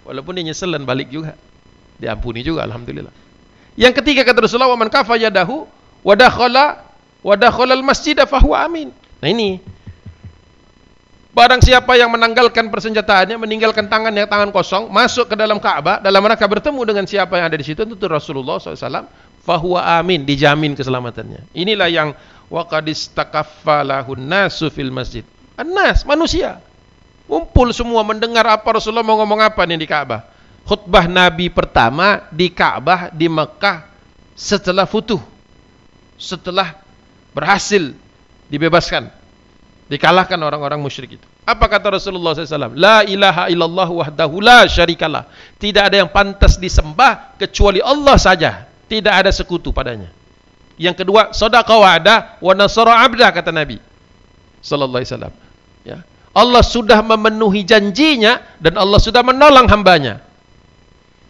Walaupun 0.05 0.37
dia 0.37 0.45
nyesel 0.45 0.69
dan 0.77 0.85
balik 0.85 1.09
juga. 1.09 1.33
Diampuni 1.95 2.43
juga 2.43 2.67
alhamdulillah. 2.67 3.13
Yang 3.75 4.03
ketiga 4.03 4.23
kata 4.23 4.47
Rasulullah 4.47 4.71
wa 4.71 4.79
man 4.79 4.91
kafa 4.91 5.19
yadahu 5.19 5.67
wa 6.03 6.13
dakhala 6.15 6.83
wa 7.23 7.35
dakhala 7.35 7.75
al-masjid 7.75 8.15
fa 8.23 8.39
huwa 8.39 8.63
amin. 8.63 8.91
Nah 9.19 9.29
ini 9.31 9.59
Barang 11.35 11.59
siapa 11.59 11.99
yang 11.99 12.15
menanggalkan 12.15 12.71
persenjataannya, 12.71 13.35
meninggalkan 13.35 13.91
tangan 13.91 14.15
yang 14.15 14.23
tangan 14.23 14.55
kosong, 14.55 14.87
masuk 14.87 15.27
ke 15.27 15.35
dalam 15.35 15.59
Ka'bah, 15.59 15.99
dalam 15.99 16.23
rangka 16.23 16.47
bertemu 16.47 16.79
dengan 16.87 17.03
siapa 17.03 17.35
yang 17.35 17.51
ada 17.51 17.59
di 17.59 17.65
situ, 17.67 17.83
tentu 17.83 18.07
Rasulullah 18.07 18.55
SAW, 18.55 19.03
fahuwa 19.43 19.83
amin, 19.99 20.23
dijamin 20.23 20.79
keselamatannya. 20.79 21.51
Inilah 21.51 21.91
yang 21.91 22.15
waqadis 22.47 23.11
takaffalahun 23.11 24.15
nasu 24.15 24.71
fil 24.71 24.95
masjid. 24.95 25.27
An-nas, 25.59 26.07
manusia. 26.07 26.63
Kumpul 27.27 27.75
semua 27.75 28.07
mendengar 28.07 28.47
apa 28.47 28.79
Rasulullah 28.79 29.03
mau 29.03 29.19
ngomong 29.19 29.43
apa 29.43 29.59
nih 29.67 29.75
di 29.75 29.91
Ka'bah 29.91 30.34
khutbah 30.65 31.05
Nabi 31.05 31.53
pertama 31.53 32.25
di 32.33 32.49
Ka'bah 32.49 33.13
di 33.13 33.29
Mekah 33.29 33.85
setelah 34.33 34.89
futuh 34.89 35.21
setelah 36.17 36.75
berhasil 37.31 37.93
dibebaskan 38.49 39.07
dikalahkan 39.85 40.37
orang-orang 40.41 40.81
musyrik 40.81 41.21
itu. 41.21 41.25
Apa 41.45 41.69
kata 41.69 41.93
Rasulullah 41.93 42.33
SAW 42.33 42.73
la 42.73 43.05
ilaha 43.05 43.45
illallah 43.53 43.85
wahdahu 43.85 44.41
la 44.41 44.65
syarikalah. 44.65 45.29
Tidak 45.61 45.83
ada 45.85 46.01
yang 46.01 46.09
pantas 46.09 46.57
disembah 46.57 47.37
kecuali 47.37 47.77
Allah 47.85 48.17
saja. 48.17 48.65
Tidak 48.89 49.13
ada 49.13 49.29
sekutu 49.29 49.69
padanya. 49.69 50.09
Yang 50.75 51.05
kedua 51.05 51.31
sadaqa 51.31 51.71
wa'ada 51.77 52.41
wa 52.41 52.53
nasara 52.57 53.05
abda 53.05 53.29
kata 53.31 53.53
Nabi 53.53 53.77
sallallahu 54.65 54.99
alaihi 54.99 55.11
wasallam. 55.13 55.33
Ya. 55.85 55.97
Allah 56.35 56.61
sudah 56.65 56.99
memenuhi 57.05 57.63
janjinya 57.63 58.41
dan 58.57 58.75
Allah 58.81 58.99
sudah 58.99 59.21
menolong 59.21 59.69
hambanya 59.69 60.25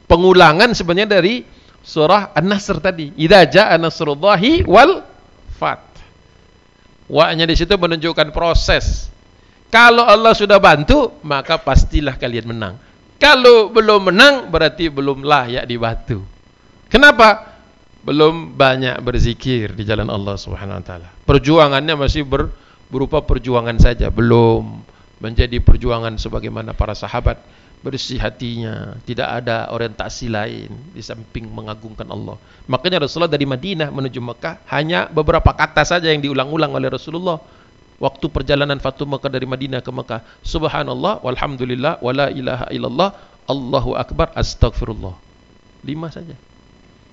pengulangan 0.05 0.73
sebenarnya 0.73 1.19
dari 1.21 1.45
surah 1.85 2.33
An-Nasr 2.33 2.81
tadi. 2.81 3.13
Idza 3.17 3.45
jaa 3.45 3.75
nasrullahi 3.77 4.65
wal 4.65 5.05
fat. 5.53 5.85
Wa-nya 7.05 7.45
di 7.45 7.53
situ 7.53 7.77
menunjukkan 7.77 8.33
proses. 8.33 9.13
Kalau 9.69 10.07
Allah 10.07 10.33
sudah 10.33 10.57
bantu, 10.57 11.21
maka 11.21 11.61
pastilah 11.61 12.17
kalian 12.17 12.49
menang. 12.49 12.75
Kalau 13.21 13.69
belum 13.69 14.09
menang, 14.09 14.49
berarti 14.49 14.89
belum 14.89 15.21
layak 15.21 15.65
dibantu. 15.69 16.25
Kenapa? 16.89 17.57
Belum 18.05 18.53
banyak 18.53 19.01
berzikir 19.01 19.73
di 19.73 19.83
jalan 19.85 20.09
Allah 20.09 20.37
Subhanahu 20.37 20.77
wa 20.81 20.85
taala. 20.85 21.09
Perjuangannya 21.25 21.93
masih 21.97 22.21
ber, 22.25 22.53
berupa 22.89 23.21
perjuangan 23.25 23.77
saja, 23.81 24.13
belum 24.13 24.85
menjadi 25.17 25.57
perjuangan 25.63 26.21
sebagaimana 26.21 26.77
para 26.77 26.93
sahabat 26.93 27.41
bersih 27.85 28.17
hatinya, 28.17 28.97
tidak 29.05 29.29
ada 29.29 29.69
orientasi 29.69 30.25
lain 30.25 30.73
di 30.89 31.05
samping 31.05 31.45
mengagungkan 31.45 32.09
Allah. 32.09 32.33
Makanya 32.65 33.05
Rasulullah 33.05 33.29
dari 33.29 33.45
Madinah 33.45 33.93
menuju 33.93 34.17
Mekah 34.25 34.65
hanya 34.73 35.05
beberapa 35.05 35.53
kata 35.53 35.85
saja 35.85 36.09
yang 36.09 36.17
diulang-ulang 36.25 36.73
oleh 36.73 36.89
Rasulullah. 36.89 37.37
Waktu 38.01 38.25
perjalanan 38.33 38.81
Fatu 38.81 39.05
Mekah 39.05 39.29
dari 39.29 39.45
Madinah 39.45 39.85
ke 39.85 39.93
Mekah, 39.93 40.25
Subhanallah, 40.41 41.21
walhamdulillah, 41.21 42.01
wala 42.01 42.33
ilaha 42.33 42.65
illallah, 42.73 43.13
Allahu 43.45 43.93
Akbar, 43.93 44.33
astagfirullah. 44.33 45.13
Lima 45.85 46.09
saja. 46.09 46.33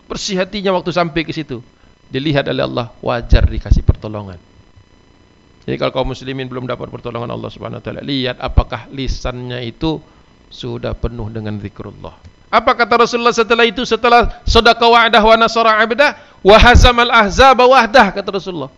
Bersih 0.09 0.41
hatinya 0.41 0.73
waktu 0.73 0.89
sampai 0.89 1.23
ke 1.29 1.37
situ. 1.37 1.61
Dilihat 2.09 2.49
oleh 2.49 2.65
Allah, 2.65 2.89
wajar 3.05 3.45
dikasih 3.45 3.85
pertolongan. 3.85 4.41
Jadi 5.69 5.77
kalau 5.79 5.93
kaum 5.95 6.11
muslimin 6.11 6.49
belum 6.51 6.67
dapat 6.67 6.91
pertolongan 6.91 7.31
Allah 7.31 7.51
Subhanahu 7.53 7.79
wa 7.79 7.85
taala, 7.85 8.03
lihat 8.03 8.41
apakah 8.43 8.91
lisannya 8.91 9.63
itu 9.63 10.03
sudah 10.53 10.93
penuh 10.93 11.33
dengan 11.33 11.57
zikrullah. 11.57 12.13
Apa 12.53 12.77
kata 12.77 13.09
Rasulullah 13.09 13.33
setelah 13.33 13.65
itu 13.65 13.81
setelah 13.89 14.45
sedekah 14.45 14.85
wa'dah 14.93 15.23
wa 15.25 15.37
nasara 15.41 15.81
'abda 15.81 16.21
wa 16.45 16.57
hazamal 16.61 17.09
ahzab 17.09 17.65
wahdah 17.65 18.13
kata 18.13 18.29
Rasulullah. 18.29 18.69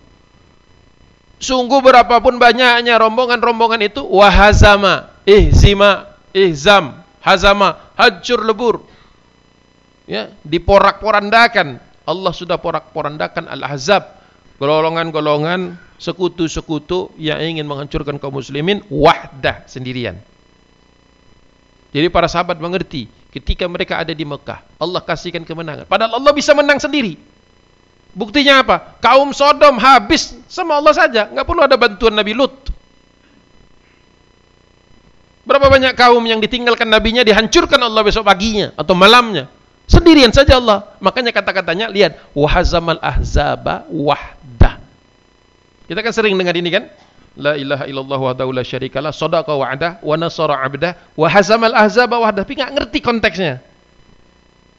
Sungguh 1.43 1.83
berapapun 1.83 2.39
banyaknya 2.39 2.95
rombongan-rombongan 3.03 3.83
itu 3.83 4.07
wahazama, 4.07 5.11
ihzima, 5.27 6.15
ihzam, 6.31 7.03
hazama, 7.19 7.91
hancur 7.99 8.47
lebur. 8.47 8.87
Ya, 10.07 10.31
diporak-porandakan. 10.47 11.83
Allah 12.07 12.33
sudah 12.33 12.57
porak-porandakan 12.61 13.51
al-ahzab. 13.51 14.23
Golongan-golongan 14.63 15.75
sekutu-sekutu 15.99 17.11
yang 17.19 17.43
ingin 17.43 17.67
menghancurkan 17.67 18.23
kaum 18.23 18.39
muslimin 18.39 18.87
wahdah 18.87 19.67
sendirian. 19.67 20.21
Jadi 21.95 22.11
para 22.11 22.27
sahabat 22.27 22.59
mengerti 22.59 23.07
ketika 23.31 23.71
mereka 23.71 24.03
ada 24.03 24.11
di 24.11 24.27
Mekah, 24.27 24.67
Allah 24.83 24.99
kasihkan 24.99 25.47
kemenangan. 25.47 25.87
Padahal 25.87 26.19
Allah 26.19 26.33
bisa 26.35 26.51
menang 26.51 26.83
sendiri. 26.83 27.15
Buktinya 28.15 28.67
apa? 28.67 28.99
Kaum 28.99 29.31
Sodom 29.31 29.79
habis 29.79 30.35
sama 30.51 30.75
Allah 30.75 30.91
saja, 30.91 31.31
nggak 31.31 31.47
perlu 31.47 31.63
ada 31.63 31.79
bantuan 31.79 32.19
Nabi 32.19 32.35
Lut. 32.35 32.55
Berapa 35.45 35.71
banyak 35.71 35.93
kaum 35.95 36.25
yang 36.25 36.41
ditinggalkan 36.41 36.89
nabinya 36.89 37.21
dihancurkan 37.21 37.77
Allah 37.79 38.01
besok 38.01 38.27
paginya 38.27 38.73
atau 38.75 38.97
malamnya. 38.97 39.47
Sendirian 39.85 40.33
saja 40.33 40.57
Allah. 40.57 40.97
Makanya 41.05 41.37
kata-katanya 41.37 41.93
lihat 41.93 42.17
wahazamal 42.33 42.97
ahzaba 42.99 43.85
wahda. 43.93 44.81
Kita 45.85 46.01
kan 46.01 46.13
sering 46.17 46.33
dengar 46.41 46.57
ini 46.57 46.73
kan? 46.73 46.89
La 47.35 47.59
ilaha 47.59 47.85
illallah 47.91 48.21
wahdahu 48.31 48.55
la 48.55 48.63
syarikalah, 48.63 49.11
sadaqa 49.11 49.51
wa'dah 49.51 49.99
wa 50.07 50.15
nasara 50.15 50.55
'abdah 50.55 50.95
wa 51.19 51.27
hazamal 51.27 51.75
ahzaba 51.75 52.23
wahda. 52.23 52.47
Tapi 52.47 52.55
enggak 52.55 52.73
ngerti 52.79 52.99
konteksnya. 53.03 53.59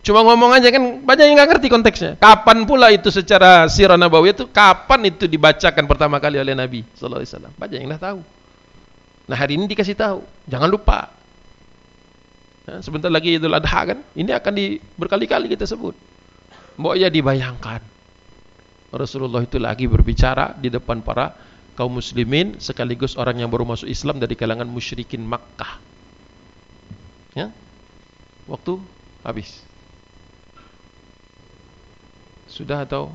Cuma 0.06 0.24
ngomong 0.24 0.56
aja 0.56 0.72
kan 0.72 1.03
banyak 1.03 1.26
yang 1.28 1.36
enggak 1.36 1.58
ngerti 1.58 1.68
konteksnya. 1.68 2.12
Kapan 2.16 2.64
pula 2.64 2.95
itu 2.95 3.12
secara 3.12 3.68
sirah 3.68 3.99
nabawi 3.99 4.32
itu 4.32 4.47
kapan 4.47 5.12
itu 5.12 5.28
dibacakan 5.28 5.84
pertama 5.84 6.16
kali 6.24 6.39
oleh 6.39 6.56
Nabi 6.56 6.88
sallallahu 6.95 7.26
alaihi 7.26 7.32
wasallam? 7.36 7.53
Banyak 7.60 7.78
yang 7.82 7.88
enggak 7.91 8.03
tahu. 8.08 8.20
Nah, 9.26 9.36
hari 9.36 9.58
ini 9.58 9.66
dikasih 9.68 9.97
tahu. 9.97 10.22
Jangan 10.47 10.70
lupa. 10.70 11.12
Nah, 12.66 12.80
sebentar 12.82 13.12
lagi 13.12 13.36
Idul 13.36 13.53
Adha 13.53 13.82
kan? 13.93 13.99
Ini 14.16 14.32
akan 14.32 14.53
di 14.56 14.80
berkali-kali 14.97 15.51
kita 15.51 15.68
sebut. 15.68 15.97
Mbok 16.80 16.95
ya 16.95 17.12
dibayangkan. 17.12 17.82
Rasulullah 18.95 19.43
itu 19.43 19.60
lagi 19.60 19.86
berbicara 19.91 20.56
di 20.56 20.72
depan 20.72 21.03
para 21.03 21.36
kaum 21.76 21.99
muslimin 21.99 22.55
sekaligus 22.57 23.19
orang 23.19 23.43
yang 23.43 23.51
baru 23.51 23.67
masuk 23.67 23.91
Islam 23.91 24.17
dari 24.17 24.34
kalangan 24.39 24.67
musyrikin 24.67 25.21
Makkah. 25.28 25.80
Ya. 27.36 27.51
Waktu 28.47 28.80
habis. 29.28 29.59
Sudah 32.47 32.88
atau 32.88 33.11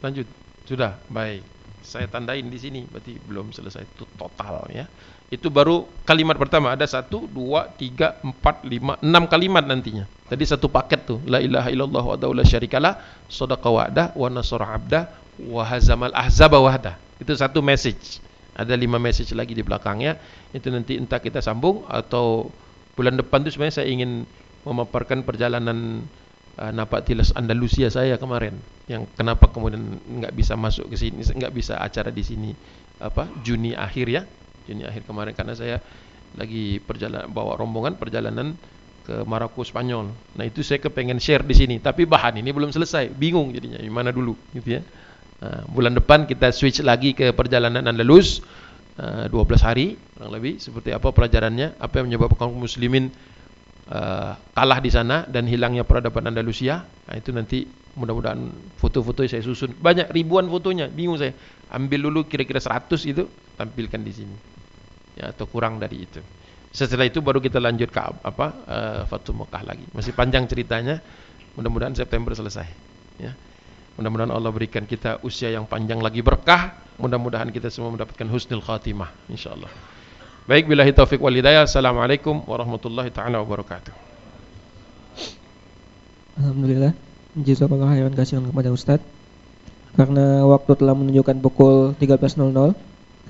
lanjut? 0.00 0.24
Sudah. 0.64 0.96
Baik. 1.12 1.44
Saya 1.84 2.08
tandain 2.10 2.48
di 2.48 2.58
sini 2.58 2.82
berarti 2.88 3.20
belum 3.28 3.52
selesai 3.52 3.84
itu 3.84 4.08
total 4.16 4.66
ya. 4.72 4.88
Itu 5.26 5.50
baru 5.50 5.90
kalimat 6.06 6.38
pertama 6.38 6.70
ada 6.70 6.86
satu, 6.86 7.26
dua, 7.26 7.66
tiga, 7.74 8.14
empat, 8.22 8.62
lima, 8.62 8.94
enam 9.02 9.26
kalimat 9.26 9.66
nantinya. 9.66 10.06
Tadi 10.30 10.44
satu 10.46 10.70
paket 10.70 11.02
tuh. 11.02 11.18
La 11.26 11.42
ilaha 11.42 11.66
illallah 11.66 12.04
wa 12.14 12.14
la 12.14 12.44
syarikalah, 12.46 12.94
sadaqa 13.26 13.66
wa'dah, 13.66 14.06
wa 14.14 14.28
nasara 14.30 14.70
abdah, 14.70 15.10
wa 15.50 15.62
hazamal 15.66 16.14
ahzaba 16.14 16.62
wahdah. 16.62 16.94
Itu 17.18 17.34
satu 17.34 17.58
message. 17.58 18.22
Ada 18.56 18.72
lima 18.78 18.96
message 18.96 19.34
lagi 19.34 19.52
di 19.52 19.66
belakangnya. 19.66 20.16
Itu 20.54 20.70
nanti 20.70 20.96
entah 20.96 21.20
kita 21.20 21.42
sambung 21.42 21.84
atau 21.90 22.48
bulan 22.96 23.18
depan 23.20 23.44
itu 23.44 23.58
sebenarnya 23.58 23.82
saya 23.82 23.88
ingin 23.92 24.24
memaparkan 24.64 25.22
perjalanan 25.22 26.08
uh, 26.56 26.72
napak 26.72 27.04
tilas 27.04 27.34
Andalusia 27.36 27.92
saya 27.92 28.16
kemarin. 28.16 28.56
Yang 28.88 29.10
kenapa 29.18 29.52
kemudian 29.52 30.00
enggak 30.08 30.32
bisa 30.32 30.56
masuk 30.56 30.88
ke 30.88 30.96
sini, 30.96 31.20
enggak 31.22 31.52
bisa 31.52 31.76
acara 31.76 32.08
di 32.08 32.24
sini 32.24 32.50
apa 32.96 33.28
Juni 33.44 33.76
akhir 33.76 34.06
ya. 34.08 34.22
Juni 34.66 34.82
akhir 34.84 35.06
kemarin 35.06 35.32
karena 35.32 35.54
saya 35.54 35.76
lagi 36.36 36.82
perjalanan 36.82 37.30
bawa 37.30 37.56
rombongan 37.56 37.96
perjalanan 37.96 38.58
ke 39.06 39.22
Maroko 39.22 39.62
Spanyol. 39.62 40.10
Nah 40.34 40.44
itu 40.44 40.66
saya 40.66 40.82
kepengen 40.82 41.22
share 41.22 41.46
di 41.46 41.54
sini, 41.54 41.78
tapi 41.78 42.02
bahan 42.04 42.42
ini 42.42 42.50
belum 42.50 42.74
selesai, 42.74 43.14
bingung 43.14 43.54
jadinya, 43.54 43.78
mana 43.86 44.10
dulu, 44.10 44.34
gitu 44.50 44.78
ya. 44.78 44.82
Uh, 45.36 45.62
bulan 45.70 45.94
depan 45.94 46.24
kita 46.26 46.48
switch 46.50 46.80
lagi 46.80 47.12
ke 47.12 47.28
perjalanan 47.36 47.84
Andalus 47.84 48.40
uh, 48.96 49.28
12 49.28 49.36
hari 49.60 50.00
kurang 50.16 50.32
lebih 50.32 50.56
seperti 50.56 50.96
apa 50.96 51.12
pelajarannya 51.12 51.76
apa 51.76 52.00
yang 52.00 52.08
menyebabkan 52.08 52.48
kaum 52.48 52.56
muslimin 52.56 53.12
uh, 53.92 54.32
kalah 54.56 54.80
di 54.80 54.88
sana 54.88 55.28
dan 55.28 55.44
hilangnya 55.44 55.84
peradaban 55.84 56.32
Andalusia. 56.32 56.88
Nah, 56.88 57.14
itu 57.20 57.36
nanti 57.36 57.68
mudah-mudahan 58.00 58.48
foto-foto 58.80 59.28
saya 59.28 59.44
susun. 59.44 59.76
Banyak 59.76 60.08
ribuan 60.10 60.48
fotonya 60.48 60.88
bingung 60.88 61.20
saya. 61.20 61.36
Ambil 61.68 62.08
dulu 62.08 62.24
kira-kira 62.24 62.58
100 62.58 62.96
itu 63.06 63.28
tampilkan 63.60 64.00
di 64.00 64.12
sini 64.16 64.55
ya 65.16 65.32
atau 65.32 65.48
kurang 65.48 65.80
dari 65.80 66.04
itu 66.04 66.20
setelah 66.70 67.08
itu 67.08 67.24
baru 67.24 67.40
kita 67.40 67.56
lanjut 67.56 67.88
ke 67.88 68.00
apa 68.00 68.46
uh, 68.68 69.00
Fatu 69.08 69.32
Mekah 69.32 69.62
lagi 69.64 69.88
masih 69.96 70.12
panjang 70.12 70.44
ceritanya 70.44 71.00
mudah-mudahan 71.56 71.96
September 71.96 72.36
selesai 72.36 72.68
ya 73.16 73.32
Mudah-mudahan 73.96 74.28
Allah 74.28 74.52
berikan 74.52 74.84
kita 74.84 75.24
usia 75.24 75.48
yang 75.48 75.64
panjang 75.64 76.04
lagi 76.04 76.20
berkah. 76.20 76.76
Mudah-mudahan 77.00 77.48
kita 77.48 77.72
semua 77.72 77.88
mendapatkan 77.88 78.28
husnul 78.28 78.60
khatimah 78.60 79.08
insyaallah. 79.32 79.72
Baik 80.44 80.68
billahi 80.68 80.92
taufik 80.92 81.16
wal 81.16 81.32
hidayah. 81.32 81.64
Assalamualaikum 81.64 82.44
warahmatullahi 82.44 83.08
taala 83.08 83.40
wabarakatuh. 83.40 83.92
Alhamdulillah. 86.36 86.92
Jazakallahu 87.40 87.88
khairan 87.88 88.12
kasihan 88.12 88.44
kepada 88.44 88.68
Ustaz. 88.68 89.00
Karena 89.96 90.44
waktu 90.44 90.76
telah 90.76 90.92
menunjukkan 90.92 91.40
pukul 91.40 91.96
13.00, 91.96 92.76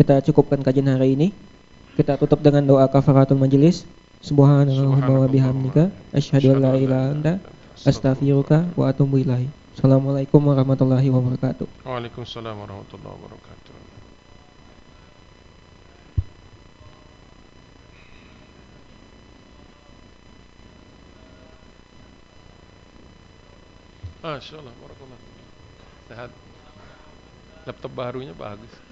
kita 0.02 0.14
cukupkan 0.26 0.66
kajian 0.66 0.90
hari 0.90 1.14
ini. 1.14 1.30
Kita 1.96 2.20
tutup 2.20 2.44
dengan 2.44 2.60
doa 2.60 2.84
kafaratul 2.92 3.40
majelis. 3.40 3.88
Subhanallah 4.20 5.00
wa 5.00 5.28
bihamdika 5.32 5.88
asyhadu 6.12 6.52
an 6.52 6.58
la 6.60 6.72
ilaha 6.76 7.08
illa 7.16 7.34
astaghfiruka 7.88 8.68
wa 8.76 8.92
atubu 8.92 9.24
ilaik. 9.24 9.48
Assalamualaikum 9.72 10.44
warahmatullahi 10.44 11.08
wabarakatuh. 11.08 11.64
Waalaikumsalam 11.88 12.52
warahmatullahi 12.52 13.16
wabarakatuh. 13.16 13.72
Masya 24.20 24.60
Allah, 24.60 24.74
Sehat. 26.12 26.30
Laptop 27.64 27.92
barunya 27.96 28.36
bagus. 28.36 28.85